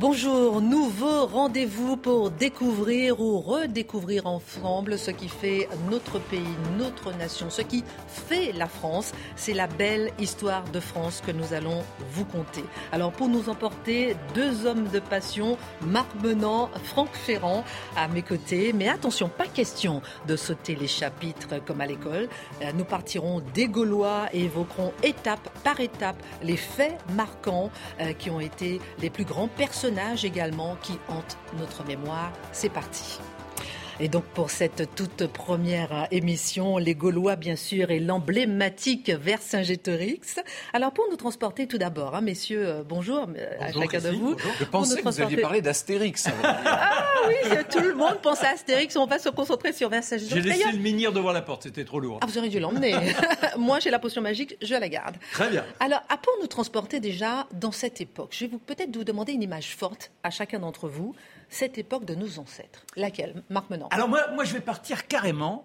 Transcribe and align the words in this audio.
Bonjour, 0.00 0.62
nouveau 0.62 1.26
rendez-vous 1.26 1.98
pour 1.98 2.30
découvrir 2.30 3.20
ou 3.20 3.38
redécouvrir 3.40 4.26
ensemble 4.26 4.98
ce 4.98 5.10
qui 5.10 5.28
fait 5.28 5.68
notre 5.90 6.18
pays, 6.18 6.40
notre 6.78 7.14
nation, 7.18 7.50
ce 7.50 7.60
qui 7.60 7.84
fait 8.08 8.52
la 8.52 8.68
France. 8.68 9.12
C'est 9.36 9.52
la 9.52 9.66
belle 9.66 10.10
histoire 10.18 10.64
de 10.72 10.80
France 10.80 11.22
que 11.24 11.30
nous 11.30 11.52
allons 11.52 11.84
vous 12.10 12.24
conter. 12.24 12.64
Alors 12.90 13.12
pour 13.12 13.28
nous 13.28 13.50
emporter, 13.50 14.16
deux 14.34 14.64
hommes 14.66 14.88
de 14.88 14.98
passion, 14.98 15.58
Marc 15.82 16.08
Menant, 16.22 16.70
Franck 16.84 17.12
Ferrand 17.12 17.62
à 17.94 18.08
mes 18.08 18.22
côtés. 18.22 18.72
Mais 18.72 18.88
attention, 18.88 19.28
pas 19.28 19.46
question 19.46 20.00
de 20.26 20.36
sauter 20.36 20.74
les 20.74 20.88
chapitres 20.88 21.62
comme 21.66 21.82
à 21.82 21.86
l'école. 21.86 22.28
Euh, 22.62 22.72
Nous 22.74 22.84
partirons 22.84 23.42
des 23.52 23.68
Gaulois 23.68 24.26
et 24.32 24.44
évoquerons 24.44 24.94
étape 25.02 25.50
par 25.62 25.78
étape 25.80 26.16
les 26.42 26.56
faits 26.56 26.98
marquants 27.14 27.70
euh, 28.00 28.14
qui 28.14 28.30
ont 28.30 28.40
été 28.40 28.80
les 28.98 29.10
plus 29.10 29.24
grands 29.24 29.48
personnages 29.48 29.81
également 30.24 30.76
qui 30.82 30.98
hantent 31.08 31.38
notre 31.58 31.84
mémoire. 31.84 32.32
C'est 32.52 32.68
parti. 32.68 33.18
Et 34.04 34.08
donc 34.08 34.24
pour 34.34 34.50
cette 34.50 34.96
toute 34.96 35.28
première 35.28 36.08
émission, 36.10 36.76
les 36.76 36.96
Gaulois 36.96 37.36
bien 37.36 37.54
sûr 37.54 37.92
et 37.92 38.00
l'emblématique 38.00 39.10
Vercingétorix. 39.10 40.40
Alors 40.72 40.90
pour 40.92 41.04
nous 41.08 41.14
transporter 41.16 41.68
tout 41.68 41.78
d'abord, 41.78 42.16
hein, 42.16 42.20
messieurs, 42.20 42.66
euh, 42.66 42.82
bonjour, 42.82 43.28
euh, 43.38 43.46
à 43.60 43.70
chacun 43.70 44.00
de 44.00 44.08
vous. 44.16 44.34
Je 44.58 44.64
pensais 44.64 44.96
que 44.96 45.02
vous 45.02 45.08
aviez 45.08 45.36
transporter- 45.36 45.40
parlé 45.40 45.62
d'Astérix. 45.62 46.26
Ah 46.44 47.28
oui, 47.28 47.56
tout 47.70 47.78
le 47.78 47.94
monde 47.94 48.18
pense 48.20 48.42
à 48.42 48.48
Astérix, 48.48 48.96
on 48.96 49.06
va 49.06 49.20
se 49.20 49.28
concentrer 49.28 49.72
sur 49.72 49.88
J'ai 49.88 49.94
Vercingétorix. 49.94 50.42
laissé 50.42 50.58
D'ailleurs, 50.58 50.72
le 50.72 50.82
menhir 50.82 51.12
devant 51.12 51.30
la 51.30 51.40
porte, 51.42 51.62
c'était 51.62 51.84
trop 51.84 52.00
lourd. 52.00 52.18
ah, 52.20 52.26
vous 52.26 52.36
auriez 52.36 52.50
dû 52.50 52.58
l'emmener. 52.58 52.96
Moi 53.56 53.78
j'ai 53.78 53.90
la 53.90 54.00
potion 54.00 54.20
magique, 54.20 54.56
je 54.60 54.74
la 54.74 54.88
garde. 54.88 55.14
Très 55.30 55.48
bien. 55.48 55.64
Alors, 55.78 56.02
à 56.08 56.16
pour 56.16 56.32
nous 56.40 56.48
transporter 56.48 56.98
déjà 56.98 57.46
dans 57.52 57.70
cette 57.70 58.00
époque, 58.00 58.30
je 58.32 58.46
vais 58.46 58.50
vous 58.50 58.58
peut-être 58.58 58.96
vous 58.96 59.04
demander 59.04 59.32
une 59.34 59.42
image 59.44 59.76
forte 59.76 60.10
à 60.24 60.30
chacun 60.30 60.58
d'entre 60.58 60.88
vous, 60.88 61.14
cette 61.52 61.78
époque 61.78 62.04
de 62.04 62.14
nos 62.14 62.38
ancêtres. 62.38 62.84
Laquelle 62.96 63.42
Marc 63.50 63.70
Menant. 63.70 63.88
Alors 63.90 64.08
moi, 64.08 64.26
moi, 64.34 64.44
je 64.44 64.54
vais 64.54 64.60
partir 64.60 65.06
carrément 65.06 65.64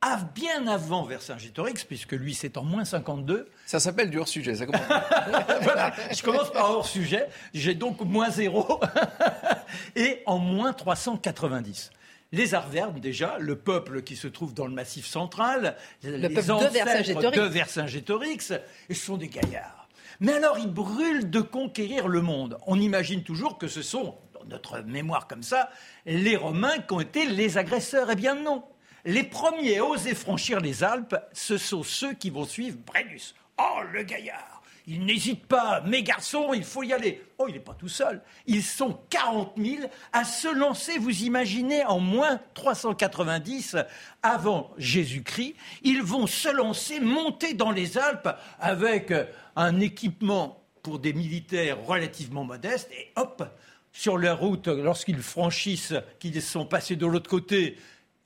à 0.00 0.16
bien 0.34 0.66
avant 0.66 1.04
Vercingétorix, 1.04 1.84
puisque 1.84 2.12
lui, 2.12 2.34
c'est 2.34 2.56
en 2.56 2.64
moins 2.64 2.84
52. 2.84 3.48
Ça 3.66 3.80
s'appelle 3.80 4.10
du 4.10 4.18
hors-sujet. 4.18 4.54
Ça 4.54 4.66
commence. 4.66 4.82
voilà, 5.62 5.92
je 6.12 6.22
commence 6.22 6.52
par 6.52 6.70
hors 6.70 6.86
sujet. 6.86 7.26
J'ai 7.52 7.74
donc 7.74 8.00
moins 8.00 8.30
zéro 8.30 8.80
et 9.96 10.22
en 10.26 10.38
moins 10.38 10.72
390. 10.72 11.90
Les 12.30 12.54
Arvernes, 12.54 13.00
déjà, 13.00 13.36
le 13.38 13.56
peuple 13.56 14.02
qui 14.02 14.14
se 14.14 14.28
trouve 14.28 14.54
dans 14.54 14.66
le 14.66 14.74
Massif 14.74 15.06
central, 15.06 15.76
les 16.02 16.28
peuple 16.28 16.52
ancêtres 16.52 16.72
Vercingétorix. 16.72 17.36
de 17.38 17.42
Vercingétorix, 17.42 18.52
ce 18.90 18.94
sont 18.94 19.16
des 19.16 19.28
gaillards. 19.28 19.88
Mais 20.20 20.32
alors, 20.32 20.58
ils 20.58 20.70
brûlent 20.70 21.30
de 21.30 21.40
conquérir 21.40 22.08
le 22.08 22.20
monde. 22.20 22.58
On 22.66 22.78
imagine 22.78 23.22
toujours 23.22 23.56
que 23.56 23.68
ce 23.68 23.82
sont, 23.82 24.16
notre 24.48 24.80
mémoire 24.80 25.26
comme 25.26 25.42
ça, 25.42 25.70
les 26.06 26.36
Romains 26.36 26.78
qui 26.78 26.94
ont 26.94 27.00
été 27.00 27.26
les 27.26 27.58
agresseurs. 27.58 28.10
Eh 28.10 28.16
bien 28.16 28.34
non. 28.34 28.64
Les 29.04 29.22
premiers 29.22 29.78
à 29.78 29.84
oser 29.84 30.14
franchir 30.14 30.60
les 30.60 30.82
Alpes, 30.82 31.16
ce 31.32 31.56
sont 31.56 31.82
ceux 31.82 32.14
qui 32.14 32.30
vont 32.30 32.44
suivre 32.44 32.78
Brennus. 32.84 33.34
Oh, 33.58 33.80
le 33.92 34.02
gaillard 34.02 34.58
il 34.90 35.04
n'hésite 35.04 35.44
pas, 35.44 35.82
mes 35.82 36.02
garçons, 36.02 36.54
il 36.54 36.64
faut 36.64 36.82
y 36.82 36.94
aller. 36.94 37.22
Oh, 37.36 37.44
il 37.46 37.52
n'est 37.52 37.60
pas 37.60 37.74
tout 37.74 37.90
seul. 37.90 38.22
Ils 38.46 38.62
sont 38.62 38.98
40 39.10 39.52
000 39.58 39.82
à 40.14 40.24
se 40.24 40.48
lancer, 40.48 40.96
vous 40.96 41.24
imaginez, 41.24 41.84
en 41.84 42.00
moins 42.00 42.40
390 42.54 43.76
avant 44.22 44.70
Jésus-Christ. 44.78 45.54
Ils 45.82 46.02
vont 46.02 46.26
se 46.26 46.48
lancer, 46.48 47.00
monter 47.00 47.52
dans 47.52 47.70
les 47.70 47.98
Alpes 47.98 48.30
avec 48.58 49.12
un 49.56 49.78
équipement 49.78 50.64
pour 50.82 50.98
des 50.98 51.12
militaires 51.12 51.84
relativement 51.84 52.44
modestes. 52.44 52.90
Et 52.92 53.12
hop, 53.16 53.44
sur 53.98 54.16
leur 54.16 54.38
route, 54.38 54.68
lorsqu'ils 54.68 55.22
franchissent, 55.22 55.94
qu'ils 56.20 56.40
sont 56.40 56.64
passés 56.64 56.94
de 56.94 57.04
l'autre 57.04 57.28
côté, 57.28 57.76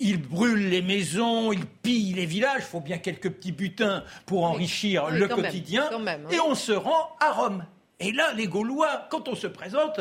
ils 0.01 0.21
brûlent 0.21 0.69
les 0.69 0.83
maisons, 0.83 1.51
ils 1.51 1.65
pillent 1.65 2.13
les 2.13 2.27
villages. 2.27 2.59
Il 2.59 2.65
faut 2.65 2.81
bien 2.81 2.99
quelques 2.99 3.31
petits 3.31 3.53
butins 3.53 4.05
pour 4.27 4.45
enrichir 4.45 5.07
Oui, 5.11 5.19
le 5.19 5.29
même, 5.29 5.37
quotidien. 5.37 5.99
même, 5.99 6.27
hein. 6.27 6.31
Et 6.31 6.41
on 6.41 6.55
se 6.55 6.73
rend 6.73 7.17
à 7.21 7.33
Rome. 7.33 7.65
Et 8.01 8.13
là, 8.13 8.35
les 8.35 8.49
Gaulois, 8.49 9.07
quand 9.11 9.29
on 9.29 9.35
se 9.35 9.47
présente, 9.47 9.99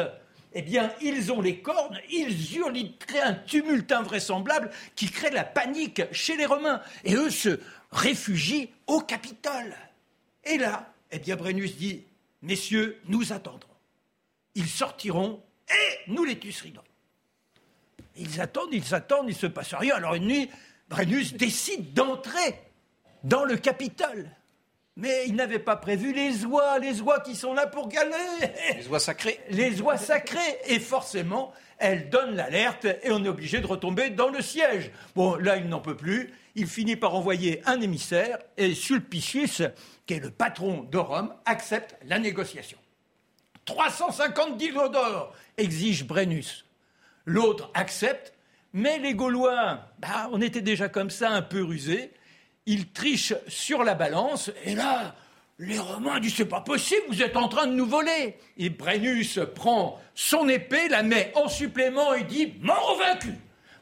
eh 0.52 0.62
bien, 0.62 0.92
ils 1.02 1.32
ont 1.32 1.40
les 1.40 1.60
cornes, 1.60 1.98
ils 2.12 2.58
hurlent, 2.58 2.76
ils 2.76 2.98
créent 2.98 3.22
un 3.22 3.34
tumulte 3.34 3.94
invraisemblable 3.94 4.72
qui 4.98 5.10
crée 5.10 5.30
la 5.30 5.46
panique 5.46 6.02
chez 6.12 6.36
les 6.36 6.48
Romains. 6.48 6.82
Et 7.06 7.16
eux 7.16 7.30
se 7.30 7.62
réfugient 7.94 8.68
au 8.88 9.00
Capitole. 9.00 9.74
Et 10.44 10.58
là, 10.58 10.92
eh 11.12 11.20
bien, 11.20 11.38
Brennus 11.38 11.78
dit, 11.78 12.04
messieurs, 12.42 13.00
nous 13.08 13.32
attendrons. 13.32 13.70
Ils 14.56 14.68
sortiront 14.68 15.42
et 15.72 16.12
nous 16.12 16.24
les 16.24 16.38
tueridons. 16.38 16.82
Ils 18.18 18.42
attendent, 18.42 18.74
ils 18.74 18.94
attendent, 18.94 19.28
il 19.28 19.34
ne 19.34 19.40
se 19.40 19.48
passe 19.48 19.74
rien. 19.74 19.96
Alors 19.96 20.16
une 20.16 20.28
nuit, 20.28 20.50
Brennus 20.90 21.34
décide 21.34 21.94
d'entrer 21.94 22.60
dans 23.24 23.46
le 23.46 23.58
Capitole. 23.58 24.30
Mais 24.98 25.26
il 25.26 25.36
n'avait 25.36 25.60
pas 25.60 25.78
prévu 25.78 26.12
les 26.14 26.46
oies, 26.46 26.78
les 26.78 27.02
oies 27.02 27.22
qui 27.22 27.36
sont 27.36 27.54
là 27.54 27.66
pour 27.66 27.88
galer. 27.88 28.14
Les 28.76 28.88
oies 28.88 29.00
sacrées. 29.00 29.40
Les 29.50 29.82
oies 29.82 29.98
sacrées. 29.98 30.60
Et 30.68 30.80
forcément, 30.80 31.54
elles 31.78 32.10
donnent 32.10 32.36
l'alerte 32.36 32.86
et 32.86 33.10
on 33.12 33.24
est 33.24 33.30
obligé 33.30 33.62
de 33.62 33.68
retomber 33.68 34.10
dans 34.10 34.30
le 34.30 34.42
siège. 34.42 34.92
Bon, 35.16 35.36
là, 35.36 35.56
il 35.56 35.70
n'en 35.70 35.80
peut 35.80 35.96
plus. 35.96 36.34
Il 36.56 36.68
finit 36.68 36.98
par 36.98 37.16
envoyer 37.16 37.62
un 37.66 37.80
émissaire 37.80 38.38
et 38.58 38.76
Sulpicius, 38.76 39.64
qui 40.06 40.16
est 40.16 40.20
le 40.20 40.30
patron 40.30 40.84
de 40.84 40.98
Rome, 40.98 41.34
accepte 41.46 41.96
la 42.06 42.20
négociation. 42.20 42.78
350 43.66 44.60
livres 44.60 44.90
d'or 44.90 45.34
exige 45.58 46.06
Brennus. 46.06 46.66
L'autre 47.26 47.70
accepte, 47.74 48.34
mais 48.74 48.98
les 49.00 49.14
Gaulois, 49.14 49.80
bah, 50.00 50.30
on 50.32 50.42
était 50.42 50.62
déjà 50.62 50.90
comme 50.90 51.10
ça 51.10 51.30
un 51.30 51.42
peu 51.42 51.64
rusés. 51.64 52.12
Ils 52.66 52.92
trichent 52.92 53.36
sur 53.48 53.84
la 53.84 53.96
balance, 53.96 54.52
et 54.66 54.76
là, 54.76 55.16
les 55.60 55.78
Romains 55.78 56.20
disent 56.20 56.36
c'est 56.36 56.46
pas 56.46 56.62
possible, 56.62 57.02
vous 57.10 57.22
êtes 57.22 57.38
en 57.38 57.48
train 57.48 57.68
de 57.68 57.74
nous 57.74 57.86
voler. 57.86 58.38
Et 58.58 58.70
Brennus 58.70 59.40
prend 59.54 60.00
son 60.16 60.50
épée, 60.50 60.88
la 60.90 61.04
met 61.04 61.32
en 61.36 61.48
supplément 61.48 62.14
et 62.14 62.24
dit 62.24 62.54
mort 62.62 62.98
vaincu. 62.98 63.36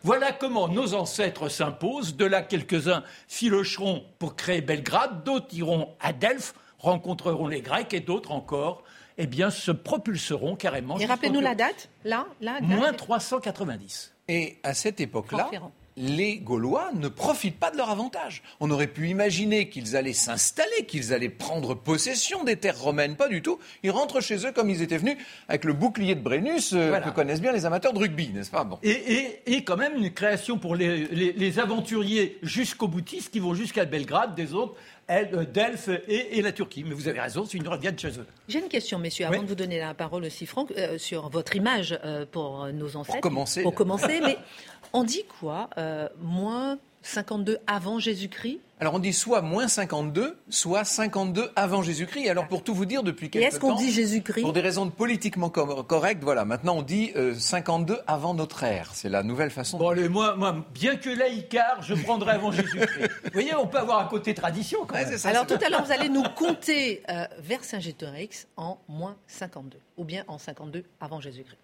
Voilà 0.04 0.32
comment 0.32 0.70
nos 0.70 0.94
ancêtres 0.94 1.50
s'imposent. 1.50 2.16
De 2.16 2.26
là, 2.26 2.42
quelques-uns 2.42 3.04
filocheront 3.28 4.06
pour 4.18 4.36
créer 4.36 4.62
Belgrade, 4.62 5.24
d'autres 5.24 5.54
iront 5.54 5.94
à 6.00 6.14
Delphes, 6.14 6.54
rencontreront 6.80 7.48
les 7.48 7.62
Grecs, 7.62 7.94
et 7.94 8.00
d'autres 8.00 8.32
encore, 8.32 8.84
eh 9.22 9.28
bien, 9.28 9.52
se 9.52 9.72
propulseront 9.72 10.56
carrément. 10.56 10.98
Et 10.98 11.06
rappelez-nous 11.06 11.42
la 11.42 11.54
date, 11.54 11.90
là, 12.06 12.26
là, 12.40 12.60
là. 12.62 12.66
Moins 12.66 12.94
390. 12.94 14.16
Et 14.30 14.60
à 14.64 14.74
cette 14.74 15.02
époque-là. 15.02 15.50
Les 16.02 16.38
Gaulois 16.38 16.92
ne 16.96 17.10
profitent 17.10 17.60
pas 17.60 17.72
de 17.72 17.78
leur 17.78 17.90
avantage. 17.90 18.42
On 18.62 18.72
aurait 18.72 18.88
pu 18.88 19.10
imaginer 19.10 19.68
qu'ils 19.70 19.98
allaient 19.98 20.14
s'installer, 20.14 20.86
qu'ils 20.88 21.14
allaient 21.14 21.28
prendre 21.28 21.76
possession 21.76 22.46
des 22.46 22.56
terres 22.56 22.80
romaines. 22.80 23.18
Pas 23.18 23.28
du 23.28 23.42
tout. 23.42 23.60
Ils 23.84 23.92
rentrent 23.92 24.22
chez 24.22 24.46
eux 24.48 24.54
comme 24.54 24.70
ils 24.70 24.82
étaient 24.82 24.98
venus, 24.98 25.18
avec 25.50 25.66
le 25.66 25.74
bouclier 25.74 26.16
de 26.16 26.22
Brennus, 26.22 26.72
euh, 26.74 26.88
Voilà. 26.88 27.06
que 27.06 27.10
connaissent 27.14 27.42
bien 27.42 27.52
les 27.52 27.66
amateurs 27.66 27.92
de 27.92 28.00
rugby, 28.00 28.30
n'est-ce 28.30 28.50
pas? 28.50 28.64
Bon. 28.64 28.80
Et, 28.82 28.92
et- 28.92 29.54
et 29.58 29.64
quand 29.66 29.76
même 29.78 29.98
une 29.98 30.12
création 30.14 30.58
pour 30.58 30.76
les, 30.78 31.06
les- 31.08 31.34
les 31.34 31.60
aventuriers 31.60 32.38
jusqu'au 32.44 32.88
boutistes 32.88 33.30
qui 33.32 33.40
vont 33.40 33.54
jusqu'à 33.54 33.84
Belgrade, 33.84 34.36
des 34.36 34.54
autres, 34.54 34.76
euh, 35.12 35.44
Delphes 35.44 35.90
et, 36.08 36.38
et 36.38 36.42
la 36.42 36.52
Turquie. 36.54 36.86
Mais 36.88 36.94
vous 36.94 37.08
avez 37.10 37.20
raison, 37.20 37.44
c'est 37.46 37.58
une 37.58 37.68
revienne 37.68 37.98
chez 38.00 38.10
eux. 38.20 38.26
J'ai 38.48 38.60
une 38.60 38.70
question, 38.70 39.00
messieurs, 39.00 39.26
avant 39.26 39.38
Oui. 39.38 39.44
de 39.44 39.48
vous 39.50 39.56
donner 39.56 39.80
la 39.80 39.94
parole 39.94 40.24
aussi, 40.24 40.46
Franck, 40.46 40.72
euh, 40.78 40.98
sur 40.98 41.30
votre 41.30 41.56
image 41.56 42.00
euh, 42.06 42.26
pour 42.32 42.68
nos 42.68 42.96
ancêtres. 42.96 43.20
commencer. 43.20 43.64
Pour 43.64 43.74
commencer, 43.74 44.20
mais 44.24 44.38
on 44.94 45.04
dit 45.04 45.24
quoi 45.40 45.70
euh, 45.78 46.08
Moins 46.22 46.78
52 47.02 47.60
avant 47.68 48.00
Jésus-Christ? 48.00 48.60
Alors 48.82 48.94
on 48.94 49.00
dit 49.00 49.12
soit 49.12 49.42
moins 49.42 49.68
52, 49.68 50.38
soit 50.50 50.86
52 50.86 51.52
avant 51.56 51.82
Jésus-Christ. 51.82 52.30
Alors 52.30 52.48
pour 52.48 52.64
tout 52.64 52.74
vous 52.74 52.86
dire, 52.86 53.04
depuis 53.04 53.30
quelques 53.30 53.44
temps... 53.44 53.46
Et 53.46 53.48
est-ce 53.48 53.60
qu'on 53.60 53.76
dit 53.76 53.92
Jésus-Christ? 53.92 54.42
Pour 54.42 54.54
des 54.54 54.62
raisons 54.62 54.90
politiquement 54.90 55.50
correctes, 55.50 56.24
voilà. 56.24 56.46
Maintenant 56.46 56.78
on 56.78 56.82
dit 56.82 57.12
52 57.38 57.94
euh, 57.94 57.98
avant 58.08 58.34
notre 58.34 58.64
ère. 58.64 58.92
C'est 58.94 59.10
la 59.10 59.24
nouvelle 59.24 59.50
façon. 59.50 59.78
Bon 59.78 59.90
allez, 59.90 60.08
moi, 60.08 60.36
moi, 60.36 60.66
bien 60.74 60.96
que 60.96 61.10
laïcard, 61.10 61.82
je 61.82 61.94
prendrai 61.94 62.32
avant 62.32 62.52
Jésus-Christ. 62.52 63.10
vous 63.26 63.32
voyez, 63.34 63.54
on 63.56 63.68
peut 63.68 63.80
avoir 63.80 64.00
un 64.00 64.06
côté 64.06 64.34
tradition 64.34 64.86
quand 64.86 64.96
même. 64.96 65.18
Alors 65.26 65.46
tout 65.46 65.60
à 65.62 65.70
l'heure, 65.70 65.84
vous 65.84 65.92
allez 65.92 66.10
nous 66.10 66.24
compter 66.36 67.04
euh, 67.10 67.26
vers 67.40 67.64
Saint-Gétorix 67.64 68.48
en 68.56 68.78
moins 68.88 69.18
52, 69.28 69.78
ou 69.98 70.06
bien 70.06 70.24
en 70.28 70.38
52 70.38 70.84
avant 71.02 71.20
Jésus-Christ. 71.20 71.58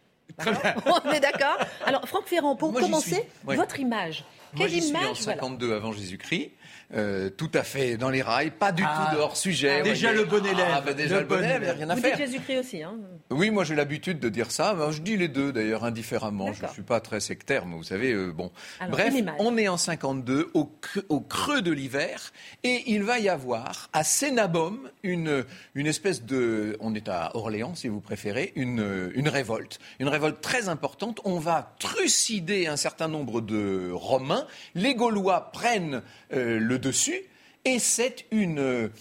On 0.85 1.11
est 1.11 1.19
d'accord 1.19 1.57
Alors 1.85 2.07
Franck 2.07 2.25
Ferrand, 2.25 2.55
pour 2.55 2.73
commencer, 2.73 3.27
votre 3.43 3.79
image. 3.79 4.23
Quelle 4.57 4.71
Moi, 4.71 4.79
image 4.79 5.15
suis 5.17 5.29
en 5.29 5.33
52 5.33 5.73
avant 5.73 5.91
Jésus-Christ. 5.91 6.51
Euh, 6.93 7.29
tout 7.31 7.49
à 7.53 7.63
fait 7.63 7.97
dans 7.97 8.11
les 8.11 8.21
rails, 8.21 8.51
pas 8.51 8.71
du 8.71 8.83
ah. 8.85 9.07
tout 9.09 9.15
de 9.15 9.21
hors 9.21 9.35
sujet. 9.35 9.79
Ah, 9.79 9.83
déjà 9.83 10.13
le 10.13 10.23
bon 10.23 10.45
élève. 10.45 10.67
Ah, 10.71 10.81
bah, 10.81 10.93
déjà 10.93 11.19
le, 11.19 11.25
bon 11.25 11.43
élève, 11.43 11.61
il 11.61 11.65
n'y 11.65 11.71
a 11.71 11.73
rien 11.73 11.89
à 11.89 11.95
Vous 11.95 12.01
faire. 12.01 12.17
Jésus-Christ 12.17 12.57
aussi. 12.59 12.83
Hein 12.83 12.95
oui, 13.31 13.49
moi 13.49 13.63
j'ai 13.63 13.73
l'habitude 13.73 14.19
de 14.19 14.29
dire 14.29 14.51
ça. 14.51 14.75
je 14.91 15.01
dis 15.01 15.17
les 15.17 15.27
deux 15.27 15.51
d'ailleurs 15.51 15.83
indifféremment. 15.83 16.53
Je 16.53 16.63
ne 16.63 16.69
suis 16.69 16.83
pas 16.83 16.99
très 16.99 17.19
sectaire, 17.19 17.65
mais 17.65 17.75
vous 17.75 17.83
savez, 17.83 18.11
euh, 18.11 18.31
bon. 18.31 18.51
Bref, 18.89 19.13
on 19.39 19.57
est 19.57 19.67
en 19.67 19.77
52, 19.77 20.51
au, 20.53 20.71
au 21.09 21.19
creux 21.21 21.61
de 21.63 21.71
l'hiver, 21.71 22.31
et 22.63 22.83
il 22.87 23.03
va 23.03 23.17
y 23.19 23.29
avoir 23.29 23.89
à 23.91 24.03
Sénabum 24.03 24.89
une, 25.01 25.43
une 25.73 25.87
espèce 25.87 26.23
de. 26.23 26.77
On 26.79 26.93
est 26.93 27.09
à 27.09 27.31
Orléans, 27.35 27.73
si 27.73 27.87
vous 27.87 28.01
préférez, 28.01 28.53
une, 28.55 29.11
une 29.15 29.27
révolte. 29.27 29.79
Une 29.99 30.07
révolte 30.07 30.39
très 30.41 30.69
importante. 30.69 31.19
On 31.25 31.39
va 31.39 31.75
trucider 31.79 32.67
un 32.67 32.77
certain 32.77 33.07
nombre 33.07 33.41
de 33.41 33.89
Romains. 33.91 34.45
Les 34.75 34.93
Gaulois 34.93 35.51
prennent 35.51 36.03
euh, 36.33 36.59
le 36.59 36.74
dessus. 36.77 37.21
Et 37.65 37.79
c'est 37.79 38.25
une, 38.31 38.91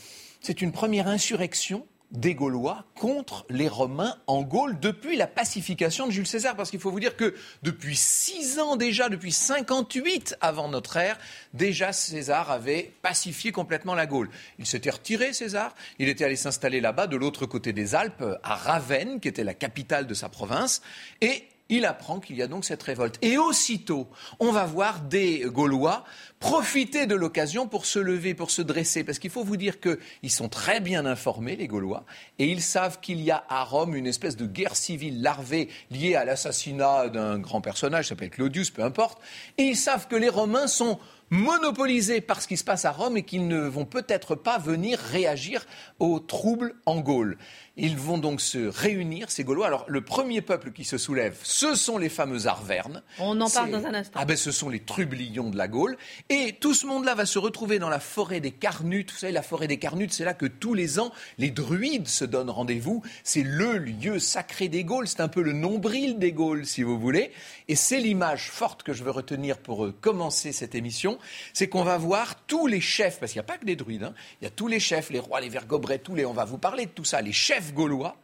c'est 0.41 0.63
une 0.63 0.73
première 0.73 1.09
insurrection 1.09 1.87
des 2.15 2.35
Gaulois 2.35 2.85
contre 2.95 3.45
les 3.51 3.67
Romains 3.67 4.17
en 4.27 4.43
Gaule 4.43 4.79
depuis 4.79 5.17
la 5.17 5.27
pacification 5.27 6.07
de 6.07 6.13
Jules 6.13 6.27
César. 6.27 6.55
Parce 6.57 6.71
qu'il 6.71 6.79
faut 6.79 6.91
vous 6.91 7.01
dire 7.01 7.17
que 7.17 7.35
depuis 7.63 7.97
six 7.97 8.59
ans 8.61 8.77
déjà, 8.77 9.09
depuis 9.09 9.33
58 9.33 10.37
avant 10.41 10.69
notre 10.69 10.97
ère, 10.97 11.19
déjà 11.53 11.93
César 11.93 12.51
avait 12.51 12.93
pacifié 13.03 13.53
complètement 13.53 13.95
la 13.95 14.07
Gaule. 14.07 14.31
Il 14.59 14.67
s'était 14.67 14.91
retiré, 14.91 15.33
César. 15.33 15.75
Il 15.99 16.09
était 16.09 16.25
allé 16.25 16.37
s'installer 16.37 16.81
là-bas, 16.81 17.09
de 17.09 17.17
l'autre 17.17 17.47
côté 17.47 17.73
des 17.73 17.95
Alpes, 17.95 18.25
à 18.43 18.55
Ravenne, 18.55 19.19
qui 19.21 19.29
était 19.29 19.45
la 19.45 19.55
capitale 19.55 20.07
de 20.07 20.15
sa 20.15 20.29
province. 20.29 20.83
Et 21.21 21.49
il 21.69 21.87
apprend 21.87 22.21
qu'il 22.21 22.37
y 22.37 22.43
a 22.43 22.47
donc 22.47 22.65
cette 22.65 22.83
révolte. 22.83 23.19
Et 23.23 23.39
aussitôt, 23.39 24.09
on 24.39 24.53
va 24.53 24.65
voir 24.65 25.01
des 25.01 25.41
Gaulois 25.47 26.05
profiter 26.39 27.07
de 27.07 27.15
l'occasion 27.15 27.67
pour 27.67 27.87
se 27.87 27.99
lever, 27.99 28.35
pour 28.35 28.51
se 28.51 28.61
dresser. 28.61 29.03
Parce 29.03 29.19
qu'il 29.19 29.31
faut 29.31 29.45
vous 29.45 29.57
dire 29.57 29.79
qu'ils 29.81 30.31
sont 30.31 30.49
très 30.49 30.81
bien 30.81 31.07
informés, 31.07 31.57
les 31.57 31.67
Gaulois, 31.67 32.05
et 32.39 32.47
ils 32.47 32.63
savent 32.63 33.01
qu'il 33.01 33.21
y 33.23 33.31
a 33.31 33.45
à 33.49 33.65
Rome 33.65 33.97
une 33.97 34.07
espèce 34.07 34.37
de 34.37 34.47
guerre 34.47 34.77
civile 34.77 35.23
larvée 35.23 35.69
liée 35.91 36.17
à 36.17 36.25
l'assassinat 36.25 37.09
d'un 37.09 37.39
grand 37.39 37.63
personnage, 37.63 38.09
ça 38.09 38.15
être 38.21 38.35
Claudius, 38.35 38.71
peu 38.71 38.83
importe. 38.83 39.21
Et 39.57 39.63
ils 39.63 39.77
savent 39.77 40.07
que 40.07 40.17
les 40.17 40.29
Romains 40.29 40.67
sont 40.67 40.99
monopolisés 41.31 42.21
par 42.21 42.43
ce 42.43 42.49
qui 42.49 42.57
se 42.57 42.65
passe 42.65 42.85
à 42.85 42.93
Rome 42.93 43.17
et 43.17 43.23
qu'ils 43.23 43.49
ne 43.49 43.61
vont 43.61 43.85
peut-être 43.85 44.35
pas 44.35 44.59
venir 44.59 44.99
réagir 44.99 45.67
aux 45.99 46.21
troubles 46.21 46.75
en 46.87 47.01
Gaule. 47.01 47.39
Ils 47.77 47.97
vont 47.97 48.19
donc 48.19 48.41
se 48.41 48.59
réunir, 48.59 49.33
ces 49.33 49.43
Gaulois. 49.43 49.67
Alors, 49.67 49.85
le 49.89 50.01
premier 50.01 50.41
peuple 50.43 50.71
qui 50.71 50.85
se 50.85 50.97
soulève, 50.97 51.37
ce 51.43 51.75
sont 51.75 51.99
les 51.99 52.09
fameux 52.09 52.47
Arvernes. 52.47 53.03
On 53.19 53.41
en 53.41 53.51
parle 53.51 53.71
dans 53.73 53.85
un 53.85 53.95
instant. 53.95 54.21
Ah 54.21 54.25
ben, 54.25 54.37
ce 54.37 54.53
sont 54.53 54.69
les 54.69 54.79
trublions 54.79 55.51
de 55.51 55.57
la 55.57 55.67
Gaule. 55.67 55.97
Et 56.29 56.53
tout 56.61 56.73
ce 56.73 56.87
monde-là 56.87 57.17
va 57.17 57.27
se 57.27 57.39
retrouver 57.39 57.81
dans 57.81 57.89
la 57.89 57.99
forêt 57.99 58.39
des 58.39 58.53
Carnutes. 58.53 59.11
Vous 59.11 59.19
savez, 59.19 59.33
la 59.33 59.43
forêt 59.43 59.67
des 59.67 59.79
Carnutes, 59.79 60.13
c'est 60.13 60.25
là 60.25 60.35
que 60.35 60.47
tous 60.47 60.75
les 60.75 61.01
ans, 61.01 61.11
les 61.39 61.51
druides 61.51 62.07
se 62.07 62.25
donnent 62.25 62.51
rendez-vous. 62.51 63.03
C'est 63.25 63.43
le 63.43 63.79
lieu 63.79 64.21
sacré 64.21 64.69
des 64.69 64.85
Gaules. 64.85 65.09
C'est 65.09 65.21
un 65.21 65.29
peu 65.29 65.43
le 65.43 65.53
nombril 65.53 66.21
des 66.21 66.31
Gaules, 66.31 66.67
si 66.67 66.85
vous 66.85 66.99
voulez. 66.99 67.33
Et 67.67 67.75
c'est 67.75 67.99
l'image 67.99 68.51
forte 68.51 68.85
que 68.85 68.93
je 68.93 69.03
veux 69.03 69.11
retenir 69.11 69.59
pour 69.59 69.87
euh, 69.87 69.95
commencer 70.01 70.53
cette 70.53 70.77
émission. 70.77 71.19
C'est 71.53 71.69
qu'on 71.69 71.83
va 71.83 71.99
voir 71.99 72.37
tous 72.47 72.69
les 72.69 72.81
chefs, 72.81 73.19
parce 73.19 73.33
qu'il 73.33 73.41
n'y 73.41 73.47
a 73.47 73.49
pas 73.49 73.59
que 73.59 73.65
des 73.65 73.75
druides, 73.75 74.05
hein. 74.05 74.15
il 74.41 74.45
y 74.45 74.47
a 74.47 74.51
tous 74.51 74.69
les 74.69 74.79
chefs, 74.79 75.11
les 75.11 75.19
rois, 75.19 75.41
les 75.41 75.49
vergobrets, 75.49 75.99
tous 75.99 76.15
les, 76.15 76.25
on 76.25 76.33
va 76.33 76.45
vous 76.45 76.59
parler 76.59 76.87
de 76.87 76.91
tout 76.91 77.05
ça, 77.05 77.21
les 77.21 77.33
chefs 77.33 77.64
gaulois 77.73 78.17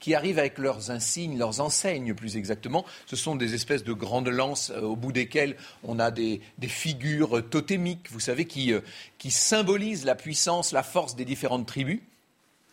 qui 0.00 0.14
arrivent 0.14 0.38
avec 0.38 0.58
leurs 0.58 0.90
insignes, 0.90 1.38
leurs 1.38 1.60
enseignes 1.60 2.14
plus 2.14 2.36
exactement. 2.36 2.84
Ce 3.06 3.16
sont 3.16 3.36
des 3.36 3.54
espèces 3.54 3.84
de 3.84 3.92
grandes 3.92 4.28
lances 4.28 4.70
euh, 4.70 4.82
au 4.82 4.96
bout 4.96 5.12
desquelles 5.12 5.56
on 5.82 5.98
a 5.98 6.10
des, 6.10 6.40
figures 6.62 7.48
totémiques, 7.48 8.10
vous 8.10 8.20
savez, 8.20 8.44
qui, 8.44 8.72
euh, 8.72 8.80
qui 9.18 9.30
symbolisent 9.30 10.04
la 10.04 10.14
puissance, 10.14 10.72
la 10.72 10.82
force 10.82 11.16
des 11.16 11.24
différentes 11.24 11.66
tribus. 11.66 12.00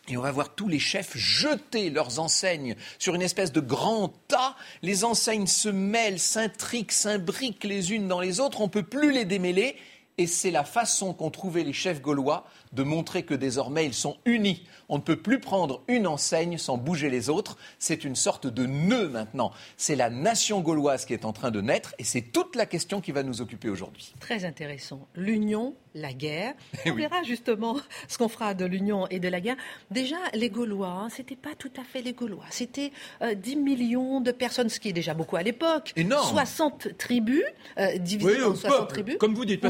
Et 0.08 0.16
on 0.16 0.22
va 0.22 0.30
voir 0.30 0.54
tous 0.54 0.68
les 0.68 0.78
chefs 0.78 1.16
jeter 1.16 1.90
leurs 1.90 2.20
enseignes 2.20 2.76
sur 2.98 3.16
une 3.16 3.22
espèce 3.22 3.50
de 3.50 3.60
grand 3.60 4.12
tas. 4.28 4.54
Les 4.82 5.04
enseignes 5.04 5.48
se 5.48 5.68
mêlent, 5.68 6.20
s'intriquent, 6.20 6.92
s'imbriquent 6.92 7.64
les 7.64 7.92
unes 7.92 8.06
dans 8.06 8.20
les 8.20 8.38
autres. 8.38 8.60
On 8.60 8.66
ne 8.66 8.70
peut 8.70 8.84
plus 8.84 9.10
les 9.10 9.24
démêler. 9.24 9.76
Et 10.18 10.28
c'est 10.28 10.52
la 10.52 10.64
façon 10.64 11.12
qu'ont 11.12 11.30
trouvé 11.30 11.64
les 11.64 11.72
chefs 11.72 12.00
gaulois 12.00 12.46
de 12.76 12.82
montrer 12.84 13.24
que 13.24 13.34
désormais 13.34 13.86
ils 13.86 13.94
sont 13.94 14.16
unis 14.24 14.62
on 14.88 14.96
ne 14.96 15.02
peut 15.02 15.16
plus 15.16 15.40
prendre 15.40 15.82
une 15.88 16.06
enseigne 16.06 16.58
sans 16.58 16.76
bouger 16.76 17.10
les 17.10 17.28
autres. 17.28 17.56
C'est 17.78 18.04
une 18.04 18.16
sorte 18.16 18.46
de 18.46 18.66
nœud 18.66 19.08
maintenant. 19.08 19.52
C'est 19.76 19.96
la 19.96 20.10
nation 20.10 20.60
gauloise 20.60 21.04
qui 21.04 21.12
est 21.12 21.24
en 21.24 21.32
train 21.32 21.50
de 21.50 21.60
naître 21.60 21.94
et 21.98 22.04
c'est 22.04 22.20
toute 22.22 22.56
la 22.56 22.66
question 22.66 23.00
qui 23.00 23.12
va 23.12 23.22
nous 23.22 23.40
occuper 23.40 23.68
aujourd'hui. 23.68 24.14
Très 24.20 24.44
intéressant. 24.44 25.08
L'union, 25.14 25.74
la 25.94 26.12
guerre. 26.12 26.54
Eh 26.84 26.90
on 26.92 26.94
verra 26.94 27.22
justement 27.24 27.78
ce 28.08 28.16
qu'on 28.16 28.28
fera 28.28 28.54
de 28.54 28.64
l'union 28.64 29.08
et 29.08 29.18
de 29.18 29.28
la 29.28 29.40
guerre. 29.40 29.56
Déjà, 29.90 30.16
les 30.34 30.50
Gaulois, 30.50 30.88
hein, 30.88 31.08
ce 31.08 31.18
n'était 31.18 31.34
pas 31.34 31.54
tout 31.58 31.70
à 31.80 31.82
fait 31.82 32.00
les 32.00 32.12
Gaulois. 32.12 32.44
C'était 32.50 32.92
10 33.20 33.56
euh, 33.56 33.60
millions 33.60 34.20
de 34.20 34.30
personnes, 34.30 34.68
ce 34.68 34.78
qui 34.78 34.90
est 34.90 34.92
déjà 34.92 35.14
beaucoup 35.14 35.36
à 35.36 35.42
l'époque. 35.42 35.94
60 35.96 36.96
tribus, 36.96 37.42
euh, 37.78 37.98
divisées 37.98 38.44
en 38.44 38.54
60 38.54 38.88
tribus. 38.88 39.16
Comme 39.18 39.34
vous 39.34 39.44
dites, 39.44 39.64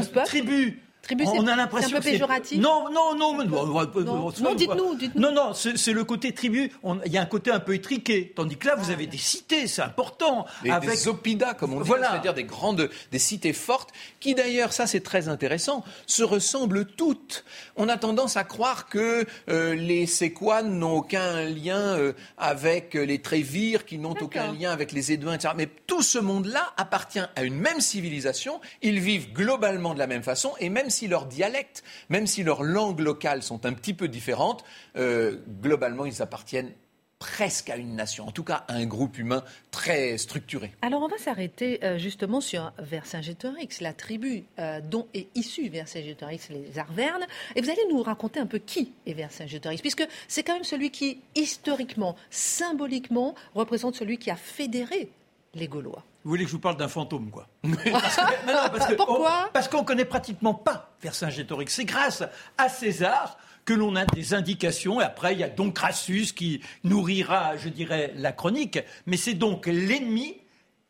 on 1.25 1.47
a 1.47 1.55
l'impression 1.55 1.89
c'est 1.89 1.95
un 1.95 1.99
peu 1.99 2.11
péjoratif. 2.11 2.59
Non, 2.59 2.85
non, 2.91 3.15
non, 3.15 3.33
non, 3.37 4.55
dites-nous, 4.55 4.95
dites-nous. 4.95 5.21
Non, 5.21 5.31
non, 5.31 5.53
c'est 5.53 5.93
le 5.93 6.03
côté 6.03 6.33
tribu. 6.33 6.71
Il 7.05 7.11
y 7.11 7.17
a 7.17 7.21
un 7.21 7.25
côté 7.25 7.51
un 7.51 7.59
peu 7.59 7.73
étriqué, 7.73 8.33
tandis 8.35 8.57
que 8.57 8.67
là, 8.67 8.75
vous 8.75 8.89
ah, 8.89 8.93
avez 8.93 9.07
des 9.07 9.17
cités, 9.17 9.67
c'est 9.67 9.81
important. 9.81 10.45
avec... 10.69 10.89
Des 10.89 11.07
oppida, 11.07 11.53
comme 11.53 11.73
on 11.73 11.81
dit, 11.81 11.89
c'est-à-dire 11.89 12.33
des 12.33 12.43
grandes, 12.43 12.89
des 13.11 13.19
cités 13.19 13.53
fortes, 13.53 13.91
qui 14.19 14.35
d'ailleurs, 14.35 14.73
ça 14.73 14.87
c'est 14.87 15.01
très 15.01 15.27
intéressant, 15.27 15.83
se 16.05 16.23
ressemblent 16.23 16.85
toutes. 16.85 17.45
On 17.75 17.89
a 17.89 17.97
tendance 17.97 18.37
à 18.37 18.43
croire 18.43 18.87
que 18.87 19.25
euh, 19.49 19.75
les 19.75 20.05
Séquanes 20.05 20.79
n'ont 20.79 20.97
aucun 20.97 21.43
lien 21.43 21.97
euh, 21.97 22.13
avec 22.37 22.93
les 22.93 23.19
Trévires, 23.19 23.85
qui 23.85 23.97
n'ont 23.97 24.15
aucun 24.21 24.51
lien 24.53 24.71
avec 24.71 24.91
les 24.91 25.11
Éduins, 25.11 25.33
etc. 25.33 25.53
Mais 25.55 25.69
tout 25.87 26.01
ce 26.01 26.19
monde-là 26.19 26.73
appartient 26.77 27.19
à 27.35 27.43
une 27.43 27.55
même 27.55 27.81
civilisation. 27.81 28.59
Ils 28.81 28.99
vivent 28.99 29.33
globalement 29.33 29.93
de 29.93 29.99
la 29.99 30.07
même 30.07 30.23
façon, 30.23 30.53
et 30.59 30.69
même 30.69 30.89
si 30.97 31.07
leurs 31.07 31.25
dialectes, 31.25 31.83
même 32.09 32.27
si 32.27 32.43
leurs 32.43 32.63
langues 32.63 32.99
locales 32.99 33.43
sont 33.43 33.65
un 33.65 33.73
petit 33.73 33.93
peu 33.93 34.07
différentes, 34.07 34.63
euh, 34.95 35.37
globalement, 35.61 36.05
ils 36.05 36.21
appartiennent 36.21 36.71
presque 37.19 37.69
à 37.69 37.77
une 37.77 37.95
nation, 37.95 38.27
en 38.27 38.31
tout 38.31 38.43
cas 38.43 38.63
à 38.67 38.73
un 38.73 38.85
groupe 38.85 39.17
humain 39.17 39.43
très 39.71 40.17
structuré. 40.17 40.71
Alors 40.83 41.01
on 41.01 41.07
va 41.07 41.17
s'arrêter 41.17 41.83
euh, 41.83 41.97
justement 41.97 42.41
sur 42.41 42.71
Vercingétorix, 42.77 43.81
la 43.81 43.93
tribu 43.93 44.43
euh, 44.59 44.81
dont 44.81 45.07
est 45.15 45.27
issu 45.35 45.67
Vercingétorix, 45.69 46.49
les 46.49 46.77
Arvernes, 46.77 47.25
et 47.55 47.61
vous 47.61 47.69
allez 47.69 47.81
nous 47.89 48.03
raconter 48.03 48.39
un 48.39 48.45
peu 48.45 48.59
qui 48.59 48.91
est 49.07 49.13
Vercingétorix, 49.13 49.81
puisque 49.81 50.07
c'est 50.27 50.43
quand 50.43 50.53
même 50.53 50.63
celui 50.63 50.91
qui, 50.91 51.19
historiquement, 51.35 52.15
symboliquement, 52.29 53.33
représente 53.55 53.95
celui 53.95 54.19
qui 54.19 54.29
a 54.29 54.35
fédéré 54.35 55.09
les 55.55 55.67
Gaulois. 55.67 56.03
Vous 56.27 56.31
voulez 56.31 56.43
que 56.43 56.49
je 56.49 56.55
vous 56.57 56.61
parle 56.61 56.75
d'un 56.75 56.89
fantôme, 56.89 57.31
quoi 57.31 57.47
Pourquoi 58.97 59.49
Parce 59.53 59.69
qu'on 59.69 59.79
ne 59.79 59.85
connaît 59.85 60.03
pratiquement 60.03 60.53
pas 60.53 60.93
Vercingétorix. 61.01 61.69
C'est 61.69 61.85
grâce 61.85 62.21
à 62.57 62.67
César 62.67 63.37
que 63.63 63.73
l'on 63.73 63.95
a 63.95 64.03
des 64.03 64.33
indications. 64.33 64.99
Et 64.99 65.05
après, 65.05 65.31
il 65.31 65.39
y 65.39 65.45
a 65.45 65.47
donc 65.47 65.75
Crassus 65.75 66.33
qui 66.35 66.59
nourrira, 66.83 67.55
je 67.55 67.69
dirais, 67.69 68.11
la 68.17 68.33
chronique. 68.33 68.77
Mais 69.05 69.15
c'est 69.15 69.35
donc 69.35 69.67
l'ennemi, 69.67 70.35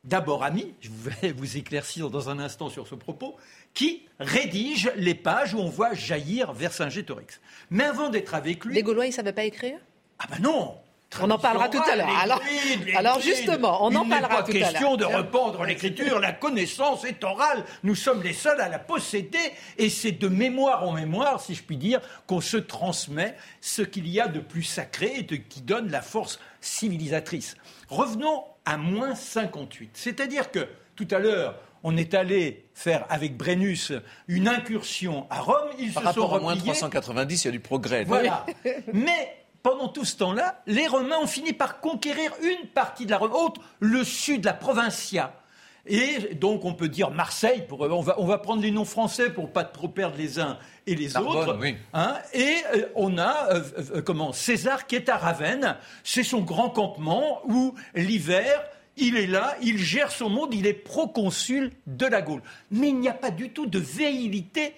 d'abord 0.04 0.44
ami, 0.44 0.74
je 0.82 0.90
vais 0.90 1.34
vous 1.34 1.56
éclaircir 1.56 2.10
dans 2.10 2.32
un 2.32 2.40
instant 2.40 2.70
sur 2.70 2.88
ce 2.88 2.96
propos, 2.96 3.36
qui 3.76 4.08
rédige 4.20 4.92
les 4.96 5.14
pages 5.14 5.54
où 5.54 5.60
on 5.60 5.70
voit 5.70 5.94
jaillir 5.94 6.52
Vercingétorix. 6.52 7.40
Mais 7.70 7.84
avant 7.84 8.10
d'être 8.10 8.34
avec 8.34 8.66
lui... 8.66 8.74
Les 8.74 8.82
Gaulois, 8.82 9.06
ils 9.06 9.10
ne 9.10 9.14
savaient 9.14 9.34
pas 9.34 9.44
écrire? 9.44 9.78
Ah 10.18 10.26
ben 10.32 10.42
non 10.42 10.80
on 11.22 11.30
en 11.30 11.38
parlera 11.38 11.70
tout 11.70 11.82
à 11.90 11.96
l'heure. 11.96 12.10
Alors, 12.22 12.42
alors 12.96 13.20
justement, 13.20 13.86
on 13.86 13.96
en 13.96 14.08
parlera 14.08 14.44
tout 14.44 14.52
à 14.52 14.54
l'heure. 14.54 14.54
Il 14.54 14.54
n'est 14.54 14.60
pas 14.60 14.72
question 14.72 14.96
de 14.98 15.06
rependre 15.06 15.66
l'écriture, 15.66 16.20
la 16.20 16.34
connaissance 16.34 17.06
est 17.06 17.24
orale. 17.24 17.64
Nous 17.84 17.96
sommes 17.96 18.24
les 18.24 18.34
seuls 18.34 18.62
à 18.62 18.70
la 18.70 18.80
posséder 18.80 19.40
et 19.78 19.90
c'est 19.90 20.12
de 20.12 20.28
mémoire 20.28 20.88
en 20.88 20.94
mémoire, 20.94 21.42
si 21.42 21.56
je 21.56 21.64
puis 21.64 21.78
dire, 21.78 22.00
qu'on 22.26 22.42
se 22.42 22.58
transmet 22.58 23.36
ce 23.62 23.82
qu'il 23.82 24.08
y 24.08 24.20
a 24.20 24.28
de 24.28 24.40
plus 24.40 24.64
sacré 24.64 25.14
et 25.18 25.24
de, 25.24 25.36
qui 25.36 25.62
donne 25.62 25.90
la 25.90 26.02
force 26.02 26.40
civilisatrice. 26.62 27.56
Revenons 27.90 28.44
à 28.66 28.78
moins 28.78 29.16
58. 29.16 29.92
C'est-à-dire 29.94 30.52
que 30.52 30.68
tout 30.96 31.08
à 31.12 31.20
l'heure, 31.20 31.56
on 31.84 31.96
est 31.96 32.14
allé 32.14 32.66
faire 32.74 33.06
avec 33.10 33.38
Brennus 33.38 33.94
une 34.28 34.48
incursion 34.48 35.28
à 35.30 35.40
Rome, 35.40 35.70
ils 35.80 35.94
Par 35.94 36.04
se 36.04 36.14
sont 36.14 36.22
rapport 36.22 36.36
à 36.36 36.40
moins 36.40 36.54
repliés. 36.54 36.74
390, 36.74 37.44
il 37.44 37.48
y 37.48 37.50
a 37.50 37.52
du 37.52 37.60
progrès. 37.60 38.04
Voilà. 38.04 38.46
Mais 38.94 39.47
pendant 39.68 39.90
tout 39.90 40.06
ce 40.06 40.16
temps-là, 40.16 40.62
les 40.66 40.88
Romains 40.88 41.18
ont 41.22 41.28
fini 41.28 41.52
par 41.52 41.82
conquérir 41.82 42.32
une 42.42 42.70
partie 42.70 43.06
de 43.06 43.12
la 43.12 43.18
Rome, 43.18 43.34
autre, 43.34 43.60
le 43.82 44.06
sud, 44.06 44.46
la 44.46 44.54
Provincia. 44.54 45.34
Et 45.86 46.36
donc 46.36 46.64
on 46.64 46.74
peut 46.74 46.88
dire 46.88 47.12
Marseille, 47.12 47.66
pour, 47.68 47.82
on, 47.82 48.00
va, 48.00 48.16
on 48.18 48.26
va 48.26 48.38
prendre 48.38 48.62
les 48.62 48.72
noms 48.72 48.86
français 48.86 49.30
pour 49.30 49.52
pas 49.52 49.66
trop 49.66 49.90
perdre 49.90 50.16
les 50.18 50.40
uns 50.40 50.58
et 50.86 50.96
les 50.96 51.10
Narbonne, 51.10 51.36
autres. 51.36 51.58
oui. 51.60 51.76
Hein, 51.94 52.16
et 52.34 52.56
euh, 52.76 52.86
on 52.96 53.18
a 53.18 53.56
euh, 53.56 53.62
euh, 53.96 54.02
comment 54.02 54.32
César 54.32 54.88
qui 54.88 54.96
est 54.96 55.10
à 55.10 55.18
Ravenne, 55.18 55.76
c'est 56.06 56.24
son 56.24 56.40
grand 56.40 56.70
campement 56.70 57.42
où 57.44 57.76
l'hiver, 57.94 58.64
il 58.96 59.18
est 59.18 59.28
là, 59.28 59.58
il 59.62 59.80
gère 59.80 60.12
son 60.12 60.30
monde, 60.30 60.54
il 60.54 60.66
est 60.66 60.74
proconsul 60.74 61.72
de 61.88 62.06
la 62.06 62.22
Gaule. 62.22 62.42
Mais 62.72 62.88
il 62.88 63.00
n'y 63.00 63.10
a 63.10 63.14
pas 63.14 63.32
du 63.32 63.50
tout 63.50 63.66
de 63.66 63.80
véhilité 63.80 64.74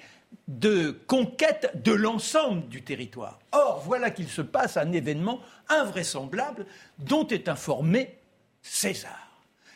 de 0.50 1.00
conquête 1.06 1.72
de 1.86 1.91
l'ensemble 1.91 2.68
du 2.70 2.82
territoire. 2.82 3.39
Or, 3.51 3.84
voilà 3.86 4.10
qu'il 4.10 4.27
se 4.27 4.41
passe 4.41 4.77
un 4.77 4.91
événement 4.91 5.39
invraisemblable 5.70 6.65
dont 6.98 7.27
est 7.27 7.48
informé 7.48 8.15
César. 8.63 9.32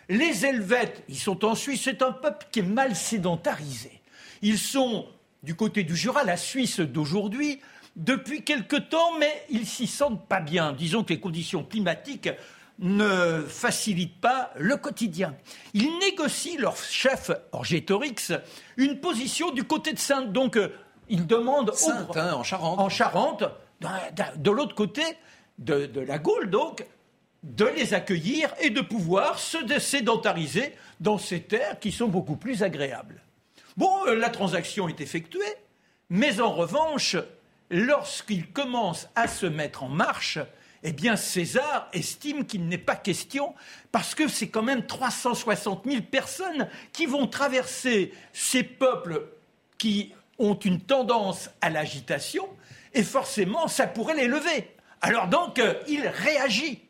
Les 0.09 0.45
Helvètes, 0.45 1.03
ils 1.07 1.19
sont 1.19 1.45
en 1.45 1.53
Suisse, 1.53 1.83
c'est 1.83 2.01
un 2.01 2.11
peuple 2.11 2.47
qui 2.51 2.59
est 2.59 2.63
mal 2.63 2.95
sédentarisé. 2.95 4.01
Ils 4.41 4.57
sont 4.57 5.05
du 5.43 5.53
côté 5.53 5.83
du 5.83 5.95
Jura, 5.95 6.23
la 6.23 6.37
Suisse 6.37 6.79
d'aujourd'hui, 6.79 7.61
depuis 7.95 8.43
quelque 8.43 8.75
temps, 8.75 9.17
mais 9.19 9.45
ils 9.51 9.67
s'y 9.67 9.85
sentent 9.85 10.27
pas 10.27 10.41
bien. 10.41 10.73
Disons 10.73 11.03
que 11.03 11.13
les 11.13 11.19
conditions 11.19 11.63
climatiques 11.63 12.29
ne 12.79 13.41
facilitent 13.47 14.19
pas 14.19 14.51
le 14.57 14.77
quotidien. 14.77 15.35
Ils 15.73 15.97
négocient 15.99 16.59
leur 16.59 16.75
chef 16.77 17.31
Orgétorix 17.51 18.31
une 18.77 18.99
position 18.99 19.51
du 19.51 19.63
côté 19.63 19.93
de 19.93 19.99
Sainte. 19.99 20.31
Donc, 20.31 20.57
euh, 20.57 20.69
ils 21.09 21.27
demandent 21.27 21.69
au- 21.69 21.73
Sainte, 21.73 22.17
hein, 22.17 22.33
en 22.33 22.43
Charente. 22.43 22.79
en 22.79 22.89
Charente, 22.89 23.43
de 24.37 24.51
l'autre 24.51 24.75
côté 24.75 25.03
de, 25.59 25.85
de 25.85 26.01
la 26.01 26.17
Gaule, 26.17 26.49
donc, 26.49 26.85
de 27.43 27.65
les 27.65 27.93
accueillir 27.93 28.53
et 28.61 28.69
de 28.69 28.81
pouvoir 28.81 29.37
se 29.37 29.57
sédentariser 29.79 30.73
dans 30.99 31.17
ces 31.17 31.41
terres 31.41 31.79
qui 31.79 31.91
sont 31.91 32.07
beaucoup 32.07 32.37
plus 32.37 32.63
agréables. 32.63 33.21
Bon, 33.77 33.91
euh, 34.07 34.15
la 34.15 34.29
transaction 34.29 34.87
est 34.87 35.01
effectuée, 35.01 35.41
mais 36.09 36.39
en 36.39 36.53
revanche, 36.53 37.17
lorsqu'il 37.69 38.51
commence 38.51 39.07
à 39.15 39.27
se 39.27 39.45
mettre 39.45 39.83
en 39.83 39.89
marche, 39.89 40.39
eh 40.83 40.91
bien 40.91 41.15
César 41.15 41.89
estime 41.93 42.45
qu'il 42.45 42.67
n'est 42.67 42.77
pas 42.77 42.95
question, 42.95 43.55
parce 43.91 44.15
que 44.15 44.27
c'est 44.27 44.49
quand 44.49 44.63
même 44.63 44.85
360 44.85 45.85
000 45.85 46.01
personnes 46.03 46.67
qui 46.91 47.05
vont 47.05 47.27
traverser 47.27 48.13
ces 48.33 48.63
peuples 48.63 49.27
qui 49.77 50.13
ont 50.39 50.55
une 50.55 50.81
tendance 50.81 51.49
à 51.61 51.69
l'agitation, 51.69 52.47
et 52.93 53.03
forcément, 53.03 53.67
ça 53.67 53.87
pourrait 53.87 54.15
les 54.15 54.27
lever. 54.27 54.69
Alors 55.01 55.27
donc, 55.27 55.59
euh, 55.59 55.73
il 55.87 56.07
réagit 56.07 56.81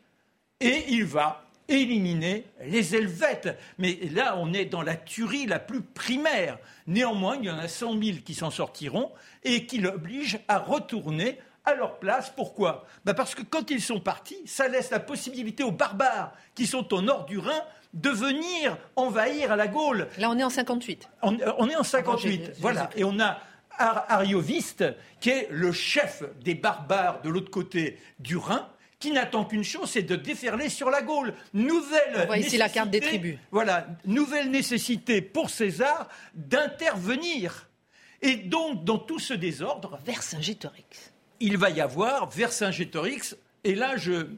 et 0.60 0.84
il 0.88 1.04
va 1.04 1.44
éliminer 1.68 2.44
les 2.64 2.94
Helvètes. 2.94 3.58
Mais 3.78 3.98
là, 4.12 4.36
on 4.38 4.52
est 4.52 4.66
dans 4.66 4.82
la 4.82 4.96
tuerie 4.96 5.46
la 5.46 5.58
plus 5.58 5.80
primaire. 5.80 6.58
Néanmoins, 6.86 7.36
il 7.36 7.46
y 7.46 7.50
en 7.50 7.58
a 7.58 7.68
100 7.68 8.02
000 8.02 8.18
qui 8.24 8.34
s'en 8.34 8.50
sortiront 8.50 9.10
et 9.42 9.66
qui 9.66 9.78
l'obligent 9.78 10.40
à 10.48 10.58
retourner 10.58 11.38
à 11.64 11.74
leur 11.74 11.98
place. 11.98 12.30
Pourquoi? 12.34 12.86
Ben 13.04 13.14
Parce 13.14 13.34
que 13.34 13.42
quand 13.42 13.70
ils 13.70 13.80
sont 13.80 14.00
partis, 14.00 14.38
ça 14.46 14.68
laisse 14.68 14.90
la 14.90 15.00
possibilité 15.00 15.62
aux 15.62 15.70
barbares 15.72 16.32
qui 16.54 16.66
sont 16.66 16.92
au 16.94 17.00
nord 17.02 17.24
du 17.26 17.38
Rhin 17.38 17.62
de 17.94 18.10
venir 18.10 18.76
envahir 18.96 19.52
à 19.52 19.56
la 19.56 19.66
Gaule. 19.68 20.08
Là, 20.18 20.28
on 20.30 20.38
est 20.38 20.42
en 20.44 20.50
58. 20.50 21.08
On, 21.22 21.36
on 21.58 21.68
est 21.68 21.74
en 21.76 21.78
Bon, 21.78 21.84
58, 21.84 22.30
j'ai- 22.40 22.44
j'ai- 22.46 22.60
voilà. 22.60 22.90
Et 22.96 23.04
on 23.04 23.18
a 23.20 23.38
Ar- 23.78 24.04
Arioviste, 24.08 24.84
qui 25.20 25.30
est 25.30 25.48
le 25.50 25.72
chef 25.72 26.22
des 26.42 26.54
barbares 26.54 27.22
de 27.22 27.28
l'autre 27.28 27.50
côté 27.50 27.98
du 28.18 28.36
Rhin, 28.36 28.68
qui 29.00 29.10
n'attend 29.10 29.44
qu'une 29.44 29.64
chose, 29.64 29.90
c'est 29.90 30.02
de 30.02 30.16
déferler 30.16 30.68
sur 30.68 30.90
la 30.90 31.02
Gaule. 31.02 31.34
Nouvelle 31.52 32.14
On 32.22 32.26
voit 32.26 32.38
ici 32.38 32.56
la 32.56 32.68
carte 32.68 32.90
des 32.90 33.00
tribus. 33.00 33.36
Voilà, 33.50 33.86
nouvelle 34.06 34.50
nécessité 34.50 35.20
pour 35.22 35.50
César 35.50 36.08
d'intervenir. 36.34 37.68
Et 38.22 38.36
donc, 38.36 38.84
dans 38.84 38.98
tout 38.98 39.18
ce 39.18 39.34
désordre, 39.34 39.98
Vercingétorix. 40.04 41.12
Il 41.40 41.56
va 41.56 41.70
y 41.70 41.80
avoir 41.80 42.30
Vercingétorix, 42.30 43.36
et 43.64 43.74
là 43.74 43.96
je 43.96 44.28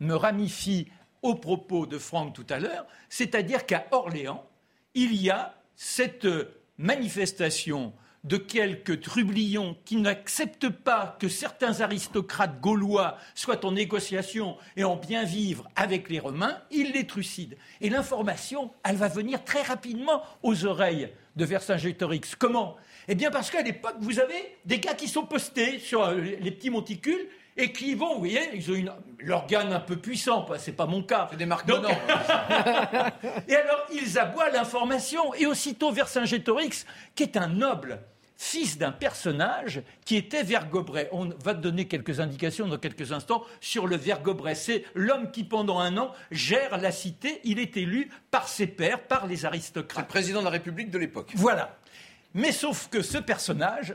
me 0.00 0.14
ramifie 0.14 0.88
au 1.22 1.34
propos 1.34 1.86
de 1.86 1.98
Franck 1.98 2.34
tout 2.34 2.46
à 2.48 2.58
l'heure, 2.58 2.86
c'est-à-dire 3.08 3.66
qu'à 3.66 3.86
Orléans, 3.90 4.46
il 4.94 5.14
y 5.14 5.30
a 5.30 5.54
cette 5.76 6.26
manifestation 6.78 7.92
de 8.24 8.36
quelques 8.36 9.00
trublions 9.00 9.76
qui 9.84 9.96
n'acceptent 9.96 10.68
pas 10.68 11.16
que 11.18 11.28
certains 11.28 11.80
aristocrates 11.80 12.60
gaulois 12.60 13.16
soient 13.34 13.64
en 13.64 13.72
négociation 13.72 14.56
et 14.76 14.84
en 14.84 14.96
bien 14.96 15.24
vivre 15.24 15.68
avec 15.74 16.10
les 16.10 16.18
Romains, 16.18 16.58
ils 16.70 16.92
les 16.92 17.06
trucident. 17.06 17.56
Et 17.80 17.88
l'information, 17.88 18.72
elle 18.84 18.96
va 18.96 19.08
venir 19.08 19.42
très 19.44 19.62
rapidement 19.62 20.22
aux 20.42 20.66
oreilles 20.66 21.10
de 21.36 21.44
Vercingétorix. 21.44 22.34
Comment? 22.38 22.76
Eh 23.08 23.14
bien 23.14 23.30
parce 23.30 23.50
qu'à 23.50 23.62
l'époque, 23.62 23.96
vous 24.00 24.20
avez 24.20 24.56
des 24.64 24.78
gars 24.78 24.94
qui 24.94 25.08
sont 25.08 25.24
postés 25.24 25.78
sur 25.78 26.02
euh, 26.04 26.14
les 26.20 26.50
petits 26.50 26.70
monticules 26.70 27.28
et 27.56 27.72
qui 27.72 27.94
vont, 27.94 28.14
vous 28.14 28.20
voyez, 28.20 28.40
ils 28.54 28.70
ont 28.70 28.74
une- 28.74 28.92
l'organe 29.18 29.72
un 29.72 29.80
peu 29.80 29.96
puissant, 29.96 30.46
c'est 30.58 30.72
pas 30.76 30.86
mon 30.86 31.02
cas. 31.02 31.26
C'est 31.30 31.36
des 31.36 31.46
marques 31.46 31.66
Donc- 31.66 31.84
et 33.48 33.56
alors, 33.56 33.86
ils 33.92 34.18
aboient 34.18 34.50
l'information. 34.50 35.34
Et 35.34 35.46
aussitôt, 35.46 35.90
Vercingétorix, 35.92 36.86
qui 37.14 37.22
est 37.24 37.36
un 37.36 37.48
noble, 37.48 38.00
fils 38.40 38.78
d'un 38.78 38.90
personnage 38.90 39.82
qui 40.06 40.16
était 40.16 40.42
Vergobret. 40.42 41.10
On 41.12 41.28
va 41.44 41.54
te 41.54 41.60
donner 41.60 41.86
quelques 41.86 42.20
indications 42.20 42.66
dans 42.66 42.78
quelques 42.78 43.12
instants 43.12 43.44
sur 43.60 43.86
le 43.86 43.96
Vergobret. 43.96 44.54
C'est 44.54 44.86
l'homme 44.94 45.30
qui, 45.30 45.44
pendant 45.44 45.78
un 45.78 45.98
an, 45.98 46.12
gère 46.30 46.78
la 46.78 46.90
cité. 46.90 47.42
Il 47.44 47.58
est 47.58 47.76
élu 47.76 48.10
par 48.30 48.48
ses 48.48 48.66
pairs, 48.66 49.02
par 49.02 49.26
les 49.26 49.36
C'est 49.36 49.42
le 49.42 49.48
aristocrates. 49.48 50.08
président 50.08 50.40
de 50.40 50.46
la 50.46 50.50
République 50.52 50.90
de 50.90 50.96
l'époque. 50.96 51.32
Voilà. 51.34 51.76
Mais 52.32 52.50
sauf 52.50 52.88
que 52.88 53.02
ce 53.02 53.18
personnage 53.18 53.94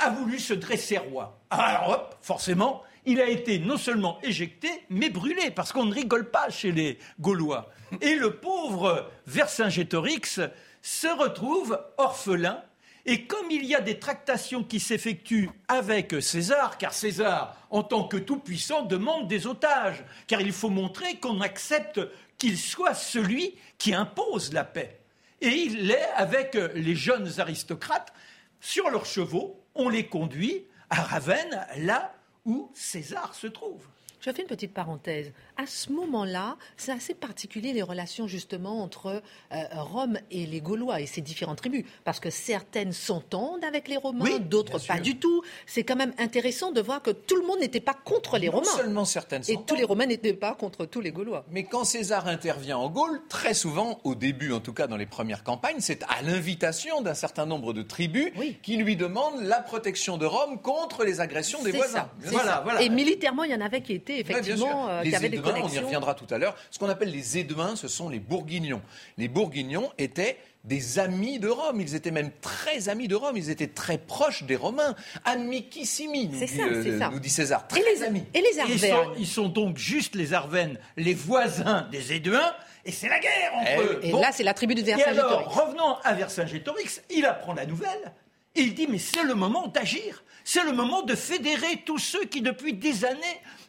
a 0.00 0.08
voulu 0.08 0.38
se 0.38 0.54
dresser 0.54 0.96
roi. 0.96 1.38
Alors 1.50 1.90
hop, 1.90 2.16
forcément, 2.22 2.82
il 3.04 3.20
a 3.20 3.28
été 3.28 3.58
non 3.58 3.76
seulement 3.76 4.18
éjecté, 4.22 4.70
mais 4.88 5.10
brûlé, 5.10 5.50
parce 5.50 5.70
qu'on 5.70 5.84
ne 5.84 5.92
rigole 5.92 6.30
pas 6.30 6.48
chez 6.48 6.72
les 6.72 6.98
Gaulois. 7.20 7.70
Et 8.00 8.14
le 8.14 8.36
pauvre 8.36 9.10
Vercingétorix 9.26 10.40
se 10.80 11.08
retrouve 11.08 11.78
orphelin. 11.98 12.62
Et 13.06 13.26
comme 13.26 13.50
il 13.50 13.64
y 13.66 13.74
a 13.74 13.80
des 13.80 13.98
tractations 13.98 14.64
qui 14.64 14.80
s'effectuent 14.80 15.50
avec 15.68 16.22
César, 16.22 16.78
car 16.78 16.94
César, 16.94 17.56
en 17.70 17.82
tant 17.82 18.08
que 18.08 18.16
tout-puissant, 18.16 18.82
demande 18.82 19.28
des 19.28 19.46
otages, 19.46 20.02
car 20.26 20.40
il 20.40 20.52
faut 20.52 20.70
montrer 20.70 21.16
qu'on 21.16 21.42
accepte 21.42 22.00
qu'il 22.38 22.56
soit 22.56 22.94
celui 22.94 23.56
qui 23.76 23.92
impose 23.92 24.52
la 24.52 24.64
paix. 24.64 25.00
Et 25.42 25.48
il 25.48 25.90
est 25.90 26.10
avec 26.16 26.54
les 26.74 26.94
jeunes 26.94 27.28
aristocrates 27.38 28.12
sur 28.60 28.88
leurs 28.88 29.06
chevaux. 29.06 29.60
On 29.74 29.90
les 29.90 30.06
conduit 30.06 30.64
à 30.88 31.02
Ravenne, 31.02 31.66
là 31.78 32.14
où 32.46 32.70
César 32.74 33.34
se 33.34 33.46
trouve. 33.46 33.82
Je 34.20 34.32
fais 34.32 34.40
une 34.40 34.48
petite 34.48 34.72
parenthèse. 34.72 35.32
À 35.56 35.66
ce 35.66 35.92
moment-là, 35.92 36.56
c'est 36.76 36.90
assez 36.90 37.14
particulier 37.14 37.72
les 37.72 37.82
relations 37.82 38.26
justement 38.26 38.82
entre 38.82 39.22
euh, 39.52 39.62
Rome 39.72 40.18
et 40.32 40.46
les 40.46 40.60
Gaulois 40.60 41.00
et 41.00 41.06
ces 41.06 41.20
différentes 41.20 41.58
tribus, 41.58 41.84
parce 42.04 42.18
que 42.18 42.28
certaines 42.28 42.92
s'entendent 42.92 43.64
avec 43.64 43.86
les 43.86 43.96
Romains, 43.96 44.24
Oui, 44.24 44.40
d'autres 44.40 44.84
pas 44.84 44.98
du 44.98 45.16
tout. 45.16 45.42
C'est 45.66 45.84
quand 45.84 45.94
même 45.96 46.12
intéressant 46.18 46.72
de 46.72 46.80
voir 46.80 47.02
que 47.02 47.10
tout 47.12 47.36
le 47.36 47.46
monde 47.46 47.60
n'était 47.60 47.80
pas 47.80 47.94
contre 47.94 48.36
les 48.38 48.46
Non 48.46 48.54
Romains 48.54 48.76
seulement 48.76 49.04
certaines 49.04 49.42
et 49.48 49.56
tous 49.64 49.76
les 49.76 49.84
Romains 49.84 50.06
n'étaient 50.06 50.32
pas 50.34 50.54
contre 50.54 50.86
tous 50.86 51.00
les 51.00 51.12
Gaulois. 51.12 51.44
Mais 51.52 51.62
quand 51.62 51.84
César 51.84 52.26
intervient 52.26 52.76
en 52.78 52.90
Gaule, 52.90 53.20
très 53.28 53.54
souvent, 53.54 54.00
au 54.02 54.16
début, 54.16 54.52
en 54.52 54.60
tout 54.60 54.72
cas 54.72 54.88
dans 54.88 54.96
les 54.96 55.06
premières 55.06 55.44
campagnes, 55.44 55.76
c'est 55.78 56.02
à 56.04 56.22
l'invitation 56.22 57.00
d'un 57.00 57.14
certain 57.14 57.46
nombre 57.46 57.72
de 57.72 57.82
tribus 57.82 58.32
Oui. 58.36 58.58
qui 58.62 58.76
lui 58.76 58.96
demandent 58.96 59.40
la 59.42 59.60
protection 59.60 60.16
de 60.18 60.26
Rome 60.26 60.60
contre 60.60 61.04
les 61.04 61.20
agressions 61.20 61.62
des 61.62 61.70
voisins. 61.70 62.08
ça, 62.24 62.60
Voilà. 62.64 62.82
Et 62.82 62.88
militairement, 62.88 63.44
il 63.44 63.52
y 63.52 63.54
en 63.54 63.60
avait 63.60 63.82
qui 63.82 63.92
étaient 63.92 64.18
effectivement, 64.20 64.88
euh, 64.88 65.02
les 65.02 65.10
qui 65.10 65.16
avaient 65.16 65.28
des 65.28 65.43
On 65.52 65.68
y 65.68 65.78
reviendra 65.78 66.14
tout 66.14 66.26
à 66.32 66.38
l'heure. 66.38 66.56
Ce 66.70 66.78
qu'on 66.78 66.88
appelle 66.88 67.10
les 67.10 67.38
Éduins, 67.38 67.76
ce 67.76 67.88
sont 67.88 68.08
les 68.08 68.18
Bourguignons. 68.20 68.82
Les 69.18 69.28
Bourguignons 69.28 69.90
étaient 69.98 70.38
des 70.64 70.98
amis 70.98 71.38
de 71.38 71.48
Rome. 71.48 71.80
Ils 71.80 71.94
étaient 71.94 72.10
même 72.10 72.30
très 72.40 72.88
amis 72.88 73.06
de 73.08 73.14
Rome. 73.14 73.36
Ils 73.36 73.50
étaient 73.50 73.66
très 73.66 73.98
proches 73.98 74.44
des 74.44 74.56
Romains. 74.56 74.94
Amicissimi, 75.24 76.26
nous, 76.28 76.38
dit, 76.38 76.48
ça, 76.48 76.62
euh, 76.64 76.82
c'est 76.82 76.98
ça. 76.98 77.10
nous 77.12 77.20
dit 77.20 77.28
César. 77.30 77.64
Et 77.70 77.80
Très 77.80 77.82
les, 77.94 78.02
amis. 78.02 78.24
et 78.32 78.40
les 78.40 78.46
Et 78.46 78.62
Ils 78.72 78.80
sont, 78.80 78.86
Arvernes. 78.92 79.14
ils 79.18 79.26
sont 79.26 79.48
donc 79.48 79.76
juste 79.78 80.14
les 80.14 80.32
Arvennes, 80.32 80.78
les 80.96 81.14
voisins 81.14 81.86
des 81.92 82.12
Éduins, 82.14 82.52
et 82.86 82.92
c'est 82.92 83.08
la 83.08 83.18
guerre 83.20 83.52
entre 83.54 83.70
Eh 83.74 83.80
eux. 83.82 84.00
Et 84.02 84.10
Bon. 84.12 84.20
là, 84.20 84.30
c'est 84.32 84.42
la 84.42 84.54
tribu 84.54 84.74
de 84.74 84.80
Et 84.80 84.92
alors, 84.92 85.28
Vercingétorix. 85.28 85.60
revenons 85.60 85.96
à 86.04 86.14
Vercingétorix, 86.14 87.02
il 87.10 87.26
apprend 87.26 87.52
la 87.54 87.66
nouvelle 87.66 88.12
et 88.56 88.60
il 88.62 88.74
dit 88.74 88.86
mais 88.88 88.98
c'est 88.98 89.22
le 89.24 89.34
moment 89.34 89.66
d'agir, 89.68 90.22
c'est 90.44 90.62
le 90.64 90.72
moment 90.72 91.02
de 91.02 91.14
fédérer 91.14 91.82
tous 91.84 91.98
ceux 91.98 92.24
qui 92.24 92.40
depuis 92.42 92.72
des 92.74 93.04
années 93.04 93.20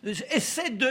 euh, 0.06 0.14
essaient 0.32 0.70
de 0.70 0.90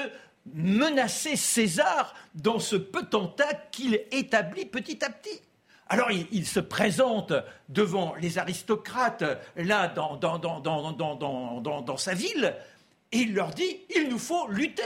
menacer 0.53 1.37
César 1.37 2.15
dans 2.35 2.59
ce 2.59 2.77
potentat 2.77 3.55
qu'il 3.71 3.95
établit 4.11 4.67
petit 4.67 5.05
à 5.05 5.11
petit. 5.11 5.41
Alors 5.89 6.11
il, 6.11 6.47
se 6.47 6.61
présente 6.61 7.33
devant 7.69 8.15
les 8.17 8.39
aristocrates, 8.39 9.25
là, 9.57 9.89
dans, 9.89 10.17
dans, 10.17 11.97
sa 11.97 12.15
ville, 12.15 12.55
et 13.13 13.19
il 13.19 13.35
leur 13.35 13.51
dit, 13.51 13.81
il 13.95 14.09
nous 14.09 14.19
faut 14.19 14.49
lutter. 14.49 14.83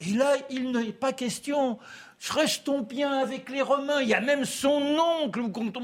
Et 0.00 0.12
là, 0.12 0.36
il 0.50 0.70
n'est 0.70 0.92
pas 0.92 1.12
question, 1.12 1.78
restons 2.30 2.80
bien 2.80 3.18
avec 3.18 3.50
les 3.50 3.62
Romains. 3.62 4.00
Il 4.02 4.08
y 4.08 4.14
a 4.14 4.20
même 4.20 4.44
son 4.44 4.96
oncle 4.98 5.42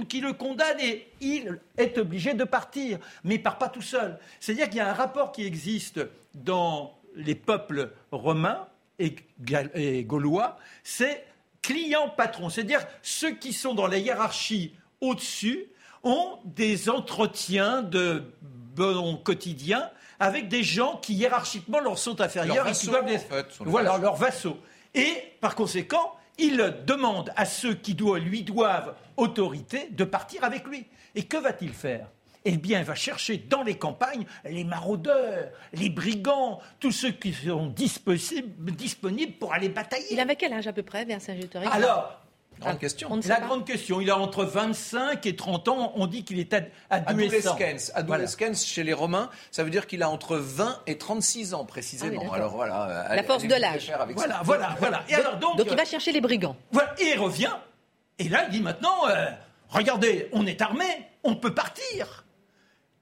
qui 0.09 0.21
le 0.21 0.33
condamne 0.33 0.81
et 0.81 1.09
il 1.21 1.59
est 1.77 1.99
obligé 1.99 2.35
de 2.35 2.45
partir. 2.45 2.99
Mais 3.25 3.37
il 3.37 3.39
ne 3.39 3.43
part 3.43 3.59
pas 3.59 3.69
tout 3.69 3.83
seul. 3.83 4.19
C'est-à-dire 4.39 4.69
qu'il 4.69 4.77
y 4.77 4.81
a 4.81 4.91
un 4.91 4.95
rapport 4.95 5.33
qui 5.33 5.45
existe 5.45 6.01
dans 6.35 6.99
les 7.15 7.35
peuples 7.35 7.91
romains 8.11 8.67
et, 9.01 10.05
gaulois, 10.05 10.59
c'est 10.85 11.25
client-patron. 11.63 12.49
C'est-à-dire 12.49 12.87
ceux 13.03 13.33
qui 13.33 13.53
sont 13.53 13.75
dans 13.75 13.87
la 13.87 13.99
hiérarchie 13.99 14.75
au-dessus 15.01 15.67
ont 16.03 16.39
des 16.45 16.89
entretiens 16.89 17.83
de 17.83 18.23
bon 18.43 19.17
quotidien 19.17 19.91
avec 20.19 20.49
des 20.49 20.63
gens 20.63 20.97
qui 20.97 21.15
hiérarchiquement 21.15 21.81
leur 21.81 21.99
sont 21.99 22.21
inférieurs 22.21 22.69
et 22.69 22.73
qui 22.73 22.87
doivent 22.87 23.07
les... 23.07 23.19
voilà 23.61 23.99
leurs 23.99 24.17
vassaux. 24.17 24.59
Et 24.95 25.13
par 25.41 25.55
conséquent, 25.55 26.15
il 26.39 26.75
demande 26.87 27.33
à 27.37 27.45
ceux 27.45 27.75
qui 27.75 27.95
lui 27.95 28.43
doivent 28.43 28.95
autorité 29.17 29.89
de 29.91 30.05
partir 30.05 30.45
avec 30.45 30.67
lui. 30.67 30.87
Et 31.15 31.25
que 31.25 31.37
va-t-il 31.37 31.73
faire? 31.73 32.07
Eh 32.45 32.57
bien, 32.57 32.81
il 32.81 32.85
va 32.85 32.95
chercher 32.95 33.37
dans 33.37 33.63
les 33.63 33.77
campagnes 33.77 34.25
les 34.45 34.65
maraudeurs, 34.65 35.51
les 35.73 35.91
brigands, 35.91 36.61
tous 36.79 36.93
ceux 36.93 37.11
qui 37.11 37.33
sont 37.33 37.67
disponibles 37.67 39.33
pour 39.39 39.53
aller 39.53 39.69
batailler. 39.69 40.07
Il 40.11 40.21
avait 40.21 40.37
quel 40.37 40.53
âge 40.53 40.67
à 40.67 40.73
peu 40.73 40.83
près, 40.83 41.05
Vercingétorix 41.05 41.69
Alors, 41.71 42.21
Grande 42.61 42.79
question. 42.79 43.21
La 43.27 43.41
grande 43.41 43.67
question. 43.67 44.01
Il 44.01 44.11
a 44.11 44.19
entre 44.19 44.45
25 44.45 45.25
et 45.25 45.35
30 45.35 45.69
ans. 45.69 45.93
On 45.97 46.07
dit 46.07 46.25
qu'il 46.25 46.39
est 46.39 46.55
adolescent. 46.91 47.57
Adolescens. 47.95 48.65
chez 48.67 48.85
les 48.85 48.93
Romains, 48.93 49.31
ça 49.51 49.65
veut 49.65 49.71
dire 49.71 49.87
qu'il 49.87 50.03
a 50.03 50.11
entre 50.11 50.37
20 50.37 50.83
et 50.87 50.99
36 50.99 51.55
ans 51.55 51.65
précisément. 51.65 52.23
Ah 52.31 52.37
alors 52.37 52.55
voilà. 52.55 53.07
La 53.15 53.23
force 53.23 53.45
de 53.45 53.55
l'âge. 53.55 53.91
Voilà, 54.15 54.43
voilà, 54.45 54.77
voilà. 54.79 55.03
Et 55.09 55.13
donc, 55.13 55.21
alors 55.21 55.37
donc, 55.39 55.67
il 55.71 55.77
va 55.77 55.85
chercher 55.85 56.13
les 56.13 56.21
brigands. 56.21 56.57
Voilà, 56.73 56.95
et 56.99 57.13
il 57.15 57.19
revient. 57.19 57.55
Et 58.19 58.29
là, 58.29 58.45
il 58.49 58.51
dit 58.51 58.61
maintenant, 58.61 59.09
euh, 59.09 59.31
regardez, 59.71 60.29
on 60.33 60.47
est 60.47 60.61
armé, 60.61 60.85
on 61.25 61.37
peut 61.37 61.55
partir. 61.55 62.25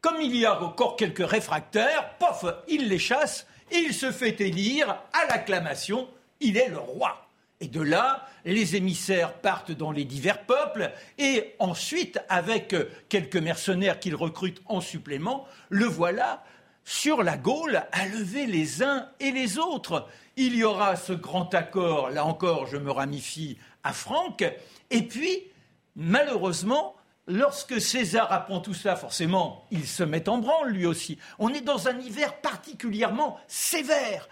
Comme 0.01 0.21
il 0.21 0.37
y 0.37 0.47
a 0.47 0.63
encore 0.63 0.97
quelques 0.97 1.27
réfractaires, 1.29 2.17
pof, 2.19 2.45
il 2.69 2.89
les 2.89 2.99
chasse 2.99 3.47
et 3.71 3.79
il 3.79 3.93
se 3.93 4.13
fait 4.13 4.41
élire 4.41 4.91
à 5.13 5.27
l'acclamation. 5.29 6.09
Il 6.41 6.57
est 6.57 6.69
le 6.69 6.79
roi. 6.79 7.29
Et 7.61 7.67
de 7.67 7.81
là, 7.81 8.27
les 8.45 8.77
émissaires 8.77 9.35
partent 9.35 9.73
dans 9.73 9.91
les 9.91 10.05
divers 10.05 10.43
peuples 10.43 10.93
et 11.19 11.57
ensuite, 11.59 12.21
avec 12.29 12.75
quelques 13.09 13.37
mercenaires 13.37 13.99
qu'il 13.99 14.15
recrute 14.15 14.63
en 14.67 14.81
supplément, 14.81 15.45
le 15.69 15.87
voilà 15.87 16.45
sur 16.85 17.25
la 17.25 17.37
Gaule 17.37 17.83
à 17.91 18.07
lever 18.07 18.47
les 18.47 18.85
uns 18.85 19.09
et 19.19 19.33
les 19.33 19.59
autres. 19.59 20.07
Il 20.37 20.55
y 20.55 20.63
aura 20.63 20.95
ce 20.95 21.13
grand 21.13 21.53
accord, 21.53 22.11
là 22.11 22.25
encore 22.25 22.67
je 22.67 22.77
me 22.77 22.93
ramifie 22.93 23.59
à 23.83 23.93
Franck, 23.93 24.45
et 24.91 25.03
puis, 25.03 25.43
malheureusement, 25.97 26.95
lorsque 27.29 27.81
César 27.81 28.33
apprend 28.33 28.61
tout 28.61 28.75
ça, 28.75 28.97
forcément, 28.97 29.65
il 29.71 29.87
se 29.87 30.03
met 30.03 30.29
en 30.29 30.39
branle 30.39 30.71
lui 30.71 30.87
aussi. 30.87 31.19
On 31.39 31.55
est 31.55 31.61
dans 31.61 31.87
un 31.87 31.99
hiver 32.01 32.41
particulièrement 32.41 33.39
sévère 33.47 34.29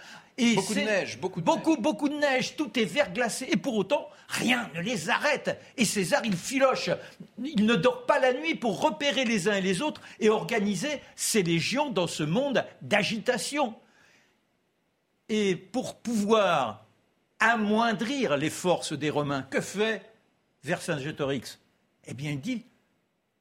beaucoup 0.55 0.75
de 0.75 0.81
neige, 0.81 1.19
beaucoup 1.19 1.41
de 1.41 1.47
beaucoup, 1.47 1.71
neige. 1.71 1.81
beaucoup 1.81 2.09
de 2.09 2.15
neige, 2.15 2.57
tout 2.57 2.79
est 2.79 2.85
verglacé. 2.85 3.47
Et 3.51 3.57
pour 3.57 3.75
autant, 3.77 4.09
rien 4.29 4.71
ne 4.75 4.81
les 4.81 5.09
arrête. 5.09 5.59
Et 5.77 5.85
César, 5.85 6.23
il 6.25 6.37
filoche. 6.37 6.91
Il 7.43 7.65
ne 7.65 7.75
dort 7.75 8.07
pas 8.07 8.19
la 8.19 8.33
nuit 8.33 8.55
pour 8.55 8.81
repérer 8.81 9.25
les 9.25 9.49
uns 9.49 9.55
et 9.55 9.61
les 9.61 9.83
autres 9.83 10.01
et 10.21 10.29
organiser 10.29 11.01
ses 11.15 11.43
légions 11.43 11.91
dans 11.91 12.07
ce 12.07 12.23
monde 12.23 12.65
d'agitation. 12.83 13.75
Et 15.29 15.57
pour 15.57 15.97
pouvoir 15.97 16.85
amoindrir 17.39 18.37
les 18.37 18.51
forces 18.51 18.93
des 18.93 19.11
Romains, 19.11 19.43
que 19.43 19.61
fait 19.61 20.03
Vercingétorix? 20.65 21.59
Eh 22.09 22.15
bien, 22.15 22.33
il 22.33 22.41
dit 22.41 22.65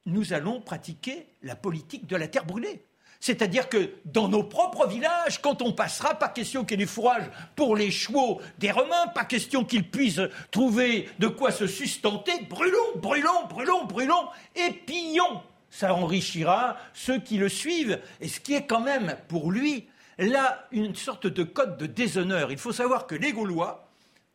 nous 0.06 0.32
allons 0.32 0.60
pratiquer 0.60 1.26
la 1.42 1.56
politique 1.56 2.06
de 2.06 2.16
la 2.16 2.28
terre 2.28 2.46
brûlée. 2.46 2.82
C'est-à-dire 3.20 3.68
que 3.68 3.90
dans 4.04 4.28
nos 4.28 4.44
propres 4.44 4.86
villages, 4.86 5.40
quand 5.40 5.62
on 5.62 5.72
passera, 5.72 6.14
pas 6.14 6.28
question 6.28 6.64
qu'il 6.64 6.78
y 6.78 6.82
ait 6.82 6.86
du 6.86 6.90
fourrage 6.90 7.24
pour 7.56 7.76
les 7.76 7.90
chevaux 7.90 8.40
des 8.58 8.70
Romains, 8.70 9.08
pas 9.14 9.24
question 9.24 9.64
qu'ils 9.64 9.90
puissent 9.90 10.20
trouver 10.50 11.08
de 11.18 11.26
quoi 11.26 11.50
se 11.50 11.66
sustenter. 11.66 12.32
Brûlons, 12.48 12.96
brûlons, 12.96 13.46
brûlons, 13.48 13.84
brûlons 13.86 14.28
et 14.54 14.70
pillons. 14.70 15.42
Ça 15.70 15.94
enrichira 15.94 16.76
ceux 16.94 17.18
qui 17.18 17.38
le 17.38 17.48
suivent. 17.48 18.00
Et 18.20 18.28
ce 18.28 18.38
qui 18.38 18.54
est 18.54 18.66
quand 18.66 18.80
même 18.80 19.16
pour 19.28 19.50
lui, 19.50 19.88
là, 20.18 20.66
une 20.70 20.94
sorte 20.94 21.26
de 21.26 21.42
code 21.42 21.78
de 21.78 21.86
déshonneur. 21.86 22.52
Il 22.52 22.58
faut 22.58 22.72
savoir 22.72 23.06
que 23.06 23.14
les 23.14 23.32
Gaulois, 23.32 23.88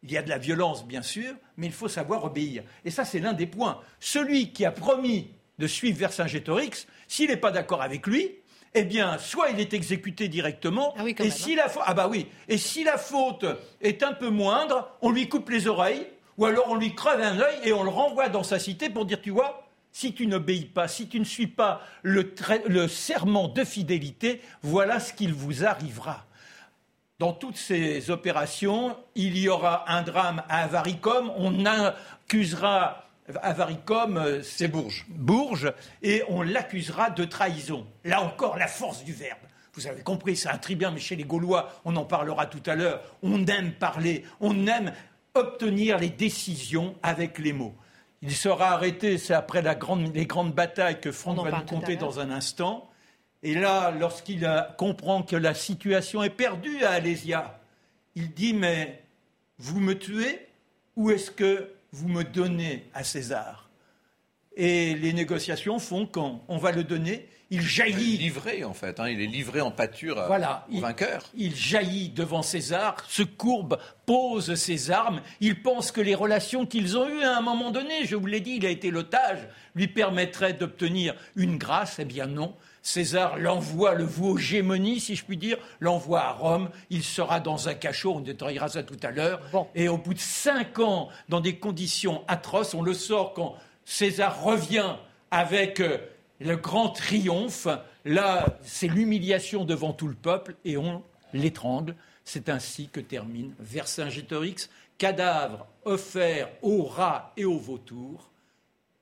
il 0.03 0.11
y 0.11 0.17
a 0.17 0.23
de 0.23 0.29
la 0.29 0.37
violence, 0.37 0.85
bien 0.85 1.01
sûr, 1.01 1.33
mais 1.57 1.67
il 1.67 1.73
faut 1.73 1.87
savoir 1.87 2.25
obéir. 2.25 2.63
Et 2.83 2.91
ça, 2.91 3.05
c'est 3.05 3.19
l'un 3.19 3.33
des 3.33 3.47
points. 3.47 3.79
Celui 3.99 4.51
qui 4.51 4.65
a 4.65 4.71
promis 4.71 5.31
de 5.61 5.67
suivre 5.67 5.99
Vercingétorix, 5.99 6.87
s'il 7.07 7.29
n'est 7.29 7.37
pas 7.37 7.51
d'accord 7.51 7.83
avec 7.83 8.07
lui, 8.07 8.31
eh 8.73 8.83
bien, 8.83 9.17
soit 9.19 9.51
il 9.51 9.59
est 9.59 9.73
exécuté 9.73 10.27
directement, 10.27 10.95
ah 10.97 11.03
et 11.05 11.29
si 11.29 11.53
hein. 11.53 11.65
la 11.67 11.83
ah 11.85 11.93
bah 11.93 12.07
oui, 12.09 12.27
et 12.47 12.57
si 12.57 12.83
la 12.83 12.97
faute 12.97 13.45
est 13.79 14.01
un 14.01 14.13
peu 14.13 14.29
moindre, 14.29 14.89
on 15.01 15.11
lui 15.11 15.29
coupe 15.29 15.49
les 15.49 15.67
oreilles, 15.67 16.07
ou 16.37 16.45
alors 16.45 16.65
on 16.69 16.75
lui 16.75 16.95
creve 16.95 17.21
un 17.21 17.39
œil 17.39 17.59
et 17.63 17.73
on 17.73 17.83
le 17.83 17.89
renvoie 17.89 18.29
dans 18.29 18.43
sa 18.43 18.57
cité 18.57 18.89
pour 18.89 19.05
dire, 19.05 19.21
tu 19.21 19.29
vois, 19.29 19.67
si 19.91 20.13
tu 20.13 20.25
n'obéis 20.25 20.65
pas, 20.65 20.87
si 20.87 21.07
tu 21.07 21.19
ne 21.19 21.25
suis 21.25 21.47
pas 21.47 21.81
le, 22.01 22.33
le 22.65 22.87
serment 22.87 23.49
de 23.49 23.63
fidélité, 23.63 24.41
voilà 24.63 24.99
ce 24.99 25.13
qu'il 25.13 25.33
vous 25.33 25.65
arrivera. 25.65 26.25
Dans 27.19 27.33
toutes 27.33 27.57
ces 27.57 28.09
opérations, 28.09 28.97
il 29.13 29.37
y 29.37 29.47
aura 29.47 29.91
un 29.91 30.01
drame 30.01 30.41
à 30.49 30.63
Avaricum, 30.63 31.31
on 31.37 31.65
accusera 31.65 33.00
Avaricum, 33.41 34.17
euh, 34.17 34.41
c'est 34.43 34.67
Bourges. 34.67 35.05
Bourges, 35.09 35.73
et 36.01 36.23
on 36.27 36.41
l'accusera 36.41 37.09
de 37.09 37.23
trahison. 37.23 37.85
Là 38.03 38.21
encore, 38.21 38.57
la 38.57 38.67
force 38.67 39.03
du 39.03 39.13
verbe. 39.13 39.39
Vous 39.73 39.87
avez 39.87 40.01
compris, 40.01 40.35
c'est 40.35 40.49
un 40.49 40.57
tribun, 40.57 40.91
mais 40.91 40.99
chez 40.99 41.15
les 41.15 41.23
Gaulois, 41.23 41.71
on 41.85 41.95
en 41.95 42.03
parlera 42.03 42.45
tout 42.45 42.63
à 42.65 42.75
l'heure, 42.75 43.01
on 43.23 43.45
aime 43.47 43.71
parler, 43.71 44.25
on 44.41 44.67
aime 44.67 44.91
obtenir 45.33 45.97
les 45.97 46.09
décisions 46.09 46.95
avec 47.03 47.37
les 47.37 47.53
mots. 47.53 47.73
Il 48.21 48.35
sera 48.35 48.73
arrêté, 48.73 49.17
c'est 49.17 49.33
après 49.33 49.61
les 49.61 50.25
grandes 50.25 50.53
batailles 50.53 50.99
que 50.99 51.11
Franck 51.11 51.43
va 51.43 51.59
nous 51.59 51.65
conter 51.65 51.95
dans 51.95 52.19
un 52.19 52.29
instant. 52.29 52.89
Et 53.43 53.55
là, 53.55 53.91
lorsqu'il 53.91 54.47
comprend 54.77 55.23
que 55.23 55.35
la 55.35 55.53
situation 55.53 56.21
est 56.21 56.29
perdue 56.29 56.83
à 56.83 56.91
Alésia, 56.91 57.59
il 58.15 58.33
dit 58.33 58.53
Mais 58.53 59.03
vous 59.57 59.79
me 59.79 59.97
tuez 59.97 60.47
ou 60.95 61.09
est-ce 61.09 61.31
que 61.31 61.71
vous 61.91 62.07
me 62.07 62.23
donnez 62.23 62.89
à 62.93 63.03
César. 63.03 63.69
Et 64.55 64.95
les 64.95 65.13
négociations 65.13 65.79
font 65.79 66.05
qu'on 66.05 66.57
va 66.57 66.71
le 66.71 66.83
donner. 66.83 67.27
Il 67.49 67.61
jaillit. 67.61 68.15
Il 68.15 68.15
est 68.15 68.23
livré, 68.23 68.63
en 68.63 68.73
fait. 68.73 68.99
Hein. 68.99 69.09
il 69.09 69.19
est 69.19 69.27
livré 69.27 69.59
en 69.59 69.71
pâture 69.71 70.23
voilà, 70.27 70.65
au 70.73 70.79
vainqueur. 70.79 71.23
Il 71.35 71.53
jaillit 71.53 72.09
devant 72.09 72.41
César, 72.41 72.95
se 73.09 73.23
courbe, 73.23 73.77
pose 74.05 74.55
ses 74.55 74.89
armes. 74.89 75.21
Il 75.41 75.61
pense 75.61 75.91
que 75.91 75.99
les 75.99 76.15
relations 76.15 76.65
qu'ils 76.65 76.97
ont 76.97 77.09
eues 77.09 77.23
à 77.23 77.37
un 77.37 77.41
moment 77.41 77.71
donné, 77.71 78.05
je 78.05 78.15
vous 78.15 78.25
l'ai 78.25 78.39
dit, 78.39 78.55
il 78.55 78.65
a 78.65 78.69
été 78.69 78.89
l'otage, 78.89 79.49
lui 79.75 79.89
permettraient 79.89 80.53
d'obtenir 80.53 81.13
une 81.35 81.57
grâce. 81.57 81.99
Eh 81.99 82.05
bien 82.05 82.25
non. 82.25 82.55
César 82.81 83.37
l'envoie, 83.37 83.93
le 83.93 84.03
voue 84.03 84.37
gémonie, 84.37 84.99
si 84.99 85.15
je 85.15 85.23
puis 85.23 85.37
dire, 85.37 85.57
l'envoie 85.79 86.21
à 86.21 86.31
Rome. 86.31 86.69
Il 86.89 87.03
sera 87.03 87.39
dans 87.39 87.67
un 87.67 87.73
cachot, 87.73 88.15
on 88.15 88.19
détaillera 88.21 88.69
ça 88.69 88.83
tout 88.83 88.97
à 89.03 89.11
l'heure. 89.11 89.41
Et 89.75 89.87
au 89.87 89.97
bout 89.97 90.13
de 90.13 90.19
cinq 90.19 90.79
ans, 90.79 91.09
dans 91.29 91.41
des 91.41 91.57
conditions 91.57 92.23
atroces, 92.27 92.73
on 92.73 92.81
le 92.81 92.93
sort 92.93 93.33
quand 93.33 93.55
César 93.85 94.43
revient 94.43 94.95
avec 95.29 95.79
euh, 95.79 95.97
le 96.39 96.55
grand 96.55 96.89
triomphe. 96.89 97.67
Là, 98.03 98.57
c'est 98.63 98.87
l'humiliation 98.87 99.63
devant 99.63 99.93
tout 99.93 100.07
le 100.07 100.15
peuple 100.15 100.55
et 100.65 100.77
on 100.77 101.03
l'étrangle. 101.33 101.95
C'est 102.25 102.49
ainsi 102.49 102.89
que 102.89 102.99
termine 102.99 103.53
Vercingétorix, 103.59 104.69
cadavre 104.97 105.67
offert 105.85 106.49
aux 106.61 106.83
rats 106.83 107.33
et 107.37 107.45
aux 107.45 107.57
vautours, 107.57 108.31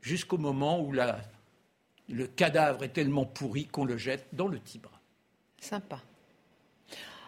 jusqu'au 0.02 0.38
moment 0.38 0.82
où 0.82 0.92
la 0.92 1.20
le 2.10 2.28
cadavre 2.28 2.84
est 2.84 2.90
tellement 2.90 3.26
pourri 3.26 3.68
qu'on 3.68 3.86
le 3.86 3.98
jette 3.98 4.28
dans 4.34 4.48
le 4.48 4.60
Tibre. 4.60 5.00
Sympa. 5.60 6.02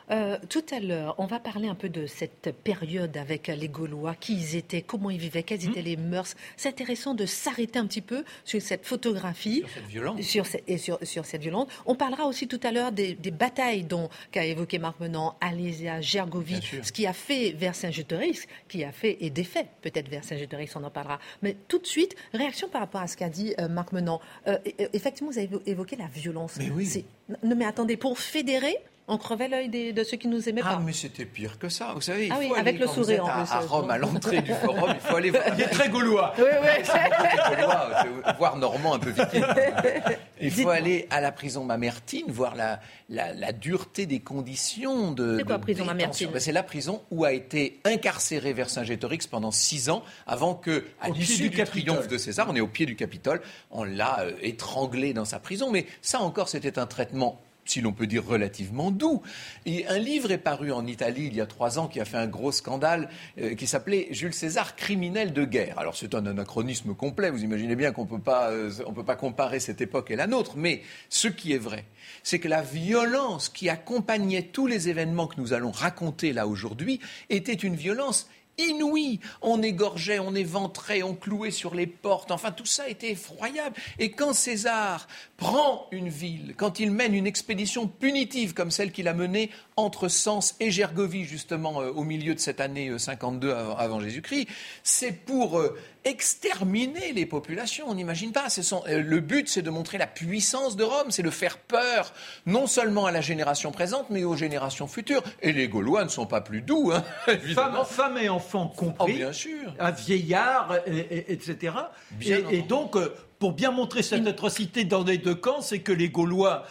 Euh, 0.09 0.37
tout 0.49 0.63
à 0.71 0.79
l'heure, 0.79 1.15
on 1.17 1.25
va 1.25 1.39
parler 1.39 1.67
un 1.67 1.75
peu 1.75 1.89
de 1.89 2.07
cette 2.07 2.53
période 2.63 3.15
avec 3.17 3.47
les 3.47 3.69
Gaulois, 3.69 4.15
qui 4.15 4.33
ils 4.33 4.55
étaient, 4.55 4.81
comment 4.81 5.09
ils 5.09 5.19
vivaient, 5.19 5.43
quelles 5.43 5.65
étaient 5.65 5.81
les 5.81 5.97
mœurs. 5.97 6.35
C'est 6.57 6.69
intéressant 6.69 7.13
de 7.13 7.25
s'arrêter 7.25 7.79
un 7.79 7.85
petit 7.85 8.01
peu 8.01 8.23
sur 8.43 8.61
cette 8.61 8.85
photographie. 8.85 9.59
Sur 9.59 9.69
cette 9.69 9.87
violence. 9.87 10.21
Sur 10.21 10.45
et 10.67 10.77
sur, 10.77 11.25
cette 11.25 11.41
violence. 11.41 11.67
On 11.85 11.95
parlera 11.95 12.25
aussi 12.25 12.47
tout 12.47 12.59
à 12.63 12.71
l'heure 12.71 12.91
des, 12.91 13.15
batailles 13.31 13.83
dont 13.83 14.09
qu'a 14.31 14.45
évoqué 14.45 14.79
Marc 14.79 14.99
Menant, 14.99 15.37
Alésia, 15.41 16.01
Gergovie, 16.01 16.61
ce 16.83 16.91
qui 16.91 17.05
a 17.07 17.13
fait 17.13 17.51
Vercingétorix, 17.51 18.47
qui 18.67 18.83
a 18.83 18.91
fait 18.91 19.17
et 19.21 19.29
défait 19.29 19.67
peut-être 19.81 20.09
Vercingétorix, 20.09 20.75
on 20.75 20.83
en 20.83 20.89
parlera. 20.89 21.19
Mais 21.41 21.55
tout 21.67 21.79
de 21.79 21.87
suite, 21.87 22.15
réaction 22.33 22.67
par 22.67 22.81
rapport 22.81 23.01
à 23.01 23.07
ce 23.07 23.17
qu'a 23.17 23.29
dit 23.29 23.53
euh, 23.59 23.67
Marc 23.67 23.91
Menant. 23.93 24.19
Euh, 24.47 24.57
effectivement, 24.93 25.31
vous 25.31 25.37
avez 25.37 25.49
évoqué 25.65 25.95
la 25.95 26.07
violence. 26.07 26.55
Mais 26.57 26.69
oui. 26.69 27.05
Non 27.43 27.55
mais 27.55 27.65
attendez, 27.65 27.97
pour 27.97 28.19
fédérer, 28.19 28.77
on 29.07 29.17
crevait 29.17 29.47
l'œil 29.47 29.69
de 29.69 30.03
ceux 30.03 30.17
qui 30.17 30.27
nous 30.27 30.47
aimaient 30.47 30.61
ah, 30.63 30.69
pas. 30.69 30.77
Ah, 30.79 30.83
mais 30.85 30.93
c'était 30.93 31.25
pire 31.25 31.59
que 31.59 31.69
ça. 31.69 31.91
Vous 31.93 32.01
savez, 32.01 32.27
il 32.27 32.31
ah 32.31 32.35
faut 32.35 32.41
oui, 32.41 32.51
avec 32.57 32.79
le 32.79 32.87
sourire 32.87 33.25
en 33.25 33.43
plus. 33.43 33.51
À, 33.51 33.59
Rome, 33.59 33.89
à 33.89 33.97
l'entrée 33.97 34.41
du 34.41 34.53
forum, 34.53 34.91
il 34.93 34.99
faut 34.99 35.15
aller 35.15 35.31
voir. 35.31 35.43
Il 35.57 35.61
est 35.61 35.67
très 35.67 35.89
gaulois. 35.89 36.33
Oui, 36.37 36.43
oui. 36.61 38.31
voir 38.37 38.57
Normand 38.57 38.95
un 38.95 38.99
peu 38.99 39.09
viking. 39.09 39.43
Il 40.41 40.51
faut 40.51 40.69
aller 40.69 41.07
à 41.09 41.21
la 41.21 41.31
prison 41.31 41.63
Mamertine, 41.63 42.25
voir 42.29 42.55
la, 42.55 42.79
la, 43.09 43.51
dureté 43.51 44.05
des 44.05 44.19
conditions 44.19 45.11
de. 45.11 45.37
C'est 45.37 45.43
quoi 45.43 45.53
la 45.53 45.59
prison 45.59 45.85
Mamertine 45.85 46.29
ben, 46.31 46.39
C'est 46.39 46.51
la 46.51 46.63
prison 46.63 47.01
où 47.11 47.25
a 47.25 47.33
été 47.33 47.79
incarcéré 47.83 48.53
Vercingétorix 48.53 49.27
pendant 49.29 49.51
six 49.51 49.89
ans 49.89 50.03
avant 50.25 50.55
que, 50.55 50.85
à 51.01 51.09
l'issue 51.09 51.49
du, 51.49 51.63
triomphe 51.63 52.07
de 52.07 52.17
César, 52.17 52.47
on 52.49 52.55
est 52.55 52.61
au 52.61 52.67
pied 52.67 52.85
du 52.85 52.95
Capitole, 52.95 53.41
on 53.69 53.83
l'a 53.83 54.21
euh, 54.21 54.31
étranglé 54.41 55.13
dans 55.13 55.25
sa 55.25 55.39
prison. 55.39 55.69
Mais 55.69 55.85
ça 56.01 56.21
encore, 56.21 56.49
c'était 56.49 56.79
un 56.79 56.87
traitement 56.87 57.39
si 57.65 57.81
l'on 57.81 57.93
peut 57.93 58.07
dire 58.07 58.25
relativement 58.25 58.91
doux. 58.91 59.21
Et 59.65 59.87
un 59.87 59.97
livre 59.97 60.31
est 60.31 60.37
paru 60.37 60.71
en 60.71 60.85
Italie 60.85 61.27
il 61.27 61.35
y 61.35 61.41
a 61.41 61.45
trois 61.45 61.79
ans 61.79 61.87
qui 61.87 61.99
a 61.99 62.05
fait 62.05 62.17
un 62.17 62.27
gros 62.27 62.51
scandale 62.51 63.09
euh, 63.39 63.55
qui 63.55 63.67
s'appelait 63.67 64.07
Jules 64.11 64.33
César, 64.33 64.75
criminel 64.75 65.33
de 65.33 65.45
guerre. 65.45 65.79
Alors 65.79 65.95
c'est 65.95 66.15
un 66.15 66.25
anachronisme 66.25 66.93
complet, 66.93 67.29
vous 67.29 67.43
imaginez 67.43 67.75
bien 67.75 67.91
qu'on 67.91 68.07
euh, 68.27 68.69
ne 68.69 68.93
peut 68.93 69.03
pas 69.03 69.15
comparer 69.15 69.59
cette 69.59 69.81
époque 69.81 70.11
et 70.11 70.15
la 70.15 70.27
nôtre, 70.27 70.57
mais 70.57 70.81
ce 71.09 71.27
qui 71.27 71.53
est 71.53 71.57
vrai, 71.57 71.85
c'est 72.23 72.39
que 72.39 72.47
la 72.47 72.61
violence 72.61 73.49
qui 73.49 73.69
accompagnait 73.69 74.43
tous 74.43 74.67
les 74.67 74.89
événements 74.89 75.27
que 75.27 75.39
nous 75.39 75.53
allons 75.53 75.71
raconter 75.71 76.33
là 76.33 76.47
aujourd'hui 76.47 76.99
était 77.29 77.53
une 77.53 77.75
violence 77.75 78.27
inouï. 78.57 79.19
On 79.41 79.61
égorgeait, 79.61 80.19
on 80.19 80.35
éventrait, 80.35 81.03
on 81.03 81.15
clouait 81.15 81.51
sur 81.51 81.75
les 81.75 81.87
portes. 81.87 82.31
Enfin, 82.31 82.51
tout 82.51 82.65
ça 82.65 82.89
était 82.89 83.11
effroyable. 83.11 83.75
Et 83.99 84.11
quand 84.11 84.33
César 84.33 85.07
prend 85.37 85.87
une 85.91 86.09
ville, 86.09 86.53
quand 86.57 86.79
il 86.79 86.91
mène 86.91 87.13
une 87.13 87.27
expédition 87.27 87.87
punitive 87.87 88.53
comme 88.53 88.71
celle 88.71 88.91
qu'il 88.91 89.07
a 89.07 89.13
menée 89.13 89.49
entre 89.75 90.07
Sens 90.07 90.55
et 90.59 90.71
Gergovie, 90.71 91.25
justement, 91.25 91.81
euh, 91.81 91.91
au 91.91 92.03
milieu 92.03 92.35
de 92.35 92.39
cette 92.39 92.59
année 92.59 92.97
52 92.97 93.49
euh, 93.49 93.73
avant, 93.75 93.99
Jésus-Christ, 93.99 94.47
c'est 94.83 95.11
pour 95.11 95.59
euh, 95.59 95.77
exterminer 96.03 97.13
les 97.13 97.25
populations. 97.25 97.85
On 97.87 97.95
n'imagine 97.95 98.31
pas. 98.31 98.47
le 98.87 99.19
but, 99.19 99.47
c'est 99.49 99.61
de 99.61 99.69
montrer 99.69 99.97
la 99.97 100.07
puissance 100.07 100.75
de 100.75 100.83
Rome, 100.83 101.11
c'est 101.11 101.23
de 101.23 101.29
faire 101.29 101.57
peur, 101.57 102.13
non 102.45 102.67
seulement 102.67 103.05
à 103.05 103.11
la 103.11 103.21
génération 103.21 103.71
présente, 103.71 104.09
mais 104.09 104.23
aux 104.23 104.35
générations 104.35 104.87
futures. 104.87 105.23
Et 105.41 105.51
les 105.51 105.67
Gaulois 105.67 106.03
ne 106.03 106.09
sont 106.09 106.25
pas 106.25 106.41
plus 106.41 106.61
doux, 106.61 106.91
hein, 106.91 107.03
Femmes, 107.85 108.17
et 108.17 108.29
enfants 108.29 108.67
compris. 108.67 109.13
Oh, 109.13 109.17
bien 109.17 109.33
sûr. 109.33 109.73
Un 109.79 109.91
vieillard, 109.91 110.75
etc. 110.87 111.73
et, 112.21 112.61
donc, 112.61 112.95
pour 113.39 113.53
bien 113.53 113.71
montrer 113.71 114.03
cette 114.03 114.25
atrocité 114.27 114.83
dans 114.83 115.03
les 115.03 115.17
deux 115.17 115.35
camps, 115.35 115.61
c'est 115.61 115.79
que 115.79 115.91
les 115.91 116.09
Gaulois, 116.09 116.65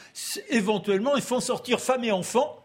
éventuellement, 0.48 1.16
ils 1.16 1.22
font 1.22 1.40
sortir 1.40 1.80
femmes 1.80 2.04
et 2.04 2.12
enfants 2.12 2.64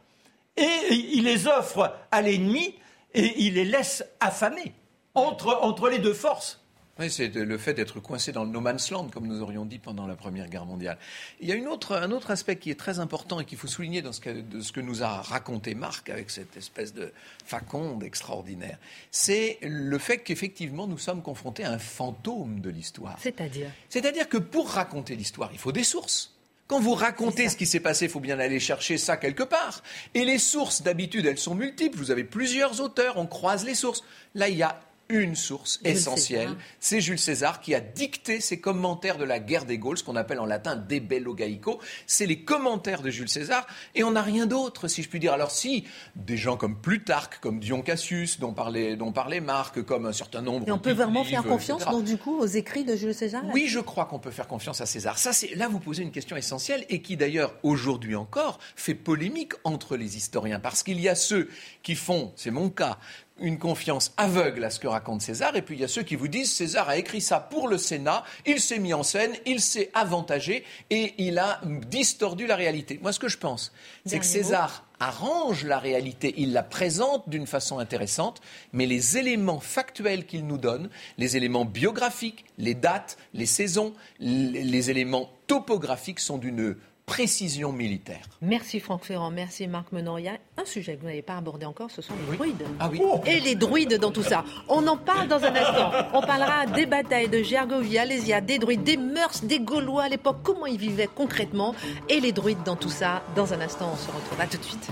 et 0.58 0.63
ils 0.91 1.23
les 1.23 1.47
offrent 1.47 1.93
à 2.12 2.21
l'ennemi 2.21 2.75
et 3.13 3.34
ils 3.43 3.56
les 3.56 3.65
laissent 3.65 4.06
affamés 4.19 4.73
entre, 5.15 5.58
entre 5.62 5.89
les 5.89 5.99
deux 5.99 6.13
forces. 6.13 6.60
Oui, 6.97 7.12
c'est 7.12 7.28
le 7.28 7.58
fait 7.58 7.73
d'être 7.73 7.99
coincé 7.99 8.32
dans 8.32 8.45
le 8.45 8.49
no 8.49 8.62
man's 8.62 8.89
land, 8.89 9.10
comme 9.10 9.28
nous 9.28 9.41
aurions 9.41 9.65
dit 9.65 9.80
pendant 9.80 10.08
la 10.08 10.15
Première 10.15 10.47
Guerre 10.47 10.65
mondiale. 10.65 10.97
Il 11.41 11.49
y 11.49 11.51
a 11.51 11.56
une 11.56 11.67
autre, 11.67 11.93
un 11.93 12.10
autre 12.12 12.32
aspect 12.32 12.56
qui 12.56 12.71
est 12.71 12.80
très 12.80 12.99
important 12.99 13.41
et 13.41 13.45
qu'il 13.45 13.58
faut 13.58 13.67
souligner 13.67 14.01
dans 14.01 14.13
ce 14.13 14.21
que, 14.21 14.30
de 14.30 14.62
ce 14.62 14.71
que 14.71 14.80
nous 14.80 15.04
a 15.04 15.21
raconté 15.21 15.75
Marc 15.75 16.10
avec 16.10 16.32
cette 16.32 16.56
espèce 16.56 16.93
de 16.93 17.12
faconde 17.45 18.01
extraordinaire. 18.01 18.78
C'est 19.12 19.58
le 19.62 19.97
fait 19.97 20.19
qu'effectivement 20.19 20.88
nous 20.88 20.97
sommes 20.97 21.21
confrontés 21.21 21.65
à 21.65 21.71
un 21.71 21.80
fantôme 21.80 22.62
de 22.62 22.69
l'histoire. 22.69 23.17
C'est-à-dire? 23.21 23.69
C'est-à-dire 23.89 24.30
que 24.30 24.38
pour 24.38 24.69
raconter 24.69 25.17
l'histoire, 25.17 25.49
il 25.51 25.60
faut 25.60 25.73
des 25.73 25.84
sources. 25.84 26.32
Quand 26.67 26.80
vous 26.80 26.93
racontez 26.93 27.49
ce 27.49 27.58
qui 27.58 27.65
s'est 27.65 27.82
passé, 27.82 28.06
il 28.06 28.12
faut 28.12 28.21
bien 28.21 28.39
aller 28.39 28.62
chercher 28.62 28.97
ça 28.97 29.17
quelque 29.17 29.43
part. 29.43 29.84
Et 30.13 30.23
les 30.23 30.39
sources, 30.39 30.82
d'habitude, 30.82 31.25
elles 31.25 31.38
sont 31.38 31.56
multiples. 31.56 31.97
Vous 31.97 32.10
avez 32.10 32.23
plusieurs 32.23 32.80
auteurs, 32.80 33.17
on 33.17 33.28
croise 33.28 33.65
les 33.65 33.75
sources. 33.75 34.04
Là, 34.34 34.47
il 34.47 34.58
y 34.58 34.63
a 34.63 34.80
une 35.10 35.36
source 35.36 35.80
essentielle, 35.84 36.56
c'est 36.80 37.02
Jules 37.02 37.20
César 37.20 37.62
qui 37.62 37.76
a 37.76 37.80
dicté 37.80 38.39
ses 38.39 38.60
commentaires 38.60 39.18
de 39.18 39.24
la 39.24 39.39
guerre 39.39 39.65
des 39.65 39.78
Gaules, 39.78 39.98
ce 39.98 40.04
qu'on 40.04 40.15
appelle 40.15 40.39
en 40.39 40.46
latin 40.46 40.76
De 40.76 41.00
Bello 41.00 41.34
Gallico. 41.34 41.80
C'est 42.08 42.26
les 42.26 42.44
commentaires 42.44 43.02
de 43.02 43.10
Jules 43.10 43.30
César 43.30 43.68
et 43.94 44.04
on 44.04 44.12
n'a 44.12 44.22
rien 44.22 44.46
d'autre, 44.46 44.88
si 44.88 45.04
je 45.04 45.10
puis 45.10 45.20
dire. 45.20 45.34
Alors 45.34 45.52
si 45.52 45.86
des 46.15 46.38
gens 46.38 46.58
comme 46.58 46.80
Plutarque, 46.80 47.39
comme 47.39 47.60
Dion 47.60 47.82
Cassius, 47.82 48.39
dont 48.39 48.54
parlait, 48.54 48.96
dont 48.96 49.12
parlait 49.12 49.41
Marc, 49.41 49.84
comme 49.84 50.06
un 50.06 50.13
certain 50.13 50.41
nombre. 50.41 50.68
Et 50.68 50.72
on 50.72 50.80
peut 50.80 50.94
vraiment 50.94 51.24
faire 51.24 51.44
confiance 51.44 51.86
donc 51.86 52.04
du 52.04 52.18
coup 52.18 52.38
aux 52.38 52.46
écrits 52.46 52.84
de 52.84 52.96
Jules 52.96 53.13
César 53.13 53.44
Oui, 53.54 53.68
je 53.68 53.80
crois 53.80 54.06
qu'on 54.06 54.20
peut 54.20 54.32
faire 54.32 54.48
confiance 54.48 54.82
à 54.82 54.86
César. 54.86 55.18
Ça, 55.18 55.34
c'est 55.34 55.54
là 55.56 55.68
vous 55.68 55.80
posez 55.80 56.04
une 56.04 56.12
question 56.12 56.36
essentielle 56.36 56.86
et 56.89 57.02
qui 57.02 57.18
d'ailleurs 57.18 57.54
aujourd'hui 57.63 58.15
encore 58.15 58.60
fait 58.76 58.96
polémique 58.96 59.54
entre 59.63 59.98
les 59.98 60.18
historiens 60.18 60.60
parce 60.60 60.84
qu'il 60.84 61.00
y 61.00 61.10
a 61.10 61.15
ceux 61.15 61.50
qui 61.84 61.96
font, 61.96 62.34
c'est 62.36 62.52
mon 62.52 62.70
cas, 62.70 62.98
une 63.39 63.58
confiance 63.60 64.13
aveugle 64.15 64.63
à 64.63 64.69
ce 64.69 64.80
que 64.80 64.88
raconte 64.88 65.21
César, 65.21 65.56
et 65.56 65.62
puis 65.62 65.76
il 65.76 65.82
y 65.82 65.84
a 65.84 65.89
ceux 65.89 66.04
qui 66.04 66.15
vous 66.15 66.30
disent 66.30 66.52
César 66.52 66.88
a 66.88 66.98
écrit 66.98 67.19
ça 67.19 67.39
pour 67.39 67.67
le 67.67 67.78
Sénat, 67.78 68.24
il 68.45 68.62
s'est 68.62 68.80
mis 68.80 68.93
en 68.93 69.04
scène, 69.04 69.34
il 69.45 69.60
s'est 69.60 69.91
avantagé 69.93 70.63
et 70.89 71.13
il 71.17 71.38
a 71.38 71.60
distordu 71.89 72.48
la 72.48 72.56
réalité. 72.56 73.00
Moi, 73.02 73.12
ce 73.12 73.19
que 73.19 73.28
je 73.28 73.38
pense, 73.38 73.74
c'est 74.06 74.19
que 74.19 74.26
César 74.26 74.86
arrange 75.02 75.65
la 75.65 75.80
réalité, 75.80 76.34
il 76.38 76.54
la 76.54 76.63
présente 76.63 77.28
d'une 77.28 77.48
façon 77.48 77.80
intéressante, 77.80 78.41
mais 78.71 78.86
les 78.86 79.17
éléments 79.17 79.60
factuels 79.60 80.26
qu'il 80.26 80.48
nous 80.48 80.58
donne, 80.58 80.89
les 81.17 81.36
éléments 81.36 81.65
biographiques, 81.65 82.45
les 82.58 82.74
dates, 82.74 83.17
les 83.34 83.45
saisons, 83.45 83.93
les 84.19 84.89
éléments 84.89 85.30
topographiques 85.48 86.21
sont 86.21 86.38
d'une 86.38 86.78
précision 87.06 87.72
militaire. 87.72 88.26
Merci 88.41 88.80
Franck 88.80 89.04
Ferrand, 89.04 89.30
merci 89.30 89.68
Marc 89.68 89.91
Menon. 89.91 90.18
Il 90.18 90.26
y 90.26 90.28
a 90.28 90.38
un 90.58 90.65
sujet 90.65 90.96
que 90.96 91.02
vous 91.02 91.08
n'avez 91.08 91.22
pas 91.22 91.38
abordé 91.38 91.65
encore, 91.65 91.91
ce 91.91 92.02
sont 92.02 92.13
les 92.30 92.38
druides. 92.38 92.63
Ah 92.80 92.89
oui. 92.91 93.02
Et 93.26 93.39
les 93.39 93.56
druides 93.56 94.00
dans 94.00 94.12
tout 94.12 94.24
ça. 94.24 94.44
On 94.68 94.86
en 94.88 94.98
parle 94.98 95.28
dans 95.28 95.44
un 95.44 95.56
instant. 95.56 95.91
On 96.13 96.22
parlera 96.22 96.65
des 96.65 96.86
batailles 96.86 97.30
de 97.30 97.44
Gergovie, 97.44 98.00
Alésia, 98.00 98.41
des 98.41 98.58
druides, 98.58 98.84
des 98.84 98.98
mœurs 98.98 99.44
des 99.44 99.60
Gaulois 99.60 100.04
à 100.04 100.10
l'époque, 100.10 100.38
comment 100.44 100.65
ils 100.65 100.80
vivaient 100.80 101.10
concrètement, 101.13 101.76
et 102.10 102.20
les 102.20 102.32
druides 102.32 102.63
dans 102.63 102.76
tout 102.76 102.89
ça. 102.89 103.24
Dans 103.36 103.54
un 103.54 103.62
instant, 103.62 103.91
on 103.94 103.98
se 103.98 104.08
retrouve. 104.08 104.41
À 104.41 104.48
tout 104.48 104.58
de 104.58 104.63
suite. 104.63 104.89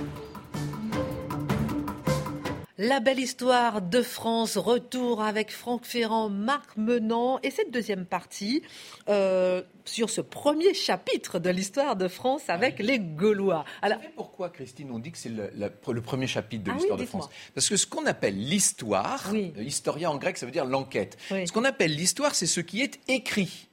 La 2.83 2.99
belle 2.99 3.19
histoire 3.19 3.81
de 3.81 4.01
France, 4.01 4.57
retour 4.57 5.21
avec 5.21 5.53
Franck 5.53 5.85
Ferrand, 5.85 6.27
Marc 6.27 6.75
Menant 6.75 7.39
et 7.41 7.49
cette 7.49 7.71
deuxième 7.71 8.05
partie 8.05 8.61
euh, 9.07 9.61
sur 9.85 10.09
ce 10.09 10.19
premier 10.19 10.73
chapitre 10.73 11.39
de 11.39 11.49
l'histoire 11.49 11.95
de 11.95 12.09
France 12.09 12.41
avec 12.49 12.79
les 12.79 12.99
Gaulois. 12.99 13.63
Alors, 13.81 13.99
Vous 13.99 14.03
savez 14.03 14.15
pourquoi, 14.17 14.49
Christine, 14.49 14.91
on 14.91 14.99
dit 14.99 15.13
que 15.13 15.17
c'est 15.17 15.31
le, 15.31 16.01
premier 16.01 16.27
chapitre 16.27 16.65
de 16.65 16.71
ah 16.71 16.73
l'histoire 16.73 16.97
de 16.97 17.05
France? 17.05 17.29
Parce 17.55 17.69
que 17.69 17.77
ce 17.77 17.87
qu'on 17.87 18.05
appelle 18.05 18.37
l'histoire, 18.37 19.29
oui. 19.31 19.53
Euh, 19.57 19.63
historien 19.63 20.09
en 20.09 20.17
grec, 20.17 20.37
ça 20.37 20.45
veut 20.45 20.51
dire 20.51 20.65
l'enquête. 20.65 21.17
Ce 21.29 21.53
qu'on 21.53 21.63
appelle 21.63 21.95
l'histoire, 21.95 22.35
c'est 22.35 22.47
ce 22.47 22.59
qui 22.59 22.81
est 22.81 22.99
écrit. 23.07 23.69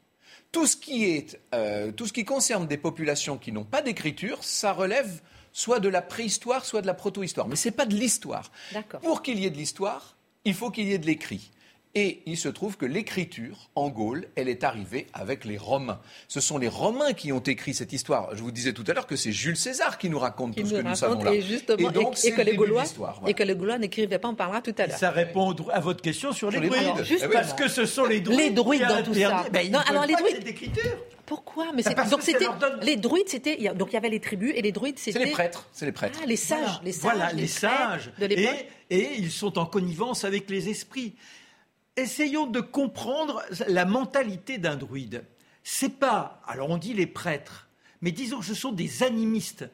Tout 0.53 0.69
ce 0.69 0.77
qui, 0.77 1.07
est, 1.07 1.41
euh, 1.53 1.91
tout 1.91 2.07
ce 2.07 2.13
qui 2.13 2.25
concerne 2.25 2.69
des 2.69 2.77
populations 2.77 3.39
qui 3.39 3.51
n'ont 3.51 3.65
pas 3.65 3.83
d'écriture, 3.83 4.45
ça 4.45 4.73
relève 4.73 5.21
soit 5.53 5.81
de 5.81 5.89
la 5.89 6.03
préhistoire, 6.03 6.65
soit 6.65 6.83
de 6.83 6.87
la 6.87 6.95
proto-histoire. 6.95 7.49
Mais 7.49 7.57
ce 7.57 7.69
n'est 7.69 7.75
pas 7.75 7.87
de 7.87 7.95
l'histoire. 7.95 8.51
Pour 9.03 9.23
qu'il 9.23 9.39
y 9.39 9.47
ait 9.47 9.51
de 9.51 9.57
l'histoire, 9.57 10.17
il 10.45 10.55
faut 10.55 10.71
qu'il 10.71 10.87
y 10.87 10.93
ait 10.93 10.99
de 10.99 11.07
l'écrit. 11.07 11.51
Et 11.97 12.23
il 12.27 12.37
se 12.37 12.49
trouve 12.49 12.77
que 12.77 12.87
l'écriture 12.87 13.69
en 13.75 13.89
Gaule, 13.89 14.29
elle 14.37 14.49
est 14.49 14.63
arrivée 14.63 15.09
avec 15.13 15.45
les 15.45 15.59
Romains. 15.59 15.99
Ce 16.29 16.41
sont 16.41 16.57
les 16.57 16.69
Romains 16.69 17.15
qui 17.15 17.33
ont 17.33 17.41
écrit 17.41 17.75
cette 17.75 17.93
histoire. 17.93 18.37
Je 18.37 18.43
vous 18.43 18.53
disais 18.53 18.73
tout 18.73 18.85
à 18.87 18.93
l'heure 18.93 19.09
que 19.09 19.17
c'est 19.17 19.33
Jules 19.33 19.57
César 19.57 19.99
qui 19.99 20.09
nous 20.09 20.21
raconte 20.21 20.55
tout 20.55 20.65
ce 20.65 20.75
que 20.75 20.83
nous 20.83 20.95
savons 20.95 21.21
là. 21.25 21.35
Et, 21.35 21.43
justement, 21.43 21.91
et, 21.91 22.33
que 22.33 22.43
les 22.43 22.55
Gaulois, 22.55 22.85
et 23.27 23.35
que 23.35 23.43
les 23.43 23.57
Gaulois 23.57 23.79
n'écrivaient 23.79 24.21
pas, 24.21 24.29
on 24.29 24.37
parlera 24.37 24.63
tout 24.63 24.75
à 24.79 24.87
l'heure. 24.87 24.99
Ça 24.99 25.11
répond 25.11 25.53
à 25.73 25.81
votre 25.81 26.01
question 26.01 26.33
sur 26.33 26.51
les, 26.53 26.61
druides. 26.61 27.29
parce 27.33 27.55
que 27.55 27.67
ce 27.67 27.85
sont 27.87 28.05
les 28.05 28.21
druides. 28.21 28.39
Les 28.39 28.51
druides 28.51 28.87
dans 28.87 29.03
tout 29.03 29.15
ça. 29.15 29.45
Ben, 29.53 29.69
non, 29.73 29.81
alors 29.81 30.07
les 30.07 30.15
druides. 30.15 30.59
Pourquoi? 31.27 31.67
Mais 31.75 31.83
c'est 31.83 31.95
donc 32.11 32.23
c'était 32.23 32.47
les 32.83 32.97
druides, 32.97 33.29
c'était 33.29 33.57
donc 33.75 33.91
il 33.91 33.95
y 33.95 33.97
avait 33.97 34.09
les 34.09 34.21
tribus 34.21 34.53
et 34.55 34.63
les 34.63 34.73
druides, 34.73 34.99
c'était 34.99 35.19
c'est 35.19 35.25
les 35.25 35.31
prêtres, 35.31 35.69
c'est 35.73 35.87
les 35.87 35.93
prêtres. 35.93 36.19
Ah, 36.21 36.27
les 36.27 36.37
sages, 36.37 36.81
les 36.85 36.91
sages, 36.91 37.03
voilà, 37.03 37.33
les, 37.33 37.47
sages 37.47 38.11
de 38.19 38.27
l'époque. 38.27 38.67
Et, 38.91 38.99
et 38.99 39.15
ils 39.17 39.31
sont 39.31 39.57
en 39.57 39.65
connivence 39.65 40.25
avec 40.25 40.51
les 40.51 40.69
esprits. 40.69 41.15
Essayons 42.01 42.47
de 42.47 42.61
comprendre 42.61 43.43
la 43.69 43.85
mentalité 43.85 44.57
d'un 44.57 44.77
druide. 44.77 45.23
C'est 45.63 45.99
pas, 45.99 46.41
alors 46.47 46.71
on 46.71 46.79
dit 46.79 46.95
les 46.95 47.07
prêtres, 47.07 47.69
mais 48.01 48.11
disons 48.11 48.41
que 48.41 48.47
ce 48.47 48.55
sont 48.55 48.73
des 48.73 49.03
animistes. 49.03 49.69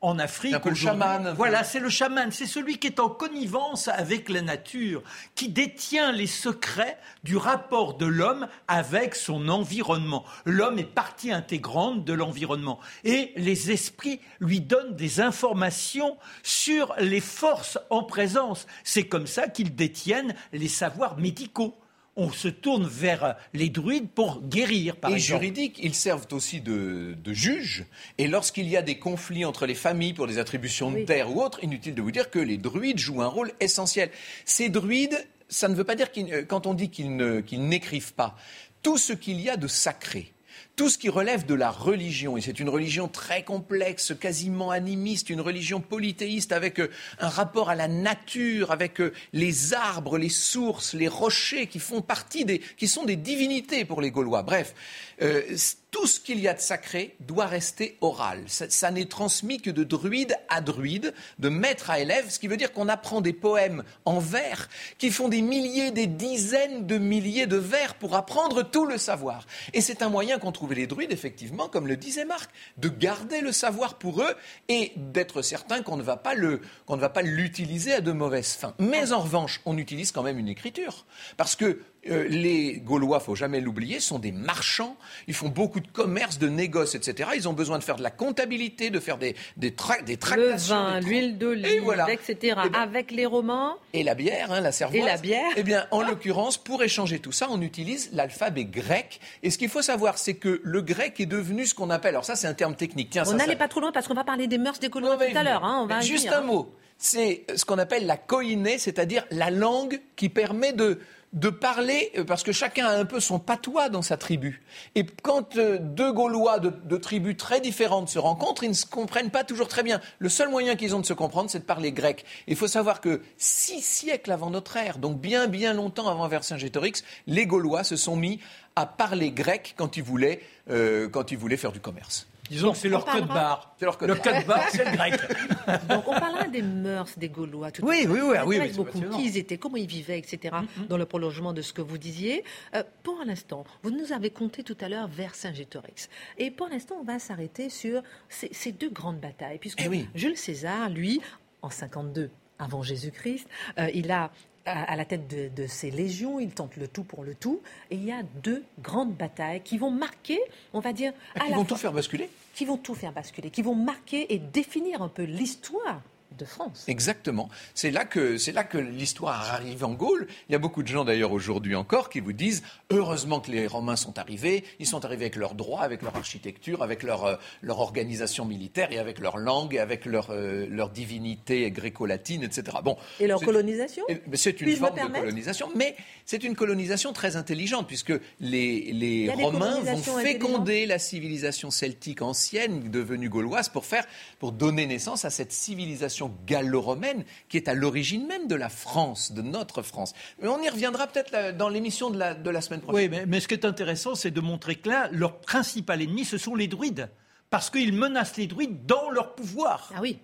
En 0.00 0.18
Afrique. 0.18 0.54
Un 0.54 0.60
peu 0.60 0.70
le 0.70 0.74
chaman. 0.74 1.34
Voilà, 1.36 1.64
c'est 1.64 1.80
le 1.80 1.88
chaman. 1.88 2.30
C'est 2.30 2.46
celui 2.46 2.78
qui 2.78 2.86
est 2.86 3.00
en 3.00 3.08
connivence 3.08 3.88
avec 3.88 4.28
la 4.28 4.42
nature, 4.42 5.02
qui 5.34 5.48
détient 5.48 6.12
les 6.12 6.26
secrets 6.26 6.98
du 7.24 7.36
rapport 7.36 7.96
de 7.96 8.06
l'homme 8.06 8.48
avec 8.68 9.14
son 9.14 9.48
environnement. 9.48 10.24
L'homme 10.44 10.78
est 10.78 10.84
partie 10.84 11.32
intégrante 11.32 12.04
de 12.04 12.12
l'environnement. 12.12 12.78
Et 13.04 13.32
les 13.36 13.70
esprits 13.70 14.20
lui 14.40 14.60
donnent 14.60 14.94
des 14.94 15.20
informations 15.20 16.16
sur 16.42 16.94
les 16.98 17.20
forces 17.20 17.78
en 17.90 18.02
présence. 18.04 18.66
C'est 18.84 19.08
comme 19.08 19.26
ça 19.26 19.48
qu'ils 19.48 19.74
détiennent 19.74 20.34
les 20.52 20.68
savoirs 20.68 21.18
médicaux. 21.18 21.76
On 22.20 22.32
se 22.32 22.48
tourne 22.48 22.84
vers 22.86 23.36
les 23.54 23.68
druides 23.68 24.08
pour 24.10 24.42
guérir, 24.42 24.96
par 24.96 25.12
et 25.12 25.14
exemple. 25.14 25.40
juridiques, 25.44 25.78
ils 25.80 25.94
servent 25.94 26.26
aussi 26.32 26.60
de, 26.60 27.14
de 27.22 27.32
juges. 27.32 27.84
Et 28.18 28.26
lorsqu'il 28.26 28.68
y 28.68 28.76
a 28.76 28.82
des 28.82 28.98
conflits 28.98 29.44
entre 29.44 29.66
les 29.66 29.76
familles 29.76 30.14
pour 30.14 30.26
des 30.26 30.38
attributions 30.38 30.90
de 30.90 30.96
Oui. 30.96 31.04
terre 31.04 31.30
ou 31.34 31.40
autres, 31.40 31.62
inutile 31.62 31.94
de 31.94 32.02
vous 32.02 32.10
dire 32.10 32.28
que 32.30 32.40
les 32.40 32.58
druides 32.58 32.98
jouent 32.98 33.22
un 33.22 33.28
rôle 33.28 33.52
essentiel. 33.60 34.10
Ces 34.44 34.68
druides, 34.68 35.16
ça 35.48 35.68
ne 35.68 35.74
veut 35.76 35.84
pas 35.84 35.94
dire 35.94 36.08
euh, 36.18 36.44
quand 36.44 36.66
on 36.66 36.74
dit 36.74 36.90
qu'ils, 36.90 37.14
ne- 37.14 37.40
qu'ils 37.40 37.64
n'écrivent 37.68 38.14
pas, 38.14 38.36
tout 38.82 38.98
ce 38.98 39.12
qu'il 39.12 39.40
y 39.40 39.48
a 39.48 39.56
de 39.56 39.68
sacré. 39.68 40.32
Tout 40.78 40.88
ce 40.88 40.96
qui 40.96 41.08
relève 41.08 41.44
de 41.44 41.54
la 41.54 41.72
religion, 41.72 42.36
et 42.36 42.40
c'est 42.40 42.60
une 42.60 42.68
religion 42.68 43.08
très 43.08 43.42
complexe, 43.42 44.14
quasiment 44.14 44.70
animiste, 44.70 45.28
une 45.28 45.40
religion 45.40 45.80
polythéiste 45.80 46.52
avec 46.52 46.78
euh, 46.78 46.88
un 47.18 47.28
rapport 47.28 47.68
à 47.68 47.74
la 47.74 47.88
nature, 47.88 48.70
avec 48.70 49.00
euh, 49.00 49.12
les 49.32 49.74
arbres, 49.74 50.18
les 50.18 50.28
sources, 50.28 50.94
les 50.94 51.08
rochers 51.08 51.66
qui 51.66 51.80
font 51.80 52.00
partie 52.00 52.44
des, 52.44 52.60
qui 52.76 52.86
sont 52.86 53.04
des 53.04 53.16
divinités 53.16 53.84
pour 53.84 54.00
les 54.00 54.12
Gaulois. 54.12 54.44
Bref, 54.44 54.72
euh, 55.20 55.42
tout 55.90 56.06
ce 56.06 56.20
qu'il 56.20 56.38
y 56.38 56.48
a 56.48 56.54
de 56.54 56.60
sacré 56.60 57.16
doit 57.20 57.46
rester 57.46 57.96
oral. 58.00 58.44
Ça, 58.46 58.90
n'est 58.90 59.06
transmis 59.06 59.60
que 59.60 59.70
de 59.70 59.84
druide 59.84 60.36
à 60.48 60.60
druide, 60.60 61.14
de 61.38 61.48
maître 61.48 61.90
à 61.90 62.00
élève, 62.00 62.28
ce 62.28 62.38
qui 62.38 62.48
veut 62.48 62.56
dire 62.56 62.72
qu'on 62.72 62.88
apprend 62.88 63.20
des 63.20 63.32
poèmes 63.32 63.84
en 64.04 64.18
vers 64.18 64.68
qui 64.98 65.10
font 65.10 65.28
des 65.28 65.40
milliers, 65.40 65.90
des 65.90 66.06
dizaines 66.06 66.86
de 66.86 66.98
milliers 66.98 67.46
de 67.46 67.56
vers 67.56 67.94
pour 67.94 68.16
apprendre 68.16 68.62
tout 68.62 68.84
le 68.84 68.98
savoir. 68.98 69.46
Et 69.72 69.80
c'est 69.80 70.02
un 70.02 70.08
moyen 70.08 70.38
qu'ont 70.38 70.52
trouvé 70.52 70.74
les 70.74 70.86
druides, 70.86 71.12
effectivement, 71.12 71.68
comme 71.68 71.86
le 71.86 71.96
disait 71.96 72.24
Marc, 72.24 72.50
de 72.76 72.88
garder 72.88 73.40
le 73.40 73.52
savoir 73.52 73.94
pour 73.94 74.22
eux 74.22 74.34
et 74.68 74.92
d'être 74.96 75.42
certain 75.42 75.82
qu'on 75.82 75.96
ne 75.96 76.02
va 76.02 76.16
pas 76.16 76.34
le, 76.34 76.60
qu'on 76.86 76.96
ne 76.96 77.00
va 77.00 77.08
pas 77.08 77.22
l'utiliser 77.22 77.94
à 77.94 78.00
de 78.00 78.12
mauvaises 78.12 78.52
fins. 78.52 78.74
Mais 78.78 79.12
en 79.12 79.20
revanche, 79.20 79.60
on 79.64 79.78
utilise 79.78 80.12
quand 80.12 80.22
même 80.22 80.38
une 80.38 80.48
écriture. 80.48 81.06
Parce 81.36 81.56
que 81.56 81.80
euh, 82.10 82.26
les 82.28 82.74
Gaulois, 82.84 83.20
faut 83.20 83.34
jamais 83.34 83.60
l'oublier, 83.60 84.00
sont 84.00 84.18
des 84.18 84.32
marchands. 84.32 84.96
Ils 85.26 85.34
font 85.34 85.48
beaucoup 85.48 85.80
de 85.80 85.88
commerce, 85.88 86.38
de 86.38 86.48
négoces, 86.48 86.94
etc. 86.94 87.30
Ils 87.36 87.48
ont 87.48 87.52
besoin 87.52 87.78
de 87.78 87.84
faire 87.84 87.96
de 87.96 88.02
la 88.02 88.10
comptabilité, 88.10 88.90
de 88.90 89.00
faire 89.00 89.18
des, 89.18 89.34
des, 89.56 89.70
tra- 89.70 90.02
des 90.04 90.14
Le 90.14 90.18
tractations. 90.18 90.74
vin, 90.74 91.00
l'huile 91.00 91.38
d'olive, 91.38 91.82
voilà. 91.82 92.10
etc. 92.12 92.36
Eh 92.42 92.68
ben, 92.68 92.72
Avec 92.74 93.10
les 93.10 93.26
Romains, 93.26 93.76
et 93.92 94.02
la 94.02 94.14
bière, 94.14 94.52
hein, 94.52 94.60
la 94.60 94.72
cervoise. 94.72 95.02
Et 95.02 95.06
la 95.06 95.16
bière. 95.16 95.50
Eh 95.56 95.62
bien, 95.62 95.86
en 95.90 96.02
l'occurrence, 96.02 96.58
pour 96.58 96.82
échanger 96.82 97.18
tout 97.18 97.32
ça, 97.32 97.46
on 97.50 97.60
utilise 97.62 98.10
l'alphabet 98.12 98.64
grec. 98.64 99.20
Et 99.42 99.50
ce 99.50 99.58
qu'il 99.58 99.68
faut 99.68 99.82
savoir, 99.82 100.18
c'est 100.18 100.34
que 100.34 100.60
le 100.62 100.82
grec 100.82 101.20
est 101.20 101.26
devenu 101.26 101.66
ce 101.66 101.74
qu'on 101.74 101.90
appelle. 101.90 102.10
Alors 102.10 102.24
ça, 102.24 102.36
c'est 102.36 102.46
un 102.46 102.54
terme 102.54 102.74
technique. 102.76 103.10
Tiens, 103.10 103.24
on 103.26 103.34
n'allait 103.34 103.56
pas 103.56 103.68
trop 103.68 103.80
loin 103.80 103.92
parce 103.92 104.06
qu'on 104.08 104.14
va 104.14 104.24
parler 104.24 104.46
des 104.46 104.58
mœurs 104.58 104.78
des 104.78 104.88
Gaulois 104.88 105.16
tout 105.16 105.36
à 105.36 105.42
l'heure. 105.42 105.64
hein, 105.64 105.86
Juste 106.00 106.26
venir, 106.26 106.38
un 106.38 106.42
mot. 106.42 106.72
C'est 107.00 107.44
ce 107.54 107.64
qu'on 107.64 107.78
appelle 107.78 108.06
la 108.06 108.16
koiné, 108.16 108.76
c'est-à-dire 108.78 109.24
la 109.30 109.50
langue 109.50 110.00
qui 110.16 110.28
permet 110.28 110.72
de, 110.72 110.98
de 111.32 111.50
parler, 111.50 112.10
euh, 112.16 112.24
parce 112.24 112.42
que 112.42 112.52
chacun 112.52 112.86
a 112.86 112.96
un 112.96 113.04
peu 113.04 113.20
son 113.20 113.38
patois 113.38 113.88
dans 113.88 114.02
sa 114.02 114.16
tribu. 114.16 114.62
Et 114.94 115.04
quand 115.22 115.56
euh, 115.56 115.78
deux 115.78 116.12
Gaulois 116.12 116.58
de, 116.58 116.96
tribus 116.96 117.36
très 117.36 117.60
différentes 117.60 118.08
se 118.08 118.18
rencontrent, 118.18 118.64
ils 118.64 118.70
ne 118.70 118.74
se 118.74 118.86
comprennent 118.86 119.30
pas 119.30 119.44
toujours 119.44 119.68
très 119.68 119.82
bien. 119.82 120.00
Le 120.18 120.28
seul 120.28 120.48
moyen 120.48 120.74
qu'ils 120.74 120.94
ont 120.94 121.00
de 121.00 121.06
se 121.06 121.12
comprendre, 121.12 121.50
c'est 121.50 121.60
de 121.60 121.64
parler 121.64 121.92
grec. 121.92 122.24
Il 122.46 122.56
faut 122.56 122.66
savoir 122.66 123.00
que 123.00 123.20
six 123.36 123.82
siècles 123.82 124.32
avant 124.32 124.50
notre 124.50 124.76
ère, 124.76 124.98
donc 124.98 125.20
bien 125.20 125.46
bien 125.46 125.74
longtemps 125.74 126.08
avant 126.08 126.26
Vercingétorix, 126.28 127.04
les 127.26 127.46
Gaulois 127.46 127.84
se 127.84 127.96
sont 127.96 128.16
mis 128.16 128.40
à 128.76 128.86
parler 128.86 129.30
grec 129.30 129.74
quand 129.76 129.96
ils 129.96 130.02
voulaient, 130.02 130.40
euh, 130.70 131.08
quand 131.08 131.30
ils 131.30 131.38
voulaient 131.38 131.56
faire 131.56 131.72
du 131.72 131.80
commerce. 131.80 132.26
Disons 132.50 132.72
que 132.72 132.78
c'est 132.78 132.88
leur 132.88 133.06
on 133.06 133.12
code 133.12 133.26
barre. 133.28 133.74
C'est 133.78 133.84
leur 133.84 133.98
code 133.98 134.08
le 134.08 134.14
barre. 134.14 134.22
code 134.24 134.46
barre, 134.46 134.68
c'est 134.70 134.84
le 134.84 134.96
grec. 134.96 135.14
Donc 135.88 136.08
on 136.08 136.12
parlera 136.18 136.44
des 136.48 136.62
mœurs 136.62 137.18
des 137.18 137.28
Gaulois 137.28 137.70
tout 137.70 137.84
Oui, 137.84 138.00
à 138.00 138.04
l'heure. 138.04 138.12
oui, 138.14 138.20
oui, 138.22 138.36
ah 138.38 138.46
oui, 138.46 138.58
oui, 138.60 138.68
c'est 138.70 138.76
beaucoup. 138.76 139.00
Qui 139.16 139.24
ils 139.26 139.36
étaient, 139.36 139.58
comment 139.58 139.76
ils 139.76 139.86
vivaient, 139.86 140.18
etc. 140.18 140.56
Dans 140.88 140.96
le 140.96 141.04
prolongement 141.06 141.52
de 141.52 141.62
ce 141.62 141.72
que 141.72 141.82
vous 141.82 141.98
disiez. 141.98 142.44
Euh, 142.74 142.82
pour 143.02 143.22
l'instant, 143.24 143.64
vous 143.82 143.90
nous 143.90 144.12
avez 144.12 144.30
compté 144.30 144.62
tout 144.62 144.76
à 144.80 144.88
l'heure 144.88 145.08
vers 145.08 145.34
Saint-Gétorix. 145.34 146.08
Et 146.38 146.50
pour 146.50 146.68
l'instant, 146.68 146.96
on 147.00 147.04
va 147.04 147.18
s'arrêter 147.18 147.68
sur 147.70 148.02
ces, 148.28 148.48
ces 148.52 148.72
deux 148.72 148.90
grandes 148.90 149.20
batailles. 149.20 149.58
Puisque 149.58 149.82
Eh 149.84 149.88
oui. 149.88 150.08
Jules 150.14 150.36
César, 150.36 150.88
lui, 150.90 151.20
en 151.62 151.70
52 151.70 152.30
avant 152.58 152.82
Jésus-Christ, 152.82 153.46
euh, 153.78 153.88
il 153.94 154.10
a 154.10 154.30
à 154.68 154.92
à 154.92 154.96
la 154.96 155.04
tête 155.04 155.26
de, 155.28 155.48
de 155.48 155.66
ses 155.66 155.90
légions, 155.90 156.38
il 156.40 156.50
tente 156.50 156.76
le 156.76 156.86
tout 156.88 157.04
pour 157.04 157.24
le 157.24 157.34
tout, 157.34 157.60
et 157.90 157.96
il 157.96 158.04
y 158.04 158.12
a 158.12 158.22
deux 158.42 158.62
grandes 158.80 159.14
batailles 159.14 159.62
qui 159.62 159.78
vont 159.78 159.90
marquer, 159.90 160.38
on 160.72 160.80
va 160.80 160.92
dire, 160.92 161.12
à 161.34 161.46
Ils 161.46 161.50
la 161.50 161.56
vont 161.56 161.64
fois- 161.64 161.68
tout 161.76 161.76
faire 161.76 161.92
basculer. 161.92 162.28
qui 162.54 162.64
vont 162.64 162.76
tout 162.76 162.94
faire 162.94 163.12
basculer, 163.12 163.50
qui 163.50 163.62
vont 163.62 163.74
marquer 163.74 164.32
et 164.34 164.38
définir 164.38 165.02
un 165.02 165.08
peu 165.08 165.22
l'histoire 165.24 166.00
de 166.36 166.44
France. 166.44 166.84
Exactement. 166.88 167.48
C'est 167.74 167.90
là 167.90 168.04
que 168.04 168.36
c'est 168.38 168.52
là 168.52 168.64
que 168.64 168.78
l'histoire 168.78 169.52
arrive 169.52 169.84
en 169.84 169.92
Gaule. 169.92 170.26
Il 170.48 170.52
y 170.52 170.54
a 170.54 170.58
beaucoup 170.58 170.82
de 170.82 170.88
gens 170.88 171.04
d'ailleurs 171.04 171.32
aujourd'hui 171.32 171.74
encore 171.74 172.10
qui 172.10 172.20
vous 172.20 172.32
disent 172.32 172.62
heureusement 172.90 173.40
que 173.40 173.50
les 173.50 173.66
Romains 173.66 173.96
sont 173.96 174.18
arrivés. 174.18 174.64
Ils 174.78 174.86
sont 174.86 175.04
arrivés 175.04 175.24
avec 175.24 175.36
leurs 175.36 175.54
droits, 175.54 175.82
avec 175.82 176.02
leur 176.02 176.16
architecture, 176.16 176.82
avec 176.82 177.02
leur 177.02 177.24
euh, 177.24 177.36
leur 177.62 177.80
organisation 177.80 178.44
militaire 178.44 178.92
et 178.92 178.98
avec 178.98 179.20
leur 179.20 179.38
langue, 179.38 179.74
et 179.74 179.78
avec 179.78 180.04
leur 180.04 180.30
euh, 180.30 180.66
leur 180.70 180.90
divinité 180.90 181.70
gréco-latine, 181.70 182.42
etc. 182.42 182.78
Bon. 182.84 182.96
Et 183.20 183.26
leur 183.26 183.40
colonisation 183.40 184.04
C'est 184.34 184.60
une 184.60 184.76
forme 184.76 184.96
de 184.96 185.18
colonisation, 185.18 185.70
mais 185.74 185.96
c'est 186.24 186.44
une 186.44 186.54
colonisation 186.54 187.12
très 187.12 187.36
intelligente 187.36 187.86
puisque 187.86 188.12
les, 188.40 188.92
les 188.92 189.30
Romains 189.30 189.80
vont 189.80 189.96
féconder 190.18 190.86
la 190.86 190.98
civilisation 190.98 191.70
celtique 191.70 192.22
ancienne 192.22 192.90
devenue 192.90 193.28
gauloise 193.28 193.68
pour 193.68 193.84
faire, 193.84 194.06
pour 194.38 194.52
donner 194.52 194.86
naissance 194.86 195.24
à 195.24 195.30
cette 195.30 195.52
civilisation 195.52 196.17
gallo-romaine 196.46 197.24
qui 197.48 197.56
est 197.56 197.68
à 197.68 197.74
l'origine 197.74 198.26
même 198.26 198.48
de 198.48 198.54
la 198.54 198.68
France, 198.68 199.32
de 199.32 199.42
notre 199.42 199.82
France. 199.82 200.14
Mais 200.40 200.48
on 200.48 200.60
y 200.62 200.68
reviendra 200.68 201.06
peut-être 201.06 201.56
dans 201.56 201.68
l'émission 201.68 202.10
de 202.10 202.18
la, 202.18 202.34
de 202.34 202.50
la 202.50 202.60
semaine 202.60 202.80
prochaine. 202.80 203.02
Oui, 203.02 203.08
mais, 203.08 203.26
mais 203.26 203.40
ce 203.40 203.48
qui 203.48 203.54
est 203.54 203.64
intéressant, 203.64 204.14
c'est 204.14 204.30
de 204.30 204.40
montrer 204.40 204.76
que 204.76 204.88
là, 204.88 205.08
leur 205.12 205.38
principal 205.40 206.02
ennemi, 206.02 206.24
ce 206.24 206.38
sont 206.38 206.54
les 206.54 206.68
druides. 206.68 207.08
Parce 207.50 207.70
qu'ils 207.70 207.92
menacent 207.92 208.36
les 208.36 208.46
druides 208.46 208.84
dans 208.86 209.10
leur 209.10 209.34
pouvoir. 209.34 209.92
Ah 209.94 210.00
oui. 210.02 210.18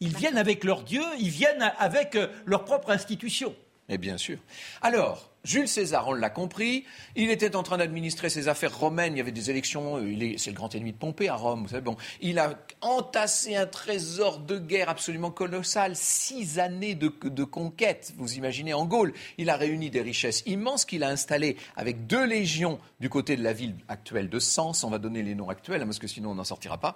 Ils 0.00 0.16
viennent 0.16 0.38
avec 0.38 0.62
leur 0.62 0.82
dieu, 0.82 1.02
ils 1.18 1.30
viennent 1.30 1.72
avec 1.78 2.14
euh, 2.14 2.28
leur 2.46 2.64
propre 2.64 2.90
institution. 2.90 3.54
Mais 3.88 3.96
bien 3.96 4.18
sûr. 4.18 4.38
Alors, 4.82 5.30
Jules 5.44 5.66
César, 5.66 6.08
on 6.08 6.12
l'a 6.12 6.28
compris, 6.28 6.84
il 7.16 7.30
était 7.30 7.56
en 7.56 7.62
train 7.62 7.78
d'administrer 7.78 8.28
ses 8.28 8.48
affaires 8.48 8.78
romaines. 8.78 9.14
Il 9.14 9.16
y 9.16 9.20
avait 9.22 9.32
des 9.32 9.48
élections. 9.48 9.96
euh, 9.96 10.34
C'est 10.36 10.50
le 10.50 10.56
grand 10.56 10.74
ennemi 10.74 10.92
de 10.92 10.98
Pompée 10.98 11.30
à 11.30 11.36
Rome. 11.36 11.62
Vous 11.62 11.68
savez, 11.68 11.80
bon, 11.80 11.96
il 12.20 12.38
a 12.38 12.58
entassé 12.82 13.56
un 13.56 13.64
trésor 13.66 14.40
de 14.40 14.58
guerre 14.58 14.90
absolument 14.90 15.30
colossal. 15.30 15.96
Six 15.96 16.58
années 16.58 16.94
de, 16.94 17.10
de 17.22 17.44
conquête. 17.44 18.12
Vous 18.18 18.34
imaginez 18.34 18.74
en 18.74 18.84
Gaule. 18.84 19.14
Il 19.38 19.48
a 19.48 19.56
réuni 19.56 19.88
des 19.88 20.02
richesses 20.02 20.42
immenses 20.44 20.84
qu'il 20.84 21.02
a 21.02 21.08
installées 21.08 21.56
avec 21.76 22.06
deux 22.06 22.26
légions 22.26 22.78
du 23.00 23.08
côté 23.08 23.36
de 23.36 23.42
la 23.42 23.54
ville 23.54 23.76
actuelle 23.88 24.28
de 24.28 24.38
Sens. 24.38 24.84
On 24.84 24.90
va 24.90 24.98
donner 24.98 25.22
les 25.22 25.34
noms 25.34 25.48
actuels 25.48 25.80
hein, 25.80 25.86
parce 25.86 25.98
que 25.98 26.08
sinon 26.08 26.32
on 26.32 26.34
n'en 26.34 26.44
sortira 26.44 26.76
pas. 26.76 26.94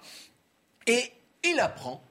Et 0.85 1.11
il 1.43 1.59
apprend 1.59 2.03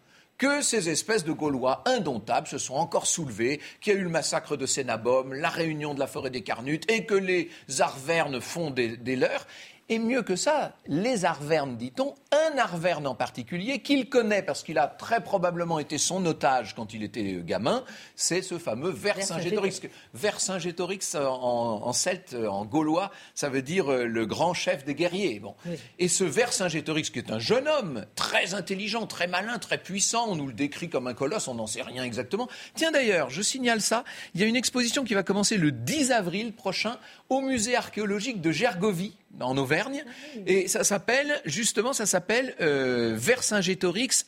que 0.42 0.61
ces 0.61 0.88
espèces 0.88 1.24
de 1.24 1.31
Gaulois 1.31 1.85
indomptables 1.87 2.48
se 2.48 2.59
sont 2.59 2.74
encore 2.74 3.07
soulevés, 3.07 3.61
qu'il 3.81 3.92
y 3.92 3.96
a 3.96 4.00
eu 4.00 4.02
le 4.02 4.09
massacre 4.09 4.57
de 4.57 4.66
Sénabum, 4.66 5.33
la 5.33 5.48
réunion 5.48 5.94
de 5.94 6.00
la 6.00 6.09
forêt 6.09 6.31
des 6.31 6.42
Carnutes, 6.42 6.90
et 6.90 7.07
que 7.07 7.14
les 7.14 7.48
Arvernes 7.78 8.40
font 8.40 8.70
des, 8.72 8.96
des 8.96 9.14
leurs. 9.14 9.46
Et 9.88 9.99
mieux 9.99 10.23
que 10.23 10.37
ça, 10.37 10.77
les 10.87 11.25
Arvernes, 11.25 11.77
dit-on, 11.77 12.14
un 12.31 12.57
Arverne 12.57 13.07
en 13.07 13.14
particulier, 13.14 13.81
qu'il 13.81 14.09
connaît 14.09 14.42
parce 14.42 14.62
qu'il 14.62 14.79
a 14.79 14.87
très 14.87 15.23
probablement 15.23 15.79
été 15.79 15.99
son 15.99 16.25
otage 16.25 16.75
quand 16.75 16.95
il 16.95 17.03
était 17.03 17.40
gamin, 17.45 17.85
c'est 18.16 18.42
ce 18.42 18.59
fameux 18.59 18.90
Vercingétorix. 18.90 19.83
Vercingétorix 20.14 21.14
en, 21.14 21.83
en 21.83 21.92
celte, 21.92 22.35
en 22.35 22.64
gaulois, 22.64 23.11
ça 23.35 23.49
veut 23.49 23.62
dire 23.62 23.92
euh, 23.92 24.05
le 24.05 24.25
grand 24.25 24.55
chef 24.55 24.85
des 24.85 24.95
guerriers. 24.95 25.40
Bon. 25.40 25.55
Oui. 25.66 25.77
Et 25.99 26.09
ce 26.09 26.25
Vercingétorix, 26.25 27.11
qui 27.11 27.18
est 27.18 27.31
un 27.31 27.38
jeune 27.38 27.68
homme, 27.68 28.07
très 28.14 28.55
intelligent, 28.55 29.07
très 29.07 29.27
malin, 29.27 29.59
très 29.59 29.79
puissant, 29.79 30.27
on 30.29 30.37
nous 30.37 30.47
le 30.47 30.53
décrit 30.53 30.88
comme 30.88 31.07
un 31.07 31.14
colosse, 31.14 31.49
on 31.49 31.55
n'en 31.55 31.66
sait 31.66 31.83
rien 31.83 32.05
exactement. 32.05 32.49
Tiens 32.75 32.92
d'ailleurs, 32.92 33.31
je 33.31 33.42
signale 33.42 33.81
ça, 33.81 34.05
il 34.35 34.40
y 34.40 34.45
a 34.45 34.47
une 34.47 34.57
exposition 34.57 35.05
qui 35.05 35.14
va 35.14 35.23
commencer 35.23 35.57
le 35.57 35.73
10 35.73 36.12
avril 36.12 36.53
prochain 36.53 36.99
au 37.29 37.40
musée 37.40 37.77
archéologique 37.77 38.40
de 38.40 38.53
Gergovie, 38.53 39.14
en 39.40 39.57
Auvergne. 39.57 40.05
Et 40.47 40.68
ça 40.68 40.85
s'appelle, 40.85 41.40
justement, 41.45 41.92
ça 41.92 42.07
s'appelle 42.07 42.55
euh, 42.61 43.18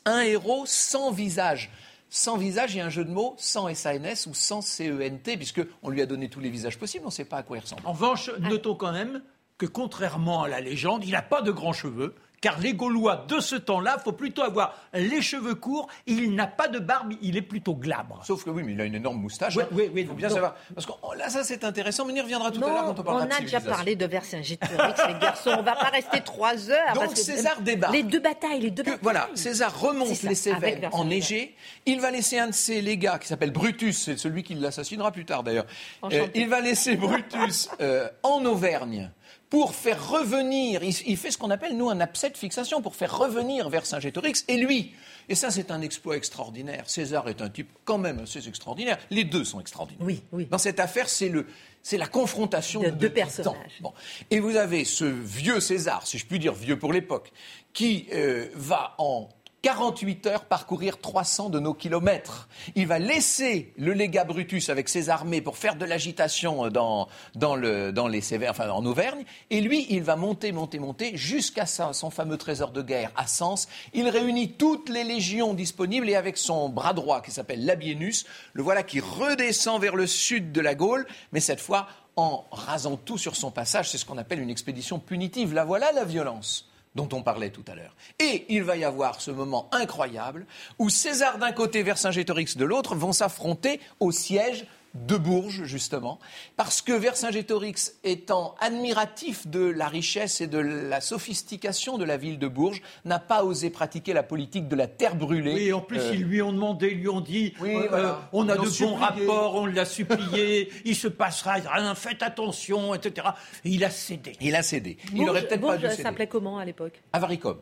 un 0.04 0.20
héros 0.20 0.64
sans 0.66 1.10
visage. 1.10 1.70
Sans 2.10 2.36
visage, 2.36 2.74
il 2.74 2.78
y 2.78 2.80
a 2.80 2.86
un 2.86 2.90
jeu 2.90 3.04
de 3.04 3.10
mots, 3.10 3.34
sans 3.38 3.74
SANS 3.74 4.26
ou 4.28 4.34
sans 4.34 4.60
CENT, 4.60 5.36
puisqu'on 5.36 5.88
lui 5.88 6.00
a 6.00 6.06
donné 6.06 6.28
tous 6.28 6.40
les 6.40 6.50
visages 6.50 6.78
possibles, 6.78 7.04
on 7.04 7.08
ne 7.08 7.12
sait 7.12 7.24
pas 7.24 7.38
à 7.38 7.42
quoi 7.42 7.56
il 7.56 7.60
ressemble. 7.60 7.82
En 7.84 7.92
revanche, 7.92 8.30
notons 8.38 8.76
quand 8.76 8.92
même 8.92 9.20
que 9.58 9.66
contrairement 9.66 10.44
à 10.44 10.48
la 10.48 10.60
légende, 10.60 11.04
il 11.04 11.10
n'a 11.10 11.22
pas 11.22 11.42
de 11.42 11.50
grands 11.50 11.72
cheveux, 11.72 12.14
car 12.44 12.60
les 12.60 12.74
Gaulois 12.74 13.24
de 13.26 13.40
ce 13.40 13.56
temps-là, 13.56 13.96
faut 14.04 14.12
plutôt 14.12 14.42
avoir 14.42 14.74
les 14.92 15.22
cheveux 15.22 15.54
courts. 15.54 15.88
Il 16.06 16.34
n'a 16.34 16.46
pas 16.46 16.68
de 16.68 16.78
barbe, 16.78 17.14
il 17.22 17.38
est 17.38 17.42
plutôt 17.42 17.74
glabre. 17.74 18.20
Sauf 18.22 18.44
que 18.44 18.50
oui, 18.50 18.62
mais 18.62 18.72
il 18.72 18.80
a 18.82 18.84
une 18.84 18.96
énorme 18.96 19.16
moustache. 19.16 19.56
Oui, 19.56 19.62
hein. 19.62 19.68
oui, 19.72 19.90
oui, 19.94 20.02
Il 20.02 20.06
faut 20.08 20.12
bien 20.12 20.28
donc- 20.28 20.34
savoir. 20.34 20.54
Parce 20.74 20.86
que 20.86 20.92
oh, 21.00 21.14
là, 21.14 21.30
ça 21.30 21.42
c'est 21.42 21.64
intéressant, 21.64 22.04
mais 22.04 22.12
on 22.12 22.16
y 22.16 22.20
reviendra 22.20 22.50
tout 22.50 22.62
à 22.62 22.68
l'heure 22.68 22.84
quand 22.84 22.98
on 22.98 23.00
on 23.00 23.02
parlera 23.02 23.26
de 23.28 23.32
a 23.32 23.40
déjà 23.40 23.62
parlé 23.62 23.96
de 23.96 24.04
Vercingétorix, 24.04 24.76
les 25.08 25.18
garçons. 25.18 25.56
On 25.58 25.62
va 25.62 25.74
pas 25.74 25.88
rester 25.88 26.20
trois 26.20 26.70
heures. 26.70 26.92
Donc 26.92 27.04
parce 27.04 27.14
que- 27.14 27.20
César 27.20 27.62
débarque. 27.62 27.94
Les 27.94 28.02
deux 28.02 28.20
batailles, 28.20 28.60
les 28.60 28.70
deux 28.70 28.82
que, 28.82 28.90
batailles. 28.90 29.02
voilà, 29.02 29.30
César 29.34 29.80
remonte 29.80 30.14
ça, 30.14 30.28
les 30.28 30.34
Cévennes 30.34 30.90
enneigées. 30.92 31.56
Il 31.86 32.02
va 32.02 32.10
laisser 32.10 32.38
un 32.38 32.48
de 32.48 32.52
ses 32.52 32.82
légats 32.82 33.18
qui 33.18 33.26
s'appelle 33.28 33.52
Brutus, 33.52 34.02
c'est 34.04 34.18
celui 34.18 34.42
qui 34.42 34.52
l'assassinera 34.54 35.12
plus 35.12 35.24
tard 35.24 35.44
d'ailleurs. 35.44 35.66
Euh, 36.12 36.26
il 36.34 36.50
va 36.50 36.60
laisser 36.60 36.96
Brutus 36.96 37.70
euh, 37.80 38.06
en 38.22 38.44
Auvergne 38.44 39.10
pour 39.54 39.76
faire 39.76 40.10
revenir, 40.10 40.82
il, 40.82 40.92
il 41.06 41.16
fait 41.16 41.30
ce 41.30 41.38
qu'on 41.38 41.52
appelle 41.52 41.76
nous 41.76 41.88
un 41.88 42.00
abcès 42.00 42.28
de 42.28 42.36
fixation 42.36 42.82
pour 42.82 42.96
faire 42.96 43.16
revenir 43.16 43.68
Vercingétorix 43.68 44.44
et 44.48 44.56
lui. 44.56 44.92
Et 45.28 45.36
ça, 45.36 45.52
c'est 45.52 45.70
un 45.70 45.80
exploit 45.80 46.16
extraordinaire. 46.16 46.90
César 46.90 47.28
est 47.28 47.40
un 47.40 47.48
type 47.48 47.68
quand 47.84 47.98
même 47.98 48.18
assez 48.18 48.48
extraordinaire. 48.48 48.98
Les 49.10 49.22
deux 49.22 49.44
sont 49.44 49.60
extraordinaires. 49.60 50.04
Oui, 50.04 50.24
oui. 50.32 50.48
Dans 50.50 50.58
cette 50.58 50.80
affaire, 50.80 51.08
c'est 51.08 51.28
le, 51.28 51.46
c'est 51.84 51.98
la 51.98 52.08
confrontation 52.08 52.80
De 52.80 52.86
de, 52.86 52.96
deux 52.96 53.10
personnages. 53.10 53.78
Bon. 53.80 53.92
Et 54.32 54.40
vous 54.40 54.56
avez 54.56 54.84
ce 54.84 55.04
vieux 55.04 55.60
César, 55.60 56.04
si 56.04 56.18
je 56.18 56.26
puis 56.26 56.40
dire 56.40 56.52
vieux 56.52 56.76
pour 56.76 56.92
l'époque, 56.92 57.30
qui 57.72 58.08
euh, 58.12 58.48
va 58.56 58.96
en 58.98 59.28
48 59.64 60.26
heures 60.26 60.44
parcourir 60.44 61.00
300 61.00 61.48
de 61.48 61.58
nos 61.58 61.72
kilomètres. 61.72 62.48
Il 62.74 62.86
va 62.86 62.98
laisser 62.98 63.72
le 63.78 63.94
légat 63.94 64.24
Brutus 64.24 64.68
avec 64.68 64.90
ses 64.90 65.08
armées 65.08 65.40
pour 65.40 65.56
faire 65.56 65.76
de 65.76 65.86
l'agitation 65.86 66.68
dans, 66.68 67.08
dans, 67.34 67.56
le, 67.56 67.90
dans 67.90 68.06
les 68.06 68.20
Cévennes, 68.20 68.50
enfin 68.50 68.68
en 68.68 68.84
Auvergne. 68.84 69.24
Et 69.48 69.62
lui, 69.62 69.86
il 69.88 70.02
va 70.02 70.16
monter, 70.16 70.52
monter, 70.52 70.78
monter 70.78 71.16
jusqu'à 71.16 71.64
son 71.64 72.10
fameux 72.10 72.36
trésor 72.36 72.72
de 72.72 72.82
guerre 72.82 73.10
à 73.16 73.26
Sens. 73.26 73.66
Il 73.94 74.06
réunit 74.10 74.52
toutes 74.52 74.90
les 74.90 75.02
légions 75.02 75.54
disponibles 75.54 76.10
et 76.10 76.14
avec 76.14 76.36
son 76.36 76.68
bras 76.68 76.92
droit 76.92 77.22
qui 77.22 77.30
s'appelle 77.30 77.64
Labienus, 77.64 78.26
le 78.52 78.62
voilà 78.62 78.82
qui 78.82 79.00
redescend 79.00 79.80
vers 79.80 79.96
le 79.96 80.06
sud 80.06 80.52
de 80.52 80.60
la 80.60 80.74
Gaule, 80.74 81.06
mais 81.32 81.40
cette 81.40 81.60
fois 81.60 81.86
en 82.16 82.44
rasant 82.52 82.98
tout 82.98 83.16
sur 83.16 83.34
son 83.34 83.50
passage. 83.50 83.88
C'est 83.88 83.96
ce 83.96 84.04
qu'on 84.04 84.18
appelle 84.18 84.40
une 84.40 84.50
expédition 84.50 84.98
punitive. 84.98 85.54
La 85.54 85.64
voilà 85.64 85.90
la 85.92 86.04
violence 86.04 86.68
dont 86.94 87.08
on 87.12 87.22
parlait 87.22 87.50
tout 87.50 87.64
à 87.68 87.74
l'heure. 87.74 87.94
Et 88.18 88.46
il 88.48 88.62
va 88.62 88.76
y 88.76 88.84
avoir 88.84 89.20
ce 89.20 89.30
moment 89.30 89.68
incroyable 89.72 90.46
où 90.78 90.90
César 90.90 91.38
d'un 91.38 91.52
côté, 91.52 91.82
Vercingétorix 91.82 92.56
de 92.56 92.64
l'autre 92.64 92.94
vont 92.94 93.12
s'affronter 93.12 93.80
au 94.00 94.12
siège 94.12 94.66
de 94.94 95.16
Bourges, 95.16 95.64
justement, 95.64 96.18
parce 96.56 96.80
que 96.80 96.92
Vercingétorix 96.92 97.94
étant 98.04 98.54
admiratif 98.60 99.46
de 99.48 99.60
la 99.64 99.88
richesse 99.88 100.40
et 100.40 100.46
de 100.46 100.58
la 100.58 101.00
sophistication 101.00 101.98
de 101.98 102.04
la 102.04 102.16
ville 102.16 102.38
de 102.38 102.46
Bourges, 102.48 102.80
n'a 103.04 103.18
pas 103.18 103.44
osé 103.44 103.70
pratiquer 103.70 104.12
la 104.12 104.22
politique 104.22 104.68
de 104.68 104.76
la 104.76 104.86
terre 104.86 105.16
brûlée. 105.16 105.54
Oui, 105.54 105.72
en 105.72 105.80
plus, 105.80 105.98
Euh, 105.98 106.14
ils 106.14 106.22
lui 106.22 106.42
ont 106.42 106.52
demandé, 106.52 106.90
ils 106.92 106.98
lui 107.00 107.08
ont 107.08 107.20
dit 107.20 107.54
Oui, 107.60 107.74
euh, 107.74 107.86
voilà. 107.88 108.08
euh, 108.08 108.14
on 108.32 108.48
a 108.48 108.54
de 108.54 108.58
bons 108.60 108.70
supplié. 108.70 108.96
rapports, 108.96 109.54
on 109.56 109.66
l'a 109.66 109.84
supplié, 109.98 110.70
il 110.84 110.94
se 110.94 111.08
passera 111.08 111.54
rien, 111.54 111.94
faites 111.94 112.22
attention, 112.22 112.94
etc. 112.94 113.28
Et 113.64 113.70
il 113.70 113.84
a 113.84 113.90
cédé. 113.90 114.32
il 114.40 114.54
a 114.54 114.62
cédé. 114.62 114.96
il 115.12 115.24
n'aurait 115.24 115.46
peut-être 115.46 115.60
pas 115.60 115.76
dû 115.76 115.88
céder. 115.90 116.02
s'appelait 116.02 116.26
comment 116.28 116.58
à 116.58 116.64
l'époque? 116.64 117.02
Avaricum. 117.12 117.58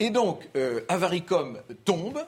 Et 0.00 0.10
donc, 0.10 0.48
euh, 0.56 0.80
Avaricum 0.88 1.58
tombe. 1.84 2.20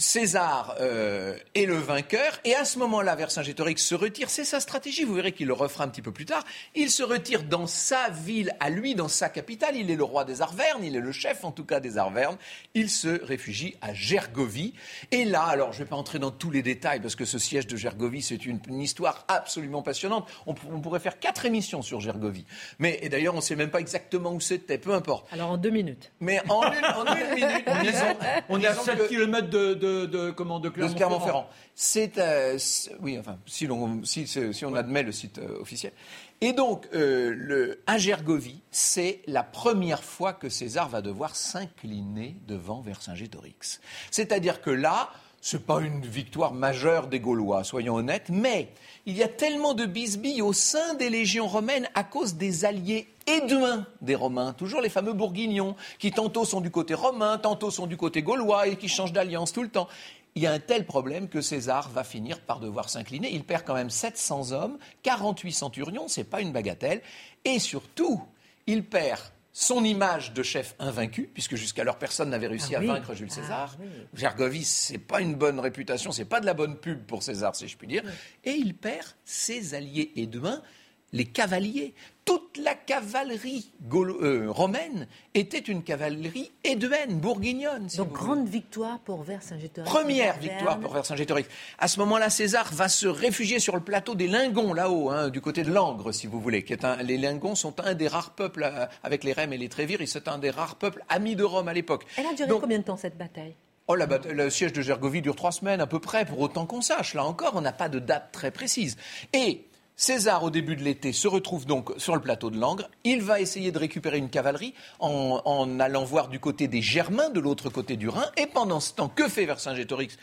César 0.00 0.74
euh, 0.80 1.36
est 1.54 1.66
le 1.66 1.76
vainqueur 1.76 2.40
et 2.44 2.54
à 2.54 2.64
ce 2.64 2.78
moment-là, 2.78 3.14
Vercingétorix 3.14 3.76
se 3.78 3.94
retire. 3.94 4.30
C'est 4.30 4.44
sa 4.44 4.58
stratégie. 4.58 5.04
Vous 5.04 5.14
verrez 5.14 5.32
qu'il 5.32 5.46
le 5.46 5.52
refera 5.52 5.84
un 5.84 5.88
petit 5.88 6.02
peu 6.02 6.10
plus 6.10 6.24
tard. 6.24 6.42
Il 6.74 6.90
se 6.90 7.02
retire 7.02 7.42
dans 7.42 7.66
sa 7.66 8.08
ville, 8.08 8.52
à 8.60 8.70
lui, 8.70 8.94
dans 8.94 9.08
sa 9.08 9.28
capitale. 9.28 9.76
Il 9.76 9.90
est 9.90 9.96
le 9.96 10.02
roi 10.04 10.24
des 10.24 10.40
Arvernes. 10.42 10.82
Il 10.82 10.96
est 10.96 11.00
le 11.00 11.12
chef, 11.12 11.44
en 11.44 11.52
tout 11.52 11.64
cas, 11.64 11.80
des 11.80 11.98
Arvernes. 11.98 12.36
Il 12.74 12.88
se 12.88 13.22
réfugie 13.24 13.76
à 13.82 13.92
Gergovie. 13.92 14.72
Et 15.10 15.24
là, 15.24 15.42
alors, 15.42 15.72
je 15.72 15.80
ne 15.80 15.84
vais 15.84 15.90
pas 15.90 15.96
entrer 15.96 16.18
dans 16.18 16.30
tous 16.30 16.50
les 16.50 16.62
détails 16.62 17.00
parce 17.00 17.14
que 17.14 17.26
ce 17.26 17.38
siège 17.38 17.66
de 17.66 17.76
Gergovie, 17.76 18.22
c'est 18.22 18.46
une, 18.46 18.58
une 18.68 18.80
histoire 18.80 19.24
absolument 19.28 19.82
passionnante. 19.82 20.26
On, 20.46 20.54
pour- 20.54 20.70
on 20.72 20.80
pourrait 20.80 21.00
faire 21.00 21.18
quatre 21.18 21.44
émissions 21.44 21.82
sur 21.82 22.00
Gergovie. 22.00 22.46
Mais 22.78 22.98
et 23.02 23.10
d'ailleurs, 23.10 23.34
on 23.34 23.38
ne 23.38 23.42
sait 23.42 23.56
même 23.56 23.70
pas 23.70 23.80
exactement 23.80 24.32
où 24.32 24.40
c'était. 24.40 24.78
Peu 24.78 24.94
importe. 24.94 25.26
Alors 25.32 25.50
en 25.50 25.56
deux 25.58 25.70
minutes. 25.70 26.10
Mais 26.20 26.40
en 26.48 26.62
une, 26.72 26.84
en 26.84 27.04
une 27.16 27.34
minute, 27.34 27.68
disons, 27.82 28.16
On 28.48 28.60
est 28.60 28.66
à 28.66 28.70
disons 28.72 28.84
7 28.84 28.98
que- 28.98 29.08
km 29.08 29.48
de, 29.50 29.74
de, 29.74 29.89
de, 30.06 30.30
comment, 30.30 30.58
de 30.60 30.68
de 30.68 30.74
Clermont-Ferrand. 30.94 31.48
C'est, 31.74 32.18
euh, 32.18 32.56
c'est- 32.58 32.94
oui, 33.00 33.18
enfin, 33.18 33.38
si, 33.46 33.66
l'on- 33.66 34.02
si, 34.04 34.26
si- 34.26 34.52
si 34.54 34.64
on 34.64 34.74
admet 34.74 35.02
le 35.02 35.12
site 35.12 35.38
euh, 35.38 35.60
officiel. 35.60 35.92
Et 36.40 36.52
donc, 36.52 36.88
euh, 36.94 37.32
le, 37.36 37.80
à 37.86 37.98
Gergovie, 37.98 38.62
c'est 38.70 39.20
la 39.26 39.42
première 39.42 40.02
fois 40.02 40.32
que 40.32 40.48
César 40.48 40.88
va 40.88 41.02
devoir 41.02 41.36
s'incliner 41.36 42.36
devant 42.46 42.80
Vercingétorix. 42.80 43.80
C'est-à-dire 44.10 44.60
que 44.62 44.70
là, 44.70 45.10
c'est 45.40 45.64
pas 45.64 45.80
une 45.80 46.04
victoire 46.04 46.52
majeure 46.52 47.06
des 47.06 47.20
Gaulois, 47.20 47.64
soyons 47.64 47.94
honnêtes, 47.94 48.28
mais 48.28 48.68
il 49.06 49.16
y 49.16 49.22
a 49.22 49.28
tellement 49.28 49.72
de 49.72 49.86
bisbilles 49.86 50.42
au 50.42 50.52
sein 50.52 50.94
des 50.94 51.08
légions 51.08 51.46
romaines 51.46 51.88
à 51.94 52.04
cause 52.04 52.34
des 52.34 52.64
alliés 52.64 53.08
éduins 53.26 53.86
des 54.02 54.14
Romains, 54.14 54.52
toujours 54.52 54.80
les 54.80 54.88
fameux 54.88 55.12
bourguignons, 55.12 55.76
qui 55.98 56.12
tantôt 56.12 56.44
sont 56.44 56.60
du 56.60 56.70
côté 56.70 56.94
romain, 56.94 57.38
tantôt 57.38 57.70
sont 57.70 57.86
du 57.86 57.96
côté 57.96 58.22
gaulois 58.22 58.66
et 58.66 58.76
qui 58.76 58.88
changent 58.88 59.12
d'alliance 59.12 59.52
tout 59.52 59.62
le 59.62 59.68
temps. 59.68 59.88
Il 60.34 60.42
y 60.42 60.46
a 60.46 60.52
un 60.52 60.58
tel 60.58 60.84
problème 60.84 61.28
que 61.28 61.40
César 61.40 61.88
va 61.88 62.04
finir 62.04 62.40
par 62.40 62.60
devoir 62.60 62.88
s'incliner. 62.88 63.32
Il 63.32 63.42
perd 63.42 63.64
quand 63.64 63.74
même 63.74 63.90
700 63.90 64.52
hommes, 64.52 64.78
48 65.02 65.52
centurions, 65.52 66.06
c'est 66.06 66.24
pas 66.24 66.40
une 66.40 66.52
bagatelle. 66.52 67.00
Et 67.44 67.58
surtout, 67.58 68.22
il 68.66 68.84
perd 68.84 69.20
son 69.52 69.82
image 69.84 70.32
de 70.32 70.42
chef 70.42 70.74
invaincu, 70.78 71.28
puisque 71.32 71.56
jusqu'alors 71.56 71.98
personne 71.98 72.30
n'avait 72.30 72.46
réussi 72.46 72.74
Ah 72.74 72.78
à 72.78 72.80
oui. 72.80 72.86
vaincre 72.86 73.14
Jules 73.14 73.28
Ah 73.32 73.34
César. 73.34 73.76
oui. 73.80 73.86
Gergovie, 74.14 74.64
c'est 74.64 74.98
pas 74.98 75.20
une 75.20 75.34
bonne 75.34 75.58
réputation, 75.58 76.12
c'est 76.12 76.24
pas 76.24 76.40
de 76.40 76.46
la 76.46 76.54
bonne 76.54 76.76
pub 76.76 77.04
pour 77.04 77.22
César, 77.22 77.56
si 77.56 77.66
je 77.68 77.76
puis 77.76 77.86
dire. 77.88 78.02
Et 78.44 78.52
il 78.52 78.74
perd 78.74 79.06
ses 79.24 79.74
alliés 79.74 80.12
éduins, 80.16 80.62
les 81.12 81.24
cavaliers. 81.24 81.94
Toute 82.24 82.58
la 82.58 82.74
cavalerie 82.74 83.72
euh, 83.92 84.46
romaine 84.50 85.08
était 85.34 85.58
une 85.58 85.82
cavalerie 85.82 86.52
éduenne, 86.62 87.18
bourguignonne. 87.18 87.88
si 87.88 87.96
Donc 87.96 88.08
voulez. 88.10 88.20
grande 88.20 88.48
victoire 88.48 89.00
pour 89.00 89.22
Vercingétorix. 89.24 89.88
Première 89.90 90.38
victoire 90.38 90.78
pour 90.78 90.92
Vercingétorix. 90.92 91.46
À 91.78 91.88
ce 91.88 91.98
moment-là, 92.00 92.30
César 92.30 92.72
va 92.72 92.88
se 92.88 93.08
réfugier 93.08 93.58
sur 93.58 93.74
le 93.74 93.82
plateau 93.82 94.14
des 94.14 94.28
Lingons, 94.28 94.72
là-haut, 94.74 95.10
hein, 95.10 95.28
du 95.30 95.40
côté 95.40 95.64
de 95.64 95.72
Langres, 95.72 96.14
si 96.14 96.28
vous 96.28 96.40
voulez. 96.40 96.62
Qui 96.62 96.72
est 96.74 96.84
un- 96.84 96.96
les 97.02 97.16
Lingons 97.18 97.56
sont 97.56 97.80
un 97.80 97.94
des 97.94 98.06
rares 98.06 98.30
peuples, 98.34 98.62
euh, 98.62 98.86
avec 99.02 99.24
les 99.24 99.32
Rèmes 99.32 99.52
et 99.52 99.58
les 99.58 99.68
Trévires, 99.68 100.00
et 100.02 100.06
c'est 100.06 100.28
un 100.28 100.38
des 100.38 100.50
rares 100.50 100.76
peuples 100.76 101.02
amis 101.08 101.34
de 101.34 101.42
Rome 101.42 101.66
à 101.68 101.72
l'époque. 101.72 102.04
Elle 102.16 102.26
a 102.26 102.34
duré 102.34 102.48
Donc- 102.48 102.60
combien 102.60 102.78
de 102.78 102.84
temps 102.84 102.96
cette 102.96 103.18
bataille? 103.18 103.54
Oh, 103.88 103.96
la 103.96 104.06
bata- 104.06 104.32
le 104.32 104.50
siège 104.50 104.72
de 104.72 104.82
Gergovie 104.82 105.20
dure 105.20 105.34
trois 105.34 105.50
semaines 105.50 105.80
à 105.80 105.86
peu 105.88 105.98
près, 105.98 106.24
pour 106.24 106.38
autant 106.38 106.64
qu'on 106.64 106.80
sache. 106.80 107.14
Là 107.14 107.24
encore, 107.24 107.52
on 107.56 107.60
n'a 107.60 107.72
pas 107.72 107.88
de 107.88 107.98
date 107.98 108.28
très 108.30 108.52
précise. 108.52 108.96
Et 109.32 109.64
César, 110.00 110.42
au 110.44 110.48
début 110.50 110.76
de 110.76 110.82
l'été, 110.82 111.12
se 111.12 111.28
retrouve 111.28 111.66
donc 111.66 111.92
sur 111.98 112.14
le 112.14 112.22
plateau 112.22 112.48
de 112.48 112.58
Langres. 112.58 112.88
Il 113.04 113.20
va 113.20 113.38
essayer 113.38 113.70
de 113.70 113.78
récupérer 113.78 114.16
une 114.16 114.30
cavalerie 114.30 114.72
en, 114.98 115.42
en 115.44 115.78
allant 115.78 116.04
voir 116.04 116.28
du 116.28 116.40
côté 116.40 116.68
des 116.68 116.80
Germains, 116.80 117.28
de 117.28 117.38
l'autre 117.38 117.68
côté 117.68 117.98
du 117.98 118.08
Rhin. 118.08 118.24
Et 118.38 118.46
pendant 118.46 118.80
ce 118.80 118.94
temps, 118.94 119.10
que 119.10 119.28
fait 119.28 119.44
Vercingétorix? 119.44 120.16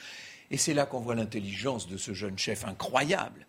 Et 0.50 0.58
c'est 0.58 0.74
là 0.74 0.88
qu'on 0.88 1.00
voit 1.00 1.14
l'intelligence 1.14 1.88
de 1.88 1.96
ce 1.96 2.14
jeune 2.14 2.40
chef 2.40 2.66
incroyable. 2.66 3.46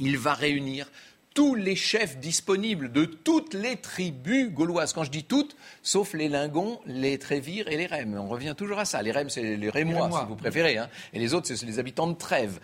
Il 0.00 0.16
va 0.16 0.32
réunir 0.32 0.90
tous 1.34 1.54
les 1.54 1.76
chefs 1.76 2.16
disponibles 2.16 2.90
de 2.90 3.04
toutes 3.04 3.52
les 3.52 3.76
tribus 3.76 4.50
gauloises. 4.50 4.94
Quand 4.94 5.04
je 5.04 5.10
dis 5.10 5.24
toutes, 5.24 5.54
sauf 5.82 6.14
les 6.14 6.30
Lingons, 6.30 6.80
les 6.86 7.18
Trévires 7.18 7.68
et 7.68 7.76
les 7.76 7.84
Rèmes. 7.86 8.18
On 8.18 8.26
revient 8.26 8.54
toujours 8.56 8.78
à 8.78 8.86
ça. 8.86 9.02
Les 9.02 9.12
Rèmes, 9.12 9.28
c'est 9.28 9.56
les 9.58 9.68
Rémois, 9.68 10.04
Rémois. 10.04 10.20
si 10.22 10.26
vous 10.28 10.36
préférez. 10.36 10.78
hein. 10.78 10.88
Et 11.12 11.18
les 11.18 11.34
autres, 11.34 11.46
c'est 11.54 11.62
les 11.66 11.78
habitants 11.78 12.06
de 12.06 12.16
Trèves. 12.16 12.58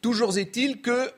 Toujours 0.00 0.38
est-il 0.38 0.80
que 0.80 1.12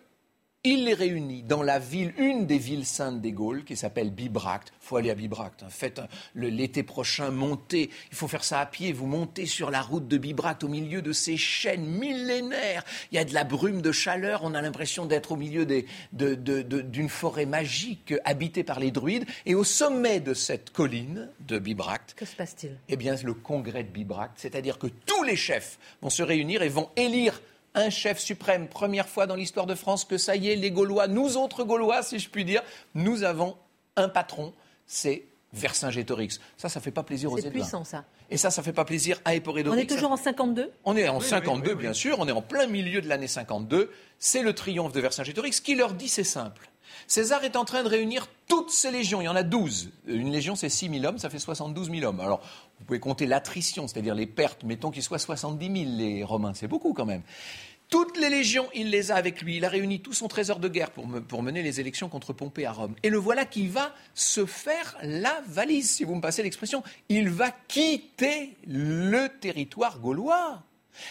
il 0.65 0.85
les 0.85 0.95
réunit 0.95 1.43
dans 1.43 1.63
la 1.65 1.81
ville, 1.81 2.15
une 2.19 2.47
des 2.47 2.59
villes 2.59 2.87
saintes 2.87 3.21
des 3.21 3.33
Gaules, 3.33 3.65
qui 3.65 3.77
s'appelle 3.77 4.11
Bibracte. 4.13 4.73
Il 4.81 4.87
faut 4.87 4.97
aller 4.97 5.11
à 5.11 5.15
Bibracte. 5.17 5.65
hein. 5.65 5.69
Faites 5.71 6.01
le- 6.35 6.49
l'été 6.51 6.85
prochain, 6.85 7.31
montez. 7.33 7.91
Il 8.13 8.17
faut 8.17 8.29
faire 8.29 8.45
ça 8.45 8.61
à 8.61 8.67
pied. 8.67 8.93
Vous 8.93 9.07
montez 9.07 9.47
sur 9.47 9.73
la 9.73 9.83
route 9.83 10.07
de 10.07 10.19
Bibracte, 10.19 10.63
au 10.63 10.69
milieu 10.69 11.03
de 11.03 11.13
ces 11.13 11.37
chaînes 11.37 11.85
millénaires. 11.87 12.85
Il 13.11 13.17
y 13.17 13.19
a 13.19 13.25
de 13.25 13.35
la 13.35 13.43
brume 13.43 13.83
de 13.83 13.91
chaleur. 13.91 14.43
On 14.45 14.55
a 14.55 14.63
l'impression 14.63 15.05
d'être 15.05 15.33
au 15.33 15.37
milieu 15.37 15.67
des- 15.67 15.85
de- 16.13 16.37
de- 16.37 16.63
de- 16.63 16.81
d'une 16.81 17.09
forêt 17.09 17.47
magique 17.47 18.15
habitée 18.25 18.63
par 18.63 18.79
les 18.79 18.93
druides. 18.93 19.25
Et 19.47 19.57
au 19.57 19.65
sommet 19.65 20.21
de 20.21 20.33
cette 20.33 20.71
colline 20.71 21.29
de 21.41 21.59
Bibracte, 21.59 22.15
Que 22.15 22.25
se 22.25 22.37
passe-t-il? 22.37 22.77
eh 22.89 22.97
bien, 22.97 23.17
le 23.25 23.35
congrès 23.35 23.83
de 23.83 23.91
Bibracte, 23.91 24.35
c'est-à-dire 24.37 24.79
que 24.79 24.87
tous 24.87 25.25
les 25.25 25.37
chefs 25.37 25.81
vont 26.03 26.11
se 26.11 26.23
réunir 26.23 26.63
et 26.63 26.69
vont 26.69 26.89
élire 26.95 27.41
un 27.75 27.91
chef 27.91 28.19
suprême. 28.19 28.69
Première 28.69 29.09
fois 29.09 29.27
dans 29.27 29.35
l'histoire 29.37 29.67
de 29.67 29.75
France 29.75 30.05
que 30.05 30.19
ça 30.19 30.37
y 30.37 30.49
est, 30.51 30.57
les 30.57 30.71
Gaulois, 30.71 31.09
nous 31.09 31.37
autres 31.37 31.65
Gaulois, 31.65 32.03
si 32.03 32.19
je 32.19 32.29
puis 32.29 32.45
dire, 32.45 32.63
nous 32.95 33.23
avons 33.23 33.57
un 33.97 34.09
patron, 34.09 34.53
c'est 34.87 35.25
Vercingétorix. 35.55 36.39
Ça, 36.57 36.69
ça 36.71 36.81
fait 36.81 36.91
pas 36.91 37.03
plaisir 37.03 37.31
aux 37.31 37.37
C'est 37.37 37.49
Éduins. 37.49 37.61
puissant 37.61 37.85
ça. 37.85 38.05
Et 38.31 38.39
ça, 38.39 38.51
ça 38.51 38.63
fait 38.63 38.73
pas 38.73 38.87
plaisir 38.87 39.21
à 39.27 39.35
Éporédorix. 39.35 39.77
On 39.79 39.81
est 39.83 39.87
toujours 39.87 40.11
en 40.13 40.17
52 40.17 40.73
On 40.85 40.97
est 40.97 41.07
en 41.09 41.19
Oui, 41.19 41.25
52, 41.27 41.61
oui, 41.63 41.69
oui, 41.69 41.75
oui. 41.77 41.81
bien 41.83 41.93
sûr, 41.93 42.19
on 42.19 42.27
est 42.27 42.33
en 42.33 42.41
plein 42.41 42.67
milieu 42.67 43.03
de 43.03 43.09
l'année 43.09 43.29
52. 43.29 43.91
C'est 44.19 44.41
le 44.43 44.55
triomphe 44.55 44.93
de 44.93 45.01
Vercingétorix. 45.01 45.53
Ce 45.53 45.61
qu'il 45.61 45.77
leur 45.79 45.93
dit, 45.93 46.09
c'est 46.09 46.25
simple. 46.25 46.71
César 47.07 47.45
est 47.45 47.57
en 47.57 47.65
train 47.65 47.83
de 47.83 47.89
réunir 47.89 48.29
toutes 48.49 48.71
ses 48.71 48.91
légions. 48.91 49.21
Il 49.21 49.25
y 49.25 49.29
en 49.29 49.37
a 49.37 49.43
12. 49.43 49.91
Une 50.07 50.31
légion, 50.31 50.55
c'est 50.55 50.69
6 50.69 50.89
000 50.89 51.05
hommes, 51.05 51.19
ça 51.19 51.31
fait 51.31 51.39
72 51.39 51.91
000 51.91 52.05
hommes. 52.05 52.21
Alors, 52.21 52.41
vous 52.79 52.85
pouvez 52.85 53.01
compter 53.01 53.27
l'attrition, 53.27 53.89
c'est-à-dire 53.89 54.15
les 54.15 54.27
pertes. 54.27 54.65
Mettons 54.65 54.91
qu'il 54.91 55.03
soit 55.03 55.19
70 55.19 55.85
000, 55.85 55.97
les 55.97 56.25
Romains. 56.25 56.55
C'est 56.55 56.69
beaucoup 56.69 56.93
quand 56.93 57.07
même. 57.07 57.23
Toutes 57.89 58.17
les 58.17 58.31
légions, 58.31 58.69
il 58.75 58.89
les 58.89 59.13
a 59.13 59.17
avec 59.17 59.43
lui. 59.43 59.59
Il 59.59 59.67
a 59.67 59.69
réuni 59.69 60.01
tout 60.01 60.15
son 60.15 60.27
trésor 60.27 60.59
de 60.59 60.69
guerre 60.69 60.93
pour, 60.93 61.07
pour, 61.29 61.43
mener 61.43 61.63
les 61.63 61.79
élections 61.79 62.09
contre 62.09 62.33
Pompée 62.33 62.65
à 62.65 62.73
Rome. 62.73 62.95
Et 63.03 63.11
le 63.11 63.19
voilà 63.19 63.45
qui 63.45 63.67
va 63.67 63.95
se 64.15 64.47
faire 64.47 64.97
la 65.03 65.43
valise, 65.47 65.91
si 65.91 66.05
vous 66.05 66.15
me 66.15 66.23
passez 66.23 66.43
l'expression. 66.43 66.83
Il 67.11 67.29
va 67.29 67.51
quitter 67.69 68.57
le 68.67 69.29
territoire 69.29 69.99
gaulois. 69.99 70.63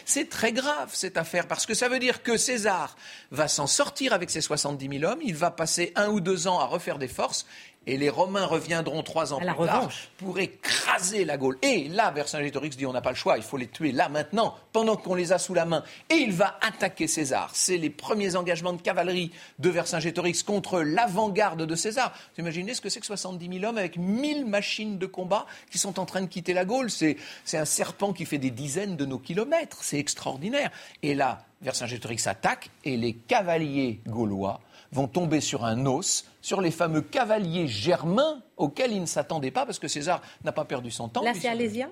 C'est 0.05 0.29
très 0.29 0.53
grave 0.53 0.91
cette 0.93 1.17
affaire 1.17 1.47
parce 1.47 1.65
que 1.65 1.73
ça 1.73 1.89
veut 1.89 1.99
dire 1.99 2.23
que 2.23 2.37
César 2.37 2.95
va 3.31 3.47
s'en 3.47 3.67
sortir 3.67 4.13
avec 4.13 4.29
ses 4.29 4.41
70 4.41 4.99
000 4.99 5.11
hommes, 5.11 5.21
il 5.23 5.35
va 5.35 5.51
passer 5.51 5.91
un 5.95 6.09
ou 6.09 6.19
deux 6.19 6.47
ans 6.47 6.59
à 6.59 6.65
refaire 6.65 6.97
des 6.97 7.07
forces 7.07 7.45
et 7.87 7.97
les 7.97 8.09
Romains 8.09 8.45
reviendront 8.45 9.01
trois 9.01 9.33
ans 9.33 9.39
plus 9.39 9.65
tard 9.65 9.89
pour 10.17 10.37
écraser 10.37 11.25
la 11.25 11.37
Gaule. 11.37 11.57
Et 11.63 11.87
là, 11.87 12.11
Vercingétorix 12.11 12.69
dit 12.77 12.85
on 12.85 12.93
n'a 12.93 13.01
pas 13.01 13.09
le 13.09 13.15
choix, 13.15 13.37
il 13.37 13.43
faut 13.43 13.57
les 13.57 13.67
tuer 13.67 13.91
là 13.91 14.07
maintenant, 14.07 14.55
pendant 14.71 14.95
qu'on 14.95 15.15
les 15.15 15.31
a 15.31 15.39
sous 15.39 15.55
la 15.55 15.65
main. 15.65 15.83
Et 16.09 16.15
il 16.15 16.31
va 16.31 16.59
attaquer 16.61 17.07
César. 17.07 17.49
C'est 17.53 17.77
les 17.77 17.89
premiers 17.89 18.35
engagements 18.35 18.73
de 18.73 18.81
cavalerie 18.81 19.31
de 19.57 19.69
Vercingétorix 19.69 20.43
contre 20.43 20.81
l'avant-garde 20.81 21.63
de 21.65 21.75
César. 21.75 22.13
Vous 22.35 22.41
imaginez 22.41 22.75
ce 22.75 22.81
que 22.81 22.89
c'est 22.89 22.99
que 22.99 23.05
70 23.05 23.59
000 23.59 23.65
hommes 23.65 23.79
avec 23.79 23.97
1000 23.97 24.45
machines 24.45 24.99
de 24.99 25.07
combat 25.07 25.47
qui 25.71 25.79
sont 25.79 25.99
en 25.99 26.05
train 26.05 26.21
de 26.21 26.27
quitter 26.27 26.53
la 26.53 26.65
Gaule 26.65 26.91
C'est 26.91 27.17
un 27.53 27.65
serpent 27.65 28.13
qui 28.13 28.25
fait 28.25 28.37
des 28.37 28.51
dizaines 28.51 28.95
de 28.95 29.05
nos 29.05 29.17
kilomètres. 29.17 29.83
C'est 29.83 29.97
extraordinaire. 29.97 30.69
Et 31.01 31.15
là, 31.15 31.45
Vercingétorix 31.63 32.27
attaque 32.27 32.69
et 32.83 32.95
les 32.97 33.13
cavaliers 33.13 34.01
gaulois 34.07 34.61
vont 34.91 35.07
tomber 35.07 35.41
sur 35.41 35.65
un 35.65 35.85
os, 35.85 36.25
sur 36.41 36.61
les 36.61 36.71
fameux 36.71 37.01
cavaliers 37.01 37.67
germains 37.67 38.41
auxquels 38.57 38.91
ils 38.91 39.01
ne 39.01 39.05
s'attendaient 39.05 39.51
pas, 39.51 39.65
parce 39.65 39.79
que 39.79 39.87
César 39.87 40.21
n'a 40.43 40.51
pas 40.51 40.65
perdu 40.65 40.91
son 40.91 41.07
temps. 41.07 41.23
Là, 41.23 41.33
c'est 41.33 41.47
Alésia 41.47 41.89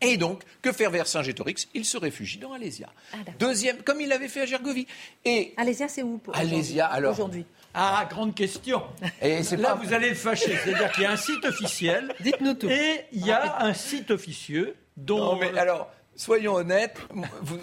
et 0.00 0.16
donc, 0.16 0.42
que 0.62 0.72
faire 0.72 0.90
vers 0.90 1.06
Saint-Gétorix? 1.06 1.68
Il 1.74 1.84
se 1.84 1.96
réfugie 1.98 2.38
dans 2.38 2.52
Alésia. 2.52 2.88
Ah, 3.12 3.16
Deuxième, 3.38 3.78
comme 3.78 4.00
il 4.00 4.08
l'avait 4.08 4.28
fait 4.28 4.42
à 4.42 4.46
Gergovie. 4.46 4.86
Et 5.24 5.54
Alésia, 5.56 5.88
c'est 5.88 6.02
où 6.02 6.20
Alésia, 6.32 6.86
alors. 6.86 7.12
Aujourd'hui. 7.14 7.44
Ah, 7.74 8.06
grande 8.08 8.34
question. 8.34 8.82
Et 9.20 9.42
Là, 9.56 9.74
vous 9.74 9.92
allez 9.92 10.10
le 10.10 10.14
fâcher. 10.14 10.56
C'est-à-dire 10.64 10.90
qu'il 10.92 11.02
y 11.02 11.06
a 11.06 11.12
un 11.12 11.16
site 11.16 11.44
officiel. 11.44 12.14
Dites-nous 12.20 12.54
tout. 12.54 12.68
Et 12.68 13.06
il 13.12 13.26
y 13.26 13.32
a 13.32 13.62
un 13.62 13.74
site 13.74 14.10
officieux 14.10 14.74
dont. 14.96 15.18
Non, 15.18 15.36
mais 15.36 15.56
alors, 15.58 15.90
soyons 16.18 16.56
honnêtes, 16.56 16.98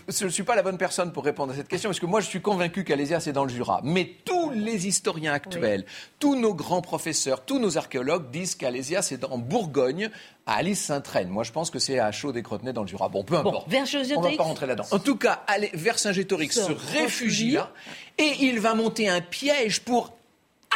je 0.08 0.26
ne 0.26 0.30
suis 0.30 0.44
pas 0.44 0.56
la 0.56 0.64
bonne 0.64 0.78
personne 0.78 1.12
pour 1.12 1.26
répondre 1.26 1.54
à 1.54 1.56
cette 1.56 1.68
question, 1.68 1.90
parce 1.90 2.00
que 2.00 2.06
moi 2.08 2.22
je 2.22 2.28
suis 2.28 2.42
convaincu 2.42 2.84
qu'Alésia 2.84 3.20
c'est 3.20 3.34
dans 3.34 3.44
le 3.44 3.50
Jura. 3.50 3.82
Mais 3.84 4.16
tous 4.26 4.50
les 4.50 4.88
historiens 4.88 5.34
actuels, 5.34 5.86
tous 6.18 6.36
nos 6.36 6.54
grands 6.56 6.82
professeurs, 6.82 7.46
tous 7.46 7.60
nos 7.60 7.78
archéologues 7.78 8.32
disent 8.32 8.56
qu'Alésia 8.56 9.02
c'est 9.04 9.24
en 9.26 9.38
Bourgogne, 9.38 10.10
à 10.48 10.56
Alice 10.56 10.84
Saint-Traine. 10.84 11.28
Moi 11.28 11.44
je 11.44 11.52
pense 11.52 11.70
que 11.70 11.80
c'est 11.80 12.00
à 12.00 12.12
chaud 12.12 12.32
des 12.32 12.42
Crotenay 12.42 12.72
dans 12.72 12.84
le 12.84 12.88
Jura. 12.88 13.10
Bon, 13.10 13.24
peu 13.24 13.36
importe. 13.36 13.68
On 13.68 13.72
ne 13.72 14.22
va 14.32 14.38
pas 14.38 14.44
rentrer 14.44 14.68
là-dedans. 14.68 14.88
En 14.92 15.00
tout 15.00 15.18
cas, 15.18 15.44
vers 15.74 16.00
Saint-Gétorix 16.00 16.52
se 16.52 16.72
réfugie 16.72 17.52
là, 17.52 17.72
et 18.18 18.32
il 18.40 18.60
va 18.62 18.74
monter 18.74 19.10
un 19.10 19.22
piège 19.22 19.82
pour 19.82 20.16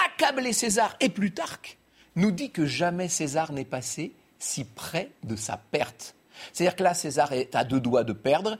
accabler 0.05 0.51
César. 0.51 0.97
Et 0.99 1.07
Plutarque 1.07 1.77
nous 2.15 2.31
dit 2.31 2.51
que 2.51 2.65
jamais 2.65 3.07
César 3.07 3.53
n'est 3.53 3.63
passé 3.63 4.11
si 4.37 4.65
près 4.65 5.11
de 5.23 5.37
sa 5.37 5.57
perte. 5.57 6.15
C'est-à-dire 6.53 6.75
que 6.75 6.83
là, 6.83 6.93
César 6.93 7.33
est 7.33 7.55
à 7.55 7.63
deux 7.63 7.79
doigts 7.79 8.03
de 8.03 8.13
perdre. 8.13 8.57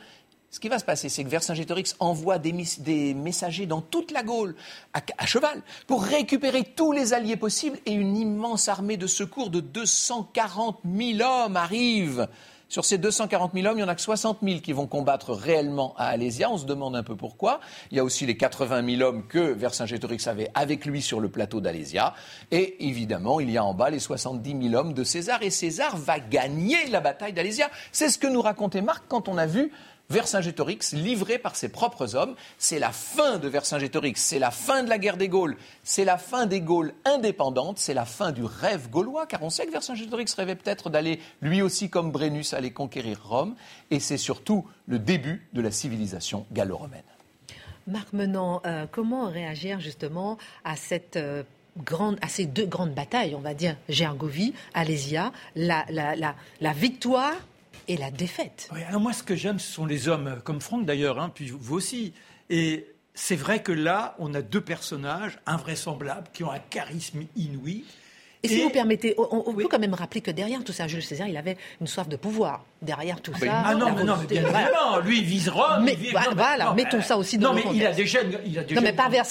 Ce 0.51 0.59
qui 0.59 0.67
va 0.67 0.79
se 0.79 0.85
passer, 0.85 1.09
c'est 1.09 1.23
que 1.23 1.29
Vercingétorix 1.29 1.95
envoie 1.99 2.39
des, 2.39 3.13
messagers 3.13 3.67
dans 3.67 3.81
toute 3.81 4.11
la 4.11 4.23
Gaule, 4.23 4.55
à, 4.93 5.25
cheval, 5.27 5.61
pour 5.85 6.03
récupérer 6.03 6.63
tous 6.63 6.91
les 6.91 7.13
alliés 7.13 7.35
possibles, 7.35 7.77
et 7.85 7.91
une 7.91 8.17
immense 8.17 8.67
armée 8.67 8.97
de 8.97 9.05
secours 9.05 9.51
de 9.51 9.59
240 9.59 10.79
000 10.91 11.21
hommes 11.21 11.55
arrive. 11.55 12.27
Sur 12.69 12.85
ces 12.85 12.99
240 12.99 13.53
000 13.55 13.65
hommes, 13.65 13.79
il 13.79 13.81
n'y 13.81 13.83
en 13.83 13.87
a 13.87 13.95
que 13.95 14.01
60 14.01 14.39
000 14.43 14.59
qui 14.59 14.73
vont 14.73 14.85
combattre 14.85 15.33
réellement 15.33 15.95
à 15.97 16.05
Alésia. 16.05 16.51
On 16.51 16.57
se 16.59 16.65
demande 16.65 16.95
un 16.95 17.01
peu 17.01 17.15
pourquoi. 17.15 17.61
Il 17.89 17.97
y 17.97 17.99
a 17.99 18.03
aussi 18.03 18.27
les 18.27 18.37
80 18.37 18.97
000 18.97 19.01
hommes 19.01 19.25
que 19.25 19.39
Vercingétorix 19.39 20.27
avait 20.27 20.51
avec 20.53 20.85
lui 20.85 21.01
sur 21.01 21.19
le 21.19 21.29
plateau 21.29 21.61
d'Alésia. 21.61 22.13
Et 22.51 22.87
évidemment, 22.87 23.39
il 23.39 23.49
y 23.49 23.57
a 23.57 23.65
en 23.65 23.73
bas 23.73 23.89
les 23.89 23.97
70 23.97 24.69
000 24.69 24.75
hommes 24.75 24.93
de 24.93 25.03
César. 25.03 25.41
Et 25.41 25.49
César 25.49 25.97
va 25.97 26.19
gagner 26.19 26.77
la 26.91 26.99
bataille 26.99 27.33
d'Alésia. 27.33 27.71
C'est 27.91 28.09
ce 28.09 28.19
que 28.19 28.27
nous 28.27 28.41
racontait 28.41 28.83
Marc 28.83 29.05
quand 29.07 29.29
on 29.29 29.39
a 29.39 29.47
vu 29.47 29.71
Vercingétorix, 30.11 30.93
livré 30.93 31.37
par 31.37 31.55
ses 31.55 31.69
propres 31.69 32.15
hommes. 32.15 32.35
C'est 32.57 32.79
la 32.79 32.91
fin 32.91 33.37
de 33.37 33.47
Vercingétorix, 33.47 34.15
c'est 34.15 34.39
la 34.39 34.49
fin 34.49 34.83
de 34.83 34.89
la 34.89 34.97
guerre 34.97 35.17
des 35.17 35.29
Gaules, 35.29 35.55
c'est 35.83 36.03
la 36.03 36.17
fin 36.17 36.47
des 36.47 36.61
Gaules 36.61 36.93
indépendantes, 37.05 37.77
c'est 37.77 37.93
la 37.93 38.05
fin 38.05 38.31
du 38.31 38.43
rêve 38.43 38.89
gaulois, 38.89 39.27
car 39.27 39.43
on 39.43 39.51
sait 39.51 39.67
que 39.67 39.71
Vercingétorix 39.71 40.33
rêvait 40.35 40.55
peut-être 40.55 40.89
d'aller, 40.89 41.19
lui 41.41 41.61
aussi 41.61 41.91
comme 41.91 42.11
Brennus, 42.11 42.53
aller 42.53 42.71
conquérir 42.71 43.23
Rome, 43.23 43.55
et 43.91 43.99
c'est 43.99 44.17
surtout 44.17 44.65
le 44.87 44.97
début 44.97 45.47
de 45.53 45.61
la 45.61 45.69
civilisation 45.69 46.47
gallo-romaine. 46.51 47.03
Marc 47.85 48.11
Menant, 48.13 48.61
euh, 48.65 48.87
comment 48.91 49.29
réagir 49.29 49.79
justement 49.79 50.39
à 50.63 50.75
cette 50.75 51.17
euh, 51.17 51.43
Grande, 51.77 52.17
à 52.21 52.27
ces 52.27 52.45
deux 52.45 52.65
grandes 52.65 52.93
batailles, 52.93 53.35
on 53.35 53.39
va 53.39 53.53
dire, 53.53 53.77
Gergovie, 53.87 54.53
Alésia, 54.73 55.31
la, 55.55 55.85
la 55.89 56.73
victoire 56.73 57.35
et 57.89 57.97
la 57.97 58.11
défaite. 58.11 58.69
Oui, 58.71 58.79
alors 58.87 59.01
moi, 59.01 59.11
ce 59.11 59.23
que 59.23 59.35
j'aime, 59.35 59.59
ce 59.59 59.69
sont 59.69 59.85
les 59.85 60.07
hommes, 60.07 60.39
comme 60.45 60.61
Franck 60.61 60.85
d'ailleurs, 60.85 61.19
hein, 61.19 61.31
puis 61.33 61.49
vous 61.49 61.75
aussi. 61.75 62.13
Et 62.49 62.85
c'est 63.13 63.35
vrai 63.35 63.61
que 63.61 63.73
là, 63.73 64.15
on 64.19 64.33
a 64.33 64.41
deux 64.41 64.61
personnages 64.61 65.39
invraisemblables 65.45 66.27
qui 66.31 66.43
ont 66.43 66.51
un 66.51 66.59
charisme 66.59 67.23
inouï. 67.35 67.83
Et, 68.41 68.47
si 68.47 68.61
vous 68.61 68.69
permettez, 68.69 69.15
on, 69.17 69.53
peut 69.53 69.67
quand 69.67 69.79
même 69.79 69.93
rappeler 69.93 70.21
que 70.21 70.31
derrière 70.31 70.63
tout 70.63 70.71
ça, 70.71 70.87
Jules 70.87 71.03
César, 71.03 71.27
il 71.27 71.35
avait 71.35 71.57
une 71.81 71.87
soif 71.87 72.07
de 72.07 72.15
pouvoir. 72.15 72.63
Derrière 72.81 73.19
tout 73.19 73.33
ça. 73.33 73.63
Ah 73.65 73.75
non, 73.75 73.93
mais 73.93 74.05
non, 74.05 74.15
mais 74.17 74.27
bien 74.27 74.43
évidemment, 74.43 74.99
lui, 75.03 75.19
il 75.19 75.25
vise 75.25 75.49
Rome. 75.49 75.83
Mais, 75.83 75.97
voilà, 76.33 76.73
mettons 76.73 77.01
ça 77.01 77.17
aussi 77.17 77.37
dans 77.37 77.53
non, 77.53 77.61
mais 77.65 77.75
il 77.75 77.85
a 77.85 77.91
déjà, 77.91 78.19
il 78.45 78.57
a 78.57 78.61
Non, 78.61 78.81
mais 78.81 78.93
pas 78.93 79.09
vers. 79.09 79.25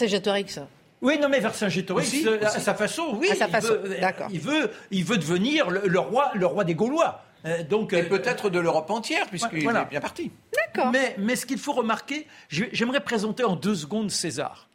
Oui, 1.01 1.19
non, 1.19 1.29
mais 1.29 1.41
Vercingétorix, 1.41 2.27
euh, 2.27 2.41
à 2.43 2.49
sa 2.51 2.75
façon, 2.75 3.17
oui. 3.21 3.31
À 3.31 3.37
sa 3.37 3.49
façon, 3.49 3.75
d'accord. 4.01 4.29
Il 4.33 4.41
veut, 4.41 4.71
il 4.91 5.05
veut 5.05 5.17
devenir 5.17 5.71
le, 5.71 5.99
roi, 5.99 6.33
le 6.35 6.45
roi 6.45 6.65
des 6.65 6.75
Gaulois. 6.75 7.23
Euh, 7.45 7.63
donc, 7.63 7.93
et 7.93 8.03
euh, 8.03 8.09
peut-être 8.09 8.51
de 8.51 8.59
l'Europe 8.59 8.91
entière, 8.91 9.27
puisqu'il 9.29 9.67
est 9.67 9.89
bien 9.91 10.01
parti. 10.01 10.31
D'accord. 10.53 10.91
Mais, 10.91 11.15
mais 11.19 11.37
ce 11.37 11.47
qu'il 11.47 11.59
faut 11.59 11.73
remarquer, 11.73 12.27
j'aimerais 12.49 13.01
présenter 13.01 13.45
en 13.45 13.57
deux 13.57 13.75
secondes 13.75 14.11
César. 14.11 14.69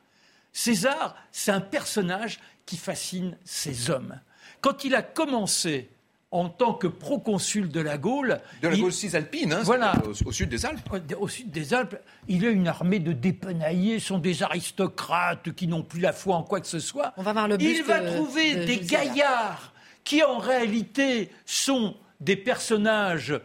César, 0.51 1.15
c'est 1.31 1.51
un 1.51 1.61
personnage 1.61 2.39
qui 2.65 2.77
fascine 2.77 3.37
ses 3.43 3.89
hommes. 3.89 4.19
Quand 4.61 4.85
il 4.85 4.95
a 4.95 5.01
commencé 5.01 5.89
en 6.33 6.49
tant 6.49 6.73
que 6.73 6.87
proconsul 6.87 7.69
de 7.69 7.79
la 7.79 7.99
Gaule. 7.99 8.41
De 8.63 8.67
la 8.67 8.75
Gaule 8.75 8.91
cisalpine, 8.91 9.53
hein, 9.53 9.61
voilà. 9.63 9.93
au, 10.25 10.31
sud 10.31 10.49
des 10.49 10.65
Alpes. 10.65 10.79
Au 11.19 11.27
sud 11.27 11.51
des 11.51 11.75
Alpes, 11.75 11.95
il 12.27 12.43
a 12.45 12.49
une 12.49 12.67
armée 12.67 12.97
de 12.97 13.13
dépenaillés, 13.13 13.99
sont 13.99 14.17
des 14.17 14.41
aristocrates 14.41 15.53
qui 15.53 15.67
n'ont 15.67 15.83
plus 15.83 16.01
la 16.01 16.11
foi 16.11 16.35
en 16.35 16.43
quoi 16.43 16.59
que 16.59 16.65
ce 16.65 16.79
soit. 16.79 17.13
On 17.17 17.21
va 17.21 17.33
voir 17.33 17.47
le 17.47 17.61
Il 17.61 17.83
va 17.83 17.99
trouver 17.99 18.65
des 18.65 18.79
gaillards 18.79 19.73
qui 20.03 20.23
en 20.23 20.39
réalité 20.39 21.29
sont 21.45 21.95
des 22.23 22.35
personnages 22.35 23.39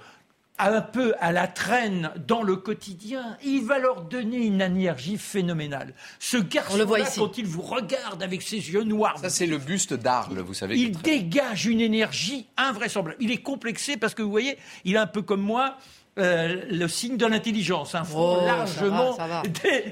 un 0.59 0.81
peu 0.81 1.15
à 1.21 1.31
la 1.31 1.47
traîne 1.47 2.11
dans 2.27 2.43
le 2.43 2.57
quotidien, 2.57 3.37
il 3.45 3.65
va 3.65 3.79
leur 3.79 4.03
donner 4.03 4.39
une 4.39 4.61
énergie 4.61 5.17
phénoménale. 5.17 5.95
Ce 6.19 6.37
garçon-là, 6.37 7.05
quand 7.17 7.39
il 7.39 7.47
vous 7.47 7.63
regarde 7.63 8.23
avec 8.23 8.43
ses 8.43 8.57
yeux 8.57 8.83
noirs... 8.83 9.19
Ça, 9.19 9.31
c'est 9.31 9.47
le 9.47 9.59
buste 9.59 9.95
d'Arles, 9.95 10.41
vous 10.41 10.55
savez. 10.55 10.77
Il 10.77 10.99
dégage 10.99 11.67
une 11.67 11.81
énergie 11.81 12.49
invraisemblable. 12.57 13.17
Il 13.21 13.31
est 13.31 13.43
complexé 13.43 13.97
parce 13.97 14.15
que, 14.15 14.23
vous 14.23 14.31
voyez, 14.31 14.59
il 14.85 14.97
est 14.97 14.99
un 14.99 15.07
peu 15.07 15.23
comme 15.23 15.43
moi, 15.43 15.77
euh, 16.19 16.65
le 16.69 16.89
signe 16.89 17.17
de 17.17 17.27
l'intelligence, 17.27 17.95
un 17.95 18.03
front 18.03 18.39
oh, 18.41 18.45
largement 18.45 19.15
ça 19.15 19.27
va, 19.27 19.43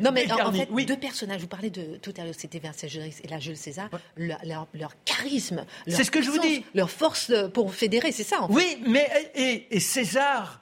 Non, 0.01 0.11
mais 0.13 0.31
en, 0.33 0.53
fait, 0.53 0.67
deux 0.85 0.97
personnages, 0.97 1.41
vous 1.41 1.47
parlez 1.47 1.71
de 1.71 1.97
tout 2.03 2.13
à 2.17 2.25
l'heure, 2.25 2.35
c'était 2.37 2.59
Vercingétorix 2.59 3.21
et 3.23 3.29
la 3.29 3.39
Jules 3.39 3.57
César, 3.57 3.89
leur, 4.17 4.67
charisme, 5.05 5.65
c'est 5.87 6.03
ce 6.03 6.11
que 6.11 6.23
je 6.23 6.31
vous 6.31 6.41
dis, 6.41 6.65
leur 6.75 6.91
force 6.91 7.33
pour 7.55 7.73
fédérer, 7.75 8.11
c'est 8.11 8.25
ça. 8.25 8.43
En 8.43 8.49
fait. 8.49 8.55
Oui, 8.55 8.83
mais 8.89 9.09
et, 9.35 9.79
César 9.79 10.61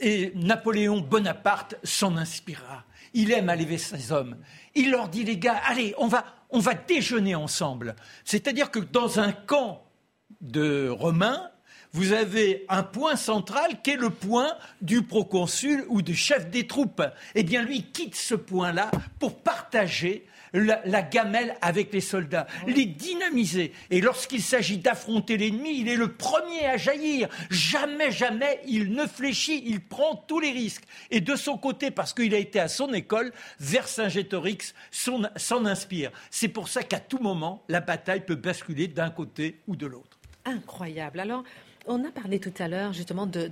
et 0.00 0.32
Napoléon 0.34 1.00
Bonaparte 1.00 1.76
s'en 1.84 2.16
inspirera. 2.16 2.84
Il 3.14 3.30
aime 3.30 3.50
aller 3.50 3.78
ses 3.78 4.10
hommes. 4.10 4.36
Il 4.74 4.90
leur 4.90 5.08
dit 5.08 5.22
les 5.22 5.36
gars, 5.36 5.60
allez, 5.66 5.94
on 5.98 6.08
va, 6.08 6.24
on 6.50 6.58
va 6.58 6.74
déjeuner 6.74 7.34
ensemble. 7.36 7.94
C'est-à-dire 8.24 8.70
que 8.70 8.80
dans 8.80 9.20
un 9.20 9.30
camp 9.32 9.84
de 10.40 10.88
Romains, 10.88 11.51
vous 11.92 12.12
avez 12.12 12.64
un 12.68 12.82
point 12.82 13.16
central 13.16 13.82
qui 13.82 13.90
est 13.90 13.96
le 13.96 14.10
point 14.10 14.50
du 14.80 15.02
proconsul 15.02 15.84
ou 15.88 16.00
du 16.00 16.14
chef 16.14 16.48
des 16.50 16.66
troupes. 16.66 17.02
Eh 17.34 17.42
bien, 17.42 17.62
lui 17.62 17.82
quitte 17.82 18.16
ce 18.16 18.34
point-là 18.34 18.90
pour 19.18 19.42
partager 19.42 20.26
la, 20.54 21.02
gamelle 21.02 21.56
avec 21.60 21.92
les 21.92 22.00
soldats, 22.00 22.46
les 22.66 22.86
dynamiser. 22.86 23.72
Et 23.90 24.00
lorsqu'il 24.00 24.42
s'agit 24.42 24.78
d'affronter 24.78 25.36
l'ennemi, 25.36 25.80
il 25.80 25.88
est 25.88 25.96
le 25.96 26.12
premier 26.12 26.66
à 26.66 26.76
jaillir. 26.76 27.28
Jamais, 27.50 28.10
jamais, 28.10 28.60
il 28.66 28.92
ne 28.92 29.06
fléchit, 29.06 29.62
il 29.66 29.80
prend 29.80 30.16
tous 30.16 30.40
les 30.40 30.50
risques. 30.50 30.84
Et 31.10 31.20
de 31.20 31.36
son 31.36 31.56
côté, 31.58 31.90
parce 31.90 32.12
qu'il 32.12 32.34
a 32.34 32.38
été 32.38 32.60
à 32.60 32.68
son 32.68 32.92
école, 32.92 33.32
Vercingétorix 33.60 34.74
s'en 34.90 35.66
inspire. 35.66 36.10
C'est 36.30 36.48
pour 36.48 36.68
ça 36.68 36.82
qu'à 36.82 37.00
tout 37.00 37.18
moment, 37.18 37.64
la 37.68 37.80
bataille 37.80 38.24
peut 38.24 38.34
basculer 38.34 38.88
d'un 38.88 39.10
côté 39.10 39.60
ou 39.66 39.76
de 39.76 39.86
l'autre. 39.86 40.18
Incroyable. 40.44 41.20
Alors, 41.20 41.44
on 41.86 42.04
a 42.04 42.10
parlé 42.10 42.38
tout 42.38 42.52
à 42.58 42.68
l'heure 42.68 42.92
justement 42.92 43.26
de, 43.26 43.50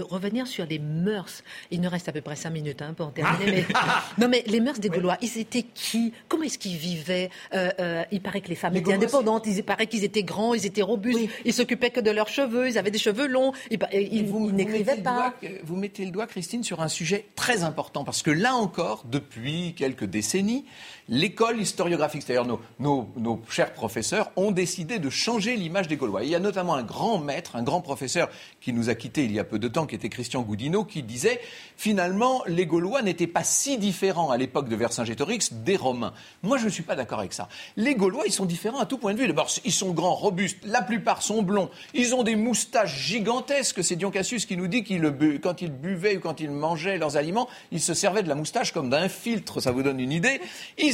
revenir 0.00 0.46
sur 0.46 0.66
les 0.66 0.78
mœurs. 0.78 1.42
Il 1.70 1.80
nous 1.80 1.90
reste 1.90 2.08
à 2.08 2.12
peu 2.12 2.20
près 2.20 2.36
cinq 2.36 2.50
minutes 2.50 2.82
hein, 2.82 2.94
pour 2.94 3.12
terminer. 3.12 3.66
non, 4.18 4.28
mais 4.28 4.42
les 4.46 4.60
mœurs 4.60 4.80
des 4.80 4.88
Gaulois, 4.88 5.16
ils 5.20 5.38
étaient 5.38 5.62
qui? 5.62 6.12
Comment 6.28 6.44
est-ce 6.44 6.58
qu'ils 6.58 6.76
vivaient? 6.76 7.30
Euh, 7.54 7.70
euh, 7.80 8.04
Il 8.10 8.20
paraît 8.20 8.40
que 8.40 8.48
les 8.48 8.54
femmes 8.54 8.76
étaient 8.76 8.94
indépendantes. 8.94 9.46
Il 9.46 9.62
paraît 9.62 9.86
qu'ils 9.86 10.04
étaient 10.04 10.22
grands, 10.22 10.54
ils 10.54 10.66
étaient 10.66 10.82
robustes. 10.82 11.28
Ils 11.44 11.52
s'occupaient 11.52 11.90
que 11.90 12.00
de 12.00 12.10
leurs 12.10 12.28
cheveux. 12.28 12.68
Ils 12.68 12.78
avaient 12.78 12.90
des 12.90 12.98
cheveux 12.98 13.26
longs. 13.26 13.52
Ils, 13.70 14.24
vous, 14.26 14.50
n'écrivaient 14.50 14.96
pas. 14.96 15.34
vous 15.64 15.76
mettez 15.76 16.04
le 16.04 16.10
doigt, 16.10 16.26
Christine, 16.26 16.64
sur 16.64 16.80
un 16.80 16.88
sujet 16.88 17.26
très 17.36 17.62
important 17.62 18.04
parce 18.04 18.22
que 18.22 18.30
là 18.30 18.54
encore, 18.54 19.04
depuis 19.08 19.74
quelques 19.74 20.04
décennies, 20.04 20.64
l'école 21.10 21.60
historiographique, 21.60 22.22
c'est-à-dire 22.22 22.58
nos, 22.78 23.42
chers 23.50 23.74
professeurs, 23.74 24.30
ont 24.36 24.52
décidé 24.52 24.98
de 24.98 25.10
changer 25.10 25.56
l'image 25.56 25.88
des 25.88 25.96
Gaulois. 25.96 26.22
il 26.22 26.30
y 26.30 26.34
a 26.34 26.40
notamment 26.40 26.74
un 26.74 26.84
grand 26.84 27.18
maître, 27.18 27.56
un 27.56 27.62
grand 27.62 27.80
professeur 27.80 28.30
qui 28.60 28.72
nous 28.72 28.88
a 28.88 28.94
quittés 28.94 29.24
il 29.24 29.32
y 29.32 29.40
a 29.40 29.44
peu 29.44 29.58
de 29.58 29.68
temps, 29.68 29.86
qui 29.86 29.96
était 29.96 30.08
Christian 30.08 30.42
Goudineau, 30.42 30.84
qui 30.84 31.02
disait 31.02 31.40
finalement 31.76 32.42
les 32.46 32.64
Gaulois 32.64 33.02
n'étaient 33.02 33.26
pas 33.26 33.42
si 33.42 33.76
différents 33.76 34.30
à 34.30 34.36
l'époque 34.36 34.68
de 34.68 34.76
Vercingétorix 34.76 35.52
des 35.52 35.76
Romains. 35.76 36.14
Moi, 36.42 36.58
je 36.58 36.64
ne 36.64 36.70
suis 36.70 36.84
pas 36.84 36.94
d'accord 36.94 37.18
avec 37.18 37.32
ça. 37.32 37.48
Les 37.76 37.96
Gaulois, 37.96 38.24
ils 38.26 38.32
sont 38.32 38.46
différents 38.46 38.78
à 38.78 38.86
tout 38.86 38.98
point 38.98 39.12
de 39.12 39.18
vue. 39.18 39.26
D'abord, 39.26 39.50
ils 39.64 39.72
sont 39.72 39.90
grands, 39.90 40.14
robustes, 40.14 40.58
la 40.64 40.82
plupart 40.82 41.22
sont 41.22 41.42
blonds, 41.42 41.70
ils 41.92 42.14
ont 42.14 42.22
des 42.22 42.36
moustaches 42.36 42.96
gigantesques. 42.96 43.82
C'est 43.82 43.96
Dion 43.96 44.12
Cassius 44.12 44.46
qui 44.46 44.56
nous 44.56 44.68
dit 44.68 44.84
qu'ils 44.84 45.12
quand 45.42 45.60
ils 45.60 45.72
buvaient 45.72 46.16
ou 46.16 46.20
quand 46.20 46.38
ils 46.38 46.50
mangeaient 46.50 46.98
leurs 46.98 47.16
aliments, 47.16 47.48
ils 47.72 47.80
se 47.80 47.94
servaient 47.94 48.22
de 48.22 48.28
la 48.28 48.36
moustache 48.36 48.72
comme 48.72 48.90
d'un 48.90 49.08
filtre. 49.08 49.60
Ça 49.60 49.72
vous 49.72 49.82
donne 49.82 49.98
une 49.98 50.12
idée. 50.12 50.40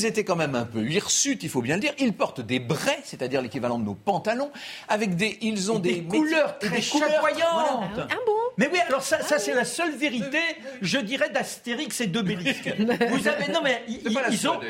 Étaient 0.06 0.24
quand 0.24 0.36
même 0.36 0.54
un 0.54 0.64
peu 0.64 0.84
hirsutes, 0.88 1.42
il 1.42 1.48
faut 1.48 1.62
bien 1.62 1.76
le 1.76 1.80
dire. 1.80 1.92
Ils 1.98 2.12
portent 2.12 2.40
des 2.40 2.58
brais, 2.58 2.98
c'est-à-dire 3.04 3.42
l'équivalent 3.42 3.78
de 3.78 3.84
nos 3.84 3.94
pantalons, 3.94 4.50
avec 4.88 5.16
des, 5.16 5.38
ils 5.42 5.70
ont 5.70 5.78
des, 5.78 6.02
couleurs 6.02 6.58
très 6.58 6.80
chatoyantes. 6.80 7.98
Ah 7.98 8.16
bon? 8.26 8.32
Mais 8.58 8.70
oui, 8.72 8.78
alors 8.88 9.02
ça, 9.02 9.22
ça 9.22 9.38
c'est 9.38 9.54
la 9.54 9.64
seule 9.64 9.94
vérité, 9.94 10.38
je 10.80 10.98
dirais, 10.98 11.28
d'Astérix 11.30 12.00
et 12.00 12.06
d'Obélisque. 12.06 12.72
Vous 12.78 13.28
avez, 13.28 13.52
non 13.52 13.60
mais 13.62 13.82
ils, 13.88 14.48
ont, 14.48 14.60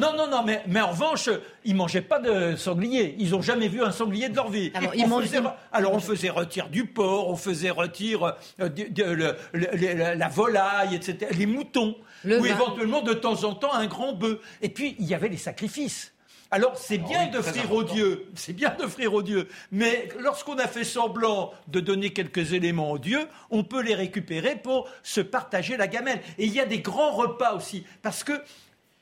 non 0.00 0.16
non 0.16 0.28
non, 0.28 0.42
mais, 0.44 0.62
mais 0.66 0.80
en 0.80 0.90
revanche, 0.90 1.30
ils 1.64 1.74
mangeaient 1.74 2.00
pas 2.00 2.18
de 2.18 2.56
sanglier. 2.56 3.14
Ils 3.18 3.34
ont 3.34 3.42
jamais 3.42 3.68
vu 3.68 3.82
un 3.82 3.92
sanglier 3.92 4.28
de 4.28 4.36
leur 4.36 4.50
vie. 4.50 4.72
Alors, 4.74 4.92
on, 4.96 5.20
faisait, 5.20 5.38
alors 5.72 5.94
on 5.94 6.00
faisait 6.00 6.30
retirer 6.30 6.68
du 6.68 6.86
porc, 6.86 7.28
on 7.28 7.36
faisait 7.36 7.70
retirer 7.70 8.32
euh, 8.60 9.34
la 9.54 10.28
volaille, 10.28 10.96
etc., 10.96 11.30
les 11.36 11.46
moutons 11.46 11.96
ou 12.24 12.46
éventuellement 12.46 13.02
de 13.02 13.14
temps 13.14 13.44
en 13.44 13.54
temps 13.54 13.74
un 13.74 13.86
grand 13.86 14.12
bœuf. 14.12 14.38
Et 14.62 14.68
puis 14.68 14.96
il 14.98 15.06
y 15.06 15.14
avait 15.14 15.28
les 15.28 15.36
sacrifices. 15.36 16.12
Alors 16.50 16.78
c'est 16.78 17.00
ah 17.04 17.08
bien 17.08 17.26
d'offrir 17.26 17.70
aux 17.72 17.84
dieux, 17.84 18.26
c'est 18.34 18.54
bien 18.54 18.74
d'offrir 18.78 19.12
aux 19.12 19.22
dieux, 19.22 19.48
mais 19.70 20.08
lorsqu'on 20.18 20.56
a 20.56 20.66
fait 20.66 20.84
semblant 20.84 21.52
de 21.66 21.78
donner 21.78 22.14
quelques 22.14 22.54
éléments 22.54 22.92
aux 22.92 22.98
dieux, 22.98 23.28
on 23.50 23.64
peut 23.64 23.82
les 23.82 23.94
récupérer 23.94 24.56
pour 24.56 24.88
se 25.02 25.20
partager 25.20 25.76
la 25.76 25.88
gamelle. 25.88 26.20
Et 26.38 26.46
il 26.46 26.54
y 26.54 26.60
a 26.60 26.64
des 26.64 26.80
grands 26.80 27.12
repas 27.12 27.52
aussi, 27.52 27.84
parce 28.00 28.24
que 28.24 28.32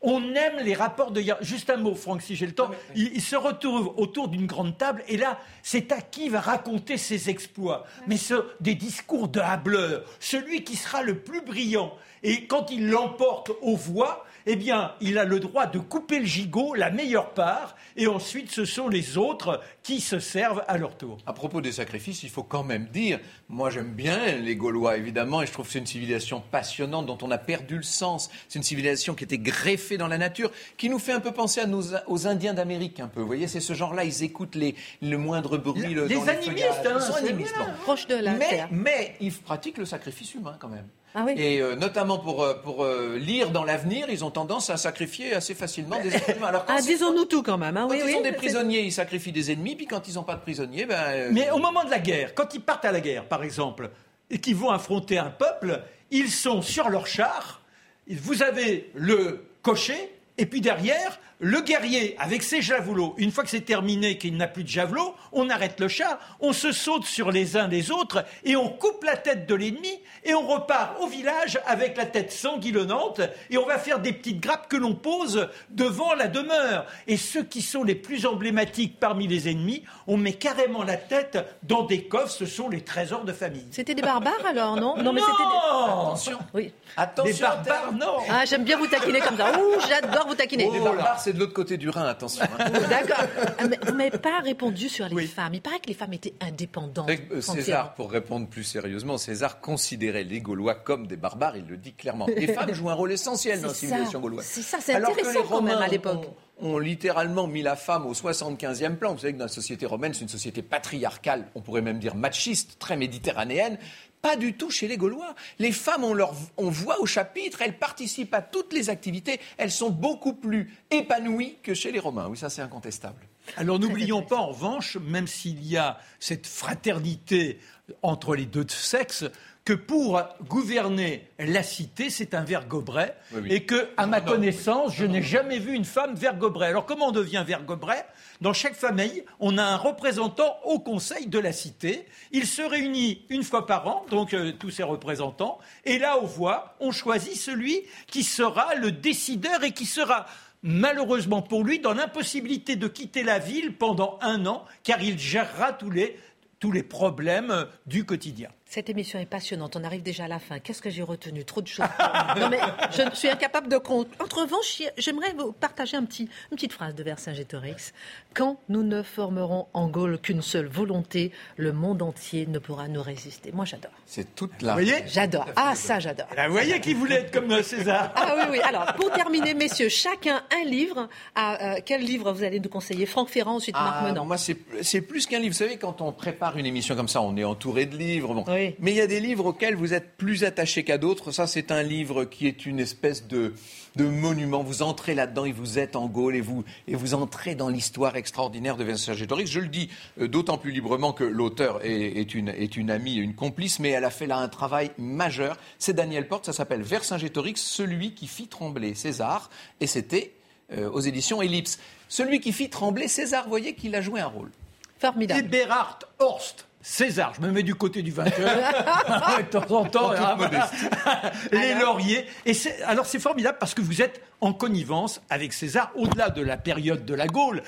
on 0.02 0.34
aime 0.34 0.58
les 0.62 0.74
rapports 0.74 1.10
de 1.10 1.22
Juste 1.40 1.70
un 1.70 1.78
mot, 1.78 1.94
Franck, 1.94 2.22
si 2.22 2.36
j'ai 2.36 2.46
le 2.46 2.52
temps. 2.52 2.70
Il, 2.94 3.20
se 3.20 3.34
retrouve 3.34 3.94
autour 3.96 4.28
d'une 4.28 4.46
grande 4.46 4.76
table 4.76 5.02
et 5.08 5.16
là, 5.16 5.40
c'est 5.62 5.90
à 5.90 6.00
qui 6.00 6.28
va 6.28 6.40
raconter 6.40 6.96
ses 6.96 7.30
exploits. 7.30 7.86
Mais 8.06 8.16
ce, 8.16 8.34
des 8.60 8.74
discours 8.74 9.28
de 9.28 9.40
hableur. 9.40 10.04
Celui 10.20 10.64
qui 10.64 10.76
sera 10.76 11.02
le 11.02 11.18
plus 11.18 11.40
brillant, 11.40 11.92
et 12.22 12.46
quand 12.46 12.70
il 12.70 12.88
l'emporte 12.88 13.50
aux 13.62 13.76
voix, 13.76 14.24
eh 14.46 14.54
bien, 14.54 14.92
il 15.00 15.18
a 15.18 15.24
le 15.24 15.40
droit 15.40 15.66
de 15.66 15.80
couper 15.80 16.20
le 16.20 16.24
gigot, 16.24 16.74
la 16.74 16.90
meilleure 16.90 17.30
part, 17.30 17.74
et 17.96 18.06
ensuite 18.06 18.50
ce 18.50 18.64
sont 18.64 18.88
les 18.88 19.18
autres 19.18 19.60
qui 19.82 20.00
se 20.00 20.20
servent 20.20 20.62
à 20.68 20.78
leur 20.78 20.96
tour. 20.96 21.18
À 21.26 21.32
propos 21.32 21.60
des 21.60 21.72
sacrifices, 21.72 22.22
il 22.22 22.30
faut 22.30 22.44
quand 22.44 22.62
même 22.62 22.86
dire, 22.92 23.18
moi 23.48 23.70
j'aime 23.70 23.92
bien 23.92 24.36
les 24.36 24.54
Gaulois 24.54 24.96
évidemment, 24.96 25.42
et 25.42 25.46
je 25.46 25.52
trouve 25.52 25.66
que 25.66 25.72
c'est 25.72 25.80
une 25.80 25.86
civilisation 25.86 26.40
passionnante 26.52 27.06
dont 27.06 27.18
on 27.22 27.30
a 27.32 27.38
perdu 27.38 27.76
le 27.76 27.82
sens. 27.82 28.30
C'est 28.48 28.58
une 28.58 28.62
civilisation 28.62 29.14
qui 29.14 29.24
était 29.24 29.38
greffée 29.38 29.98
dans 29.98 30.08
la 30.08 30.18
nature, 30.18 30.52
qui 30.76 30.88
nous 30.88 31.00
fait 31.00 31.12
un 31.12 31.20
peu 31.20 31.32
penser 31.32 31.60
à 31.60 31.66
nos, 31.66 31.82
aux 32.06 32.26
Indiens 32.28 32.54
d'Amérique 32.54 33.00
un 33.00 33.08
peu. 33.08 33.20
Vous 33.20 33.26
voyez, 33.26 33.48
c'est 33.48 33.60
ce 33.60 33.72
genre-là, 33.72 34.04
ils 34.04 34.22
écoutent 34.22 34.54
les, 34.54 34.76
le 35.02 35.18
moindre 35.18 35.58
bruit. 35.58 35.92
Le, 35.92 36.06
les 36.06 36.28
animistes, 36.28 36.86
hein, 36.86 37.00
sont 37.00 37.14
animistes, 37.14 37.54
proches 37.82 38.06
de 38.06 38.14
la 38.14 38.34
mais, 38.34 38.48
terre. 38.48 38.68
Mais 38.70 39.16
ils 39.20 39.32
pratiquent 39.32 39.78
le 39.78 39.86
sacrifice 39.86 40.34
humain 40.34 40.56
quand 40.60 40.68
même. 40.68 40.86
Ah 41.18 41.24
et 41.34 41.62
euh, 41.62 41.76
notamment 41.76 42.18
pour, 42.18 42.44
euh, 42.44 42.52
pour 42.62 42.84
euh, 42.84 43.16
lire 43.16 43.50
dans 43.50 43.64
l'avenir, 43.64 44.08
ils 44.10 44.22
ont 44.22 44.30
tendance 44.30 44.68
à 44.68 44.76
sacrifier 44.76 45.32
assez 45.32 45.54
facilement 45.54 45.98
des 45.98 46.14
êtres 46.14 46.36
humains. 46.36 46.52
ah, 46.68 46.82
disons-nous 46.82 47.24
tout 47.24 47.42
quand 47.42 47.56
même. 47.56 47.74
Hein, 47.78 47.86
quand 47.88 47.94
ils 47.94 48.16
ont 48.16 48.20
des 48.20 48.32
prisonniers, 48.32 48.82
ils 48.82 48.92
sacrifient 48.92 49.32
des 49.32 49.50
ennemis, 49.50 49.76
puis 49.76 49.86
quand 49.86 50.06
ils 50.08 50.16
n'ont 50.16 50.24
pas 50.24 50.34
de 50.34 50.42
prisonniers, 50.42 50.84
ben... 50.84 51.32
Mais 51.32 51.50
au 51.52 51.56
moment 51.56 51.84
de 51.84 51.90
la 51.90 52.00
guerre, 52.00 52.34
quand 52.34 52.52
ils 52.52 52.60
partent 52.60 52.84
à 52.84 52.92
la 52.92 53.00
guerre, 53.00 53.24
par 53.24 53.42
exemple, 53.44 53.88
et 54.28 54.38
qu'ils 54.38 54.56
vont 54.56 54.68
affronter 54.68 55.16
un 55.16 55.30
peuple, 55.30 55.82
ils 56.10 56.30
sont 56.30 56.60
sur 56.60 56.90
leur 56.90 57.06
char, 57.06 57.62
vous 58.10 58.42
avez 58.42 58.90
le 58.94 59.46
cocher, 59.62 60.12
et 60.36 60.44
puis 60.44 60.60
derrière, 60.60 61.18
le 61.38 61.60
guerrier 61.60 62.16
avec 62.18 62.42
ses 62.42 62.62
javelots, 62.62 63.14
une 63.18 63.30
fois 63.30 63.44
que 63.44 63.50
c'est 63.50 63.60
terminé, 63.60 64.16
qu'il 64.16 64.36
n'a 64.36 64.46
plus 64.46 64.64
de 64.64 64.68
javelots, 64.68 65.14
on 65.32 65.50
arrête 65.50 65.80
le 65.80 65.88
chat, 65.88 66.18
on 66.40 66.52
se 66.52 66.72
saute 66.72 67.04
sur 67.04 67.30
les 67.30 67.56
uns 67.56 67.68
les 67.68 67.90
autres 67.90 68.24
et 68.44 68.56
on 68.56 68.70
coupe 68.70 69.04
la 69.04 69.16
tête 69.16 69.46
de 69.46 69.54
l'ennemi 69.54 70.00
et 70.24 70.34
on 70.34 70.46
repart 70.46 71.00
au 71.00 71.06
village 71.06 71.58
avec 71.66 71.96
la 71.96 72.06
tête 72.06 72.32
sanguillonnante 72.32 73.20
et 73.50 73.58
on 73.58 73.66
va 73.66 73.78
faire 73.78 73.98
des 73.98 74.12
petites 74.12 74.40
grappes 74.40 74.68
que 74.68 74.76
l'on 74.76 74.94
pose 74.94 75.48
devant 75.70 76.14
la 76.14 76.28
demeure. 76.28 76.86
Et 77.06 77.16
ceux 77.16 77.42
qui 77.42 77.60
sont 77.60 77.84
les 77.84 77.94
plus 77.94 78.24
emblématiques 78.24 78.98
parmi 78.98 79.26
les 79.26 79.50
ennemis, 79.50 79.84
on 80.06 80.16
met 80.16 80.32
carrément 80.32 80.84
la 80.84 80.96
tête 80.96 81.38
dans 81.62 81.82
des 81.82 82.04
coffres, 82.04 82.30
ce 82.30 82.46
sont 82.46 82.68
les 82.68 82.80
trésors 82.80 83.24
de 83.24 83.32
famille. 83.32 83.66
C'était 83.72 83.94
des 83.94 84.02
barbares 84.02 84.46
alors, 84.48 84.76
non 84.76 84.96
Non, 84.96 85.12
mais 85.12 85.20
c'était 85.20 85.36
des... 85.36 85.92
Attention. 86.06 86.38
Oui. 86.54 86.72
Attention. 86.96 87.32
Des 87.32 87.40
barbares, 87.40 87.92
non. 87.92 88.16
Ah, 88.30 88.44
j'aime 88.46 88.64
bien 88.64 88.78
vous 88.78 88.86
taquiner 88.86 89.20
comme 89.20 89.36
ça. 89.36 89.50
Ouh, 89.58 89.80
j'adore 89.86 90.26
vous 90.28 90.34
taquiner. 90.34 90.70
les 90.70 90.80
barbares, 90.80 91.20
c'est 91.26 91.32
de 91.32 91.40
l'autre 91.40 91.54
côté 91.54 91.76
du 91.76 91.88
Rhin, 91.88 92.06
attention. 92.06 92.44
Hein. 92.56 92.70
D'accord. 92.88 93.24
Ah, 93.58 93.64
vous 93.86 93.94
m'avez 93.94 94.16
pas 94.16 94.38
répondu 94.40 94.88
sur 94.88 95.08
les 95.08 95.26
femmes. 95.26 95.54
Il 95.54 95.60
paraît 95.60 95.80
que 95.80 95.88
les 95.88 95.94
femmes 95.94 96.12
étaient 96.12 96.34
indépendantes. 96.40 97.10
Euh, 97.32 97.40
César, 97.40 97.94
pour 97.94 98.12
répondre 98.12 98.46
plus 98.46 98.62
sérieusement, 98.62 99.18
César 99.18 99.60
considérait 99.60 100.22
les 100.22 100.40
Gaulois 100.40 100.76
comme 100.76 101.08
des 101.08 101.16
barbares, 101.16 101.56
il 101.56 101.66
le 101.66 101.76
dit 101.76 101.94
clairement. 101.94 102.26
Les 102.28 102.46
femmes 102.46 102.72
jouent 102.72 102.90
un 102.90 102.94
rôle 102.94 103.10
essentiel 103.10 103.60
dans 103.60 103.68
la 103.68 103.74
civilisation 103.74 104.20
gauloise. 104.20 104.46
C'est 104.46 104.62
ça, 104.62 104.78
c'est 104.80 104.94
intéressant 104.94 105.42
quand 105.48 105.62
même 105.62 105.78
à 105.78 105.88
l'époque. 105.88 106.28
Ont, 106.58 106.78
littéralement 106.78 107.46
mis 107.46 107.60
la 107.60 107.76
femme 107.76 108.06
au 108.06 108.14
75e 108.14 108.96
plan. 108.96 109.12
Vous 109.12 109.18
savez 109.18 109.34
que 109.34 109.38
dans 109.38 109.44
la 109.44 109.48
société 109.48 109.84
romaine, 109.84 110.14
c'est 110.14 110.22
une 110.22 110.28
société 110.28 110.62
patriarcale, 110.62 111.48
on 111.54 111.60
pourrait 111.60 111.82
même 111.82 111.98
dire 111.98 112.14
machiste, 112.14 112.78
très 112.78 112.96
méditerranéenne. 112.96 113.78
Pas 114.26 114.34
du 114.34 114.54
tout 114.54 114.70
chez 114.70 114.88
les 114.88 114.96
Gaulois. 114.96 115.36
Les 115.60 115.70
femmes, 115.70 116.02
on, 116.02 116.12
leur, 116.12 116.34
on 116.56 116.68
voit 116.68 117.00
au 117.00 117.06
chapitre, 117.06 117.62
elles 117.62 117.78
participent 117.78 118.34
à 118.34 118.42
toutes 118.42 118.72
les 118.72 118.90
activités, 118.90 119.38
elles 119.56 119.70
sont 119.70 119.90
beaucoup 119.90 120.32
plus 120.32 120.74
épanouies 120.90 121.58
que 121.62 121.74
chez 121.74 121.92
les 121.92 122.00
Romains. 122.00 122.26
Oui, 122.28 122.36
ça 122.36 122.50
c'est 122.50 122.60
incontestable. 122.60 123.20
Alors 123.56 123.78
n'oublions 123.78 124.22
pas 124.22 124.38
en 124.38 124.48
revanche, 124.48 124.96
même 124.96 125.28
s'il 125.28 125.64
y 125.64 125.76
a 125.76 126.00
cette 126.18 126.48
fraternité 126.48 127.60
entre 128.02 128.34
les 128.34 128.46
deux 128.46 128.66
sexes, 128.68 129.26
que 129.66 129.72
pour 129.72 130.22
gouverner 130.48 131.28
la 131.40 131.64
cité, 131.64 132.08
c'est 132.08 132.34
un 132.34 132.44
vergobret, 132.44 133.16
et 133.48 133.64
que, 133.64 133.88
à 133.96 134.06
ma 134.06 134.20
connaissance, 134.20 134.94
je 134.94 135.04
n'ai 135.04 135.22
jamais 135.22 135.58
vu 135.58 135.74
une 135.74 135.84
femme 135.84 136.14
vergobret. 136.14 136.68
Alors 136.68 136.86
comment 136.86 137.08
on 137.08 137.12
devient 137.12 137.42
vergobret 137.44 138.06
Dans 138.40 138.52
chaque 138.52 138.76
famille, 138.76 139.24
on 139.40 139.58
a 139.58 139.64
un 139.64 139.76
représentant 139.76 140.56
au 140.64 140.78
conseil 140.78 141.26
de 141.26 141.40
la 141.40 141.52
cité. 141.52 142.06
Il 142.30 142.46
se 142.46 142.62
réunit 142.62 143.26
une 143.28 143.42
fois 143.42 143.66
par 143.66 143.88
an, 143.88 144.06
donc 144.08 144.34
euh, 144.34 144.52
tous 144.52 144.70
ses 144.70 144.84
représentants, 144.84 145.58
et 145.84 145.98
là, 145.98 146.18
aux 146.18 146.26
voix, 146.26 146.76
on 146.78 146.92
choisit 146.92 147.34
celui 147.34 147.82
qui 148.06 148.22
sera 148.22 148.76
le 148.76 148.92
décideur 148.92 149.64
et 149.64 149.72
qui 149.72 149.84
sera 149.84 150.26
malheureusement 150.62 151.42
pour 151.42 151.64
lui, 151.64 151.80
dans 151.80 151.92
l'impossibilité 151.92 152.76
de 152.76 152.86
quitter 152.86 153.24
la 153.24 153.40
ville 153.40 153.76
pendant 153.76 154.16
un 154.22 154.46
an, 154.46 154.64
car 154.84 155.02
il 155.02 155.18
gérera 155.18 155.72
tous 155.72 155.90
les, 155.90 156.16
tous 156.60 156.70
les 156.70 156.84
problèmes 156.84 157.66
du 157.86 158.04
quotidien. 158.04 158.50
Cette 158.68 158.90
émission 158.90 159.20
est 159.20 159.26
passionnante. 159.26 159.76
On 159.76 159.84
arrive 159.84 160.02
déjà 160.02 160.24
à 160.24 160.28
la 160.28 160.40
fin. 160.40 160.58
Qu'est-ce 160.58 160.82
que 160.82 160.90
j'ai 160.90 161.02
retenu? 161.02 161.44
Trop 161.44 161.62
de 161.62 161.68
choses. 161.68 161.86
non, 162.36 162.48
mais 162.50 162.58
je 162.90 163.14
suis 163.14 163.28
incapable 163.28 163.68
de 163.68 163.78
compte. 163.78 164.08
En 164.20 164.24
revanche, 164.24 164.82
j'aimerais 164.98 165.32
vous 165.34 165.52
partager 165.52 165.96
un 165.96 166.04
petit, 166.04 166.28
une 166.50 166.56
petite 166.56 166.72
phrase 166.72 166.94
de 166.94 167.02
Vercingétorix. 167.04 167.92
Quand 168.36 168.58
nous 168.68 168.82
ne 168.82 169.02
formerons 169.02 169.66
en 169.72 169.88
Gaule 169.88 170.18
qu'une 170.20 170.42
seule 170.42 170.66
volonté, 170.66 171.32
le 171.56 171.72
monde 171.72 172.02
entier 172.02 172.46
ne 172.46 172.58
pourra 172.58 172.86
nous 172.86 173.00
résister. 173.00 173.50
Moi, 173.50 173.64
j'adore. 173.64 173.90
C'est 174.04 174.34
toute 174.34 174.60
la. 174.60 174.74
Vous 174.74 174.80
voyez 174.82 175.02
J'adore. 175.06 175.46
Ah, 175.56 175.74
ça, 175.74 176.00
j'adore. 176.00 176.26
Vous 176.46 176.52
voyez 176.52 176.78
qui 176.82 176.92
voulait 176.92 177.14
être 177.14 177.30
comme 177.32 177.62
César 177.62 178.12
Ah 178.14 178.34
oui, 178.36 178.44
oui. 178.50 178.58
Alors, 178.60 178.92
pour 178.92 179.10
terminer, 179.10 179.54
messieurs, 179.54 179.88
chacun 179.88 180.42
un 180.54 180.68
livre. 180.68 181.08
Ah, 181.34 181.76
euh, 181.76 181.80
quel 181.82 182.02
livre 182.02 182.30
vous 182.30 182.44
allez 182.44 182.60
nous 182.60 182.68
conseiller? 182.68 183.06
Franck 183.06 183.30
Ferrand, 183.30 183.54
ensuite 183.54 183.74
Marc 183.74 183.96
Ah, 184.00 184.08
Menant. 184.08 184.26
moi, 184.26 184.36
c'est 184.36 184.58
c'est 184.82 185.00
plus 185.00 185.24
qu'un 185.24 185.38
livre. 185.38 185.52
Vous 185.54 185.58
savez, 185.58 185.78
quand 185.78 186.02
on 186.02 186.12
prépare 186.12 186.58
une 186.58 186.66
émission 186.66 186.94
comme 186.94 187.08
ça, 187.08 187.22
on 187.22 187.38
est 187.38 187.44
entouré 187.44 187.86
de 187.86 187.96
livres. 187.96 188.34
Bon. 188.34 188.44
Oui. 188.48 188.74
Mais 188.80 188.90
il 188.90 188.96
y 188.98 189.00
a 189.00 189.06
des 189.06 189.20
livres 189.20 189.46
auxquels 189.46 189.76
vous 189.76 189.94
êtes 189.94 190.14
plus 190.18 190.44
attaché 190.44 190.84
qu'à 190.84 190.98
d'autres. 190.98 191.30
Ça, 191.30 191.46
c'est 191.46 191.70
un 191.72 191.82
livre 191.82 192.24
qui 192.24 192.46
est 192.46 192.66
une 192.66 192.80
espèce 192.80 193.26
de, 193.26 193.54
de 193.96 194.04
monument. 194.04 194.62
Vous 194.62 194.82
entrez 194.82 195.14
là-dedans 195.14 195.46
et 195.46 195.52
vous 195.52 195.78
êtes 195.78 195.96
en 195.96 196.06
Gaule 196.06 196.36
et 196.36 196.42
vous, 196.42 196.64
et 196.86 196.94
vous 196.96 197.14
entrez 197.14 197.54
dans 197.54 197.70
l'histoire 197.70 198.14
extraordinaire 198.26 198.76
de 198.76 198.82
Vercingétorix. 198.82 199.46
Je 199.46 199.60
le 199.60 199.68
dis 199.68 199.88
euh, 200.20 200.26
d'autant 200.26 200.58
plus 200.58 200.72
librement 200.72 201.12
que 201.12 201.22
l'auteur 201.22 201.84
est, 201.84 202.18
est 202.18 202.34
une, 202.34 202.48
est 202.48 202.76
une 202.76 202.90
amie 202.90 203.18
et 203.18 203.20
une 203.20 203.36
complice, 203.36 203.78
mais 203.78 203.90
elle 203.90 204.04
a 204.04 204.10
fait 204.10 204.26
là 204.26 204.38
un 204.38 204.48
travail 204.48 204.90
majeur. 204.98 205.56
C'est 205.78 205.92
Daniel 205.92 206.26
Porte, 206.26 206.46
ça 206.46 206.52
s'appelle 206.52 206.82
Vercingétorix, 206.82 207.54
celui 207.56 208.14
qui 208.14 208.26
fit 208.26 208.48
trembler 208.48 208.96
César. 208.96 209.48
Et 209.80 209.86
c'était 209.86 210.34
euh, 210.72 210.90
aux 210.90 211.00
éditions 211.00 211.40
Ellipse. 211.40 211.78
Celui 212.08 212.40
qui 212.40 212.52
fit 212.52 212.68
trembler 212.68 213.06
César, 213.06 213.44
vous 213.44 213.50
voyez 213.50 213.74
qu'il 213.74 213.94
a 213.94 214.00
joué 214.00 214.20
un 214.20 214.26
rôle. 214.26 214.48
Et 214.48 215.00
Formidable. 215.00 215.48
Berhard 215.48 216.00
Horst. 216.18 216.66
César, 216.82 217.32
je 217.34 217.40
me 217.44 217.50
mets 217.50 217.64
du 217.64 217.74
côté 217.74 218.00
du 218.02 218.12
vainqueur. 218.12 218.48
de 219.38 219.42
temps 219.42 219.76
en 219.76 219.84
temps, 219.86 220.12
hein, 220.12 220.34
voilà. 220.36 220.70
les 221.52 221.74
lauriers. 221.74 222.26
Et 222.46 222.52
alors 222.84 223.06
c'est 223.06 223.18
formidable 223.18 223.58
parce 223.58 223.74
que 223.74 223.80
vous 223.80 224.02
êtes 224.02 224.22
en 224.40 224.52
connivence 224.52 225.20
avec 225.28 225.52
César 225.52 225.90
au-delà 225.96 226.30
de 226.30 226.42
la 226.42 226.56
période 226.56 227.04
de 227.04 227.14
la 227.14 227.26
Gaule. 227.26 227.62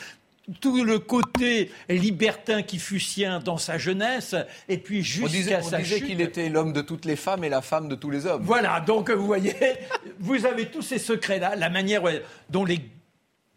Tout 0.60 0.82
le 0.82 0.98
côté 0.98 1.70
libertin 1.88 2.62
qui 2.62 2.78
fut 2.78 3.00
sien 3.00 3.38
dans 3.40 3.58
sa 3.58 3.76
jeunesse, 3.76 4.34
et 4.68 4.78
puis 4.78 4.98
On 5.22 5.26
disait, 5.26 5.38
jusqu'à 5.42 5.58
on 5.60 5.62
sa 5.70 5.78
disait 5.78 5.98
chute. 5.98 6.06
qu'il 6.06 6.20
était 6.20 6.48
l'homme 6.48 6.72
de 6.72 6.80
toutes 6.80 7.04
les 7.04 7.16
femmes 7.16 7.44
et 7.44 7.48
la 7.48 7.60
femme 7.60 7.88
de 7.88 7.94
tous 7.94 8.10
les 8.10 8.24
hommes. 8.26 8.42
Voilà, 8.44 8.80
donc 8.80 9.10
vous 9.10 9.26
voyez, 9.26 9.54
vous 10.18 10.46
avez 10.46 10.66
tous 10.66 10.82
ces 10.82 10.98
secrets-là, 10.98 11.54
la 11.56 11.68
manière 11.68 12.02
dont 12.48 12.64
les 12.64 12.80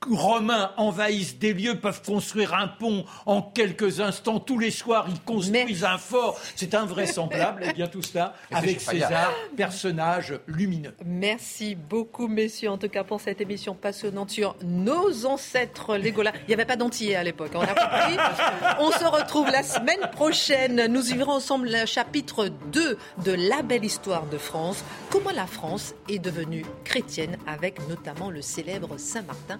Romains 0.09 0.71
envahissent 0.77 1.37
des 1.37 1.53
lieux, 1.53 1.79
peuvent 1.79 2.01
construire 2.01 2.55
un 2.55 2.67
pont 2.67 3.05
en 3.27 3.43
quelques 3.43 3.99
instants. 3.99 4.39
Tous 4.39 4.57
les 4.57 4.71
soirs, 4.71 5.05
ils 5.07 5.21
construisent 5.21 5.83
un 5.83 5.99
fort. 5.99 6.39
C'est 6.55 6.73
invraisemblable. 6.73 7.63
Et 7.65 7.73
bien 7.73 7.85
tout 7.85 8.01
cela 8.01 8.33
avec. 8.51 8.81
César, 8.81 9.31
personnage 9.55 10.33
lumineux. 10.47 10.95
Merci 11.05 11.75
beaucoup, 11.75 12.27
messieurs, 12.27 12.71
en 12.71 12.79
tout 12.79 12.89
cas 12.89 13.03
pour 13.03 13.21
cette 13.21 13.41
émission 13.41 13.75
passionnante 13.75 14.31
sur 14.31 14.55
nos 14.63 15.27
ancêtres 15.27 15.97
les 15.97 16.11
Gaulois. 16.11 16.31
Il 16.43 16.47
n'y 16.47 16.53
avait 16.55 16.65
pas 16.65 16.77
d'antillais 16.77 17.15
à 17.15 17.23
l'époque, 17.23 17.51
on 17.53 17.61
a 17.61 17.67
compris. 17.67 18.17
On 18.79 18.91
se 18.91 19.05
retrouve 19.05 19.51
la 19.51 19.61
semaine 19.61 20.09
prochaine. 20.11 20.87
Nous 20.87 21.01
vivrons 21.01 21.33
ensemble 21.33 21.69
le 21.69 21.85
chapitre 21.85 22.47
2 22.71 22.97
de 23.23 23.31
La 23.31 23.61
belle 23.61 23.85
histoire 23.85 24.25
de 24.25 24.39
France. 24.39 24.83
Comment 25.11 25.31
la 25.31 25.45
France 25.45 25.93
est 26.09 26.19
devenue 26.19 26.65
chrétienne 26.83 27.37
avec 27.45 27.87
notamment 27.87 28.31
le 28.31 28.41
célèbre 28.41 28.97
Saint-Martin. 28.97 29.59